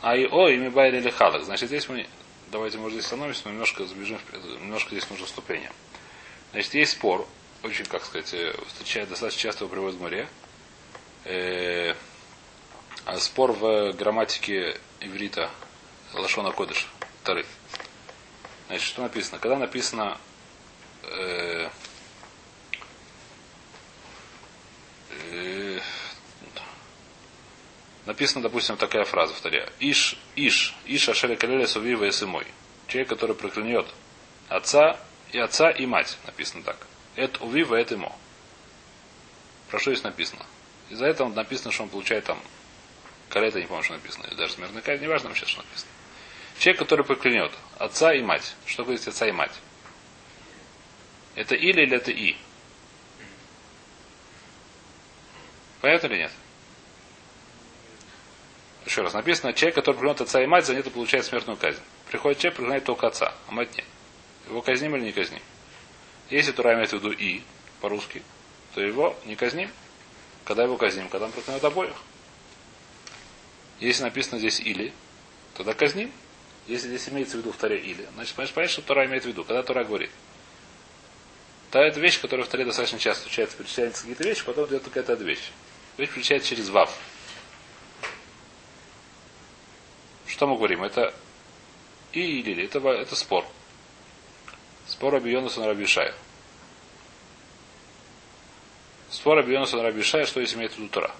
А 0.00 0.16
и 0.16 0.26
о, 0.26 0.48
ими 0.48 0.68
байли 0.68 0.98
или 0.98 1.10
халак. 1.10 1.44
Значит, 1.44 1.68
здесь 1.68 1.88
мы, 1.88 2.08
давайте, 2.50 2.78
может, 2.78 2.94
здесь 2.94 3.04
остановимся, 3.04 3.42
но 3.44 3.52
немножко 3.52 3.84
забежим, 3.84 4.18
немножко 4.60 4.90
здесь 4.90 5.08
нужно 5.08 5.26
вступление. 5.26 5.70
Значит, 6.50 6.74
есть 6.74 6.92
спор, 6.92 7.28
очень, 7.62 7.84
как 7.84 8.04
сказать, 8.04 8.32
э, 8.34 8.54
встречает, 8.66 9.08
достаточно 9.08 9.40
часто 9.40 9.64
его 9.64 9.72
приводят 9.72 9.98
в 9.98 10.02
море. 10.02 10.28
Э, 11.24 11.94
а 13.04 13.18
спор 13.18 13.52
в 13.52 13.92
грамматике 13.92 14.78
иврита 15.00 15.50
Лашона 16.12 16.52
Кодыш, 16.52 16.88
вторых. 17.22 17.46
Значит, 18.66 18.86
что 18.86 19.02
написано? 19.02 19.38
Когда 19.38 19.56
написано 19.56 20.18
э, 21.02 21.68
э, 25.30 25.80
написана, 28.06 28.42
допустим, 28.42 28.76
такая 28.76 29.04
фраза 29.04 29.34
в 29.34 29.40
таре. 29.40 29.68
Иш, 29.80 30.16
иш, 30.36 30.74
иш 30.86 31.08
ашеля 31.08 31.36
калеля 31.36 31.66
сувива 31.66 32.04
и 32.04 32.24
мой. 32.24 32.46
Человек, 32.86 33.08
который 33.08 33.36
проклянет 33.36 33.86
отца 34.48 34.98
и 35.32 35.38
отца 35.38 35.70
и 35.70 35.86
мать, 35.86 36.18
написано 36.26 36.62
так. 36.62 36.86
Это 37.16 37.42
увива, 37.44 37.76
это 37.76 37.94
ему. 37.94 38.12
Про 39.70 39.78
что 39.78 39.92
здесь 39.92 40.04
написано? 40.04 40.44
Из-за 40.90 41.06
этого 41.06 41.28
написано, 41.28 41.72
что 41.72 41.84
он 41.84 41.88
получает 41.88 42.24
там 42.24 42.38
Калета, 43.32 43.60
не 43.60 43.66
помню, 43.66 43.82
что 43.82 43.94
написано. 43.94 44.28
Даже 44.36 44.52
смертная 44.52 44.82
казнь, 44.82 45.02
неважно 45.02 45.30
вообще, 45.30 45.46
что 45.46 45.62
написано. 45.62 45.90
Человек, 46.58 46.80
который 46.80 47.04
проклянет 47.04 47.52
отца 47.78 48.12
и 48.12 48.20
мать. 48.20 48.54
Что 48.66 48.84
говорит 48.84 49.06
отца 49.08 49.26
и 49.26 49.32
мать? 49.32 49.52
Это 51.34 51.54
или 51.54 51.80
или 51.82 51.96
это 51.96 52.10
и? 52.10 52.36
Понятно 55.80 56.08
или 56.08 56.18
нет? 56.18 56.32
Еще 58.84 59.00
раз, 59.00 59.14
написано, 59.14 59.54
человек, 59.54 59.76
который 59.76 59.94
проклянет 59.94 60.20
отца 60.20 60.42
и 60.42 60.46
мать, 60.46 60.66
за 60.66 60.74
это 60.74 60.90
получает 60.90 61.24
смертную 61.24 61.56
казнь. 61.56 61.80
Приходит 62.10 62.38
человек, 62.38 62.56
проклинает 62.56 62.84
только 62.84 63.06
отца, 63.06 63.34
а 63.48 63.52
мать 63.52 63.74
нет. 63.76 63.86
Его 64.46 64.60
казним 64.60 64.94
или 64.96 65.04
не 65.04 65.12
казним? 65.12 65.40
Если 66.32 66.52
Тура 66.52 66.72
имеет 66.72 66.88
в 66.88 66.94
виду 66.94 67.10
и 67.10 67.42
по-русски, 67.82 68.22
то 68.74 68.80
его 68.80 69.14
не 69.26 69.36
казним. 69.36 69.70
Когда 70.46 70.62
его 70.62 70.78
казним? 70.78 71.10
Когда 71.10 71.26
он 71.26 71.32
проклянет 71.32 71.62
обоих. 71.62 71.94
Если 73.80 74.02
написано 74.02 74.38
здесь 74.38 74.58
или, 74.58 74.94
тогда 75.54 75.74
казним. 75.74 76.10
Если 76.68 76.88
здесь 76.88 77.06
имеется 77.10 77.36
в 77.36 77.40
виду 77.40 77.52
в 77.52 77.56
Таре 77.58 77.78
или, 77.78 78.08
значит, 78.14 78.34
понимаешь, 78.34 78.54
понятно, 78.54 78.72
что 78.72 78.82
Тора 78.82 79.04
имеет 79.04 79.24
в 79.24 79.26
виду, 79.26 79.44
когда 79.44 79.62
Тора 79.62 79.84
говорит. 79.84 80.10
То 81.70 81.80
это 81.80 82.00
вещь, 82.00 82.18
которая 82.18 82.46
в 82.46 82.48
Таре 82.48 82.64
достаточно 82.64 82.98
часто 82.98 83.24
встречается, 83.24 83.56
перечисляются 83.58 84.00
какие-то 84.00 84.24
вещи, 84.24 84.44
потом 84.44 84.68
идет 84.68 84.84
какая-то 84.84 85.14
вещь. 85.14 85.50
Вещь 85.98 86.10
перечисляется 86.10 86.48
через 86.48 86.70
вав. 86.70 86.96
Что 90.26 90.46
мы 90.46 90.56
говорим? 90.56 90.82
Это 90.82 91.12
и 92.12 92.40
или, 92.40 92.64
это, 92.64 92.78
это 92.88 93.16
спор. 93.16 93.44
Спор 95.02 95.16
Абионуса 95.16 95.58
на 95.58 95.66
Рабишая. 95.66 96.14
Спор 99.10 99.36
Абионуса 99.36 99.76
на 99.76 99.82
Рабишая, 99.82 100.26
что 100.26 100.40
здесь 100.40 100.54
имеет 100.54 100.74
в 100.74 100.78
виду 100.78 100.88
Тора. 100.90 101.10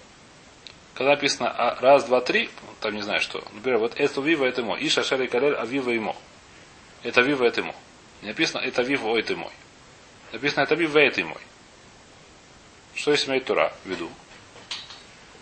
Когда 0.95 1.17
написано 1.17 1.51
а, 1.51 1.75
раз, 1.81 2.05
два, 2.05 2.21
три, 2.21 2.49
там 2.79 2.95
не 2.95 3.03
знаю 3.03 3.21
что. 3.21 3.43
Например, 3.53 3.81
вот 3.81 3.95
это 3.97 4.21
вива 4.21 4.45
это 4.45 4.63
мой. 4.63 4.79
Иша 4.87 5.03
шари 5.03 5.27
калель, 5.27 5.57
а 5.57 5.65
вива 5.65 5.91
ему. 5.91 6.15
Это 7.03 7.23
вива 7.23 7.45
это 7.45 7.63
ему. 7.63 7.75
Не 8.21 8.29
написано 8.29 8.61
это 8.61 8.83
вива 8.83 9.19
это 9.19 9.35
мой. 9.35 9.53
Написано 10.31 10.63
это 10.63 10.77
вива 10.77 10.99
это 11.01 11.25
мой. 11.25 11.43
Что 12.95 13.11
если 13.11 13.31
имеет 13.31 13.47
Тура 13.47 13.75
в 13.85 13.89
виду? 13.89 14.09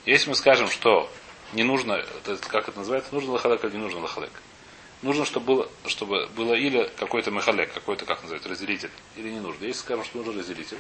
Если 0.07 0.30
мы 0.30 0.34
скажем, 0.34 0.70
что 0.70 1.12
не 1.53 1.62
нужно, 1.62 2.03
как 2.49 2.70
это 2.70 2.78
называется, 2.78 3.14
нужно 3.14 3.32
лахалек 3.32 3.62
или 3.66 3.72
не 3.72 3.82
нужно 3.82 4.01
лахалек. 4.01 4.32
Нужно, 5.03 5.24
чтобы 5.24 5.46
было, 5.46 5.68
чтобы 5.86 6.26
было 6.36 6.55
или 6.55 6.90
какой-то 6.98 7.30
мехалек, 7.30 7.72
какой-то, 7.72 8.05
как 8.05 8.20
называется, 8.22 8.51
разделитель, 8.51 8.90
или 9.16 9.30
не 9.30 9.40
нужно. 9.40 9.64
Если 9.64 9.80
скажем, 9.80 10.05
что 10.05 10.18
нужен 10.18 10.38
разделитель, 10.38 10.78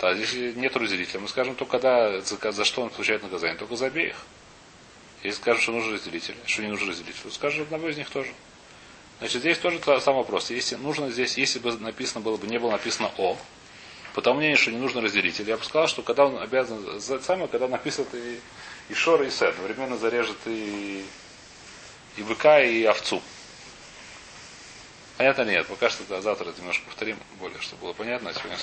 а 0.00 0.14
здесь 0.14 0.56
нет 0.56 0.76
разделителя. 0.76 1.20
Мы 1.20 1.28
скажем 1.28 1.54
только 1.54 1.78
когда, 1.78 2.20
за, 2.20 2.52
за 2.52 2.64
что 2.64 2.82
он 2.82 2.90
получает 2.90 3.22
наказание, 3.22 3.56
только 3.56 3.76
за 3.76 3.86
обеих. 3.86 4.16
Если 5.22 5.40
скажем, 5.40 5.62
что 5.62 5.72
нужен 5.72 5.94
разделитель, 5.94 6.34
что 6.44 6.62
не 6.62 6.68
нужен 6.68 6.88
разделитель, 6.88 7.20
то 7.22 7.30
скажем 7.30 7.62
одного 7.62 7.88
из 7.88 7.96
них 7.96 8.10
тоже. 8.10 8.32
Значит, 9.20 9.40
здесь 9.40 9.58
тоже 9.58 9.80
сам 10.00 10.16
вопрос. 10.16 10.50
Если 10.50 10.74
нужно 10.74 11.10
здесь, 11.10 11.38
если 11.38 11.60
бы 11.60 11.70
написано 11.78 12.20
было 12.20 12.36
бы, 12.36 12.48
не 12.48 12.58
было 12.58 12.72
написано 12.72 13.12
О, 13.18 13.38
потому 14.14 14.38
мнению, 14.38 14.58
что 14.58 14.72
не 14.72 14.78
нужно 14.78 15.00
разделитель, 15.00 15.48
я 15.48 15.56
бы 15.56 15.62
сказал, 15.62 15.86
что 15.86 16.02
когда 16.02 16.26
он 16.26 16.42
обязан, 16.42 17.00
самое, 17.00 17.46
когда 17.46 17.68
написано 17.68 18.06
и, 18.14 18.40
и 18.88 18.94
Шор, 18.94 19.22
и 19.22 19.30
Сет, 19.30 19.54
одновременно 19.54 19.96
зарежет 19.96 20.38
и, 20.46 21.04
и 22.16 22.22
быка, 22.22 22.60
и 22.60 22.84
овцу. 22.84 23.22
Понятно 25.16 25.42
нет. 25.42 25.66
Пока 25.66 25.90
что 25.90 26.04
да, 26.08 26.20
завтра 26.20 26.52
немножко 26.58 26.84
повторим 26.86 27.16
более, 27.38 27.60
чтобы 27.60 27.82
было 27.82 27.92
понятно. 27.92 28.30
А 28.30 28.34
сегодня 28.34 28.56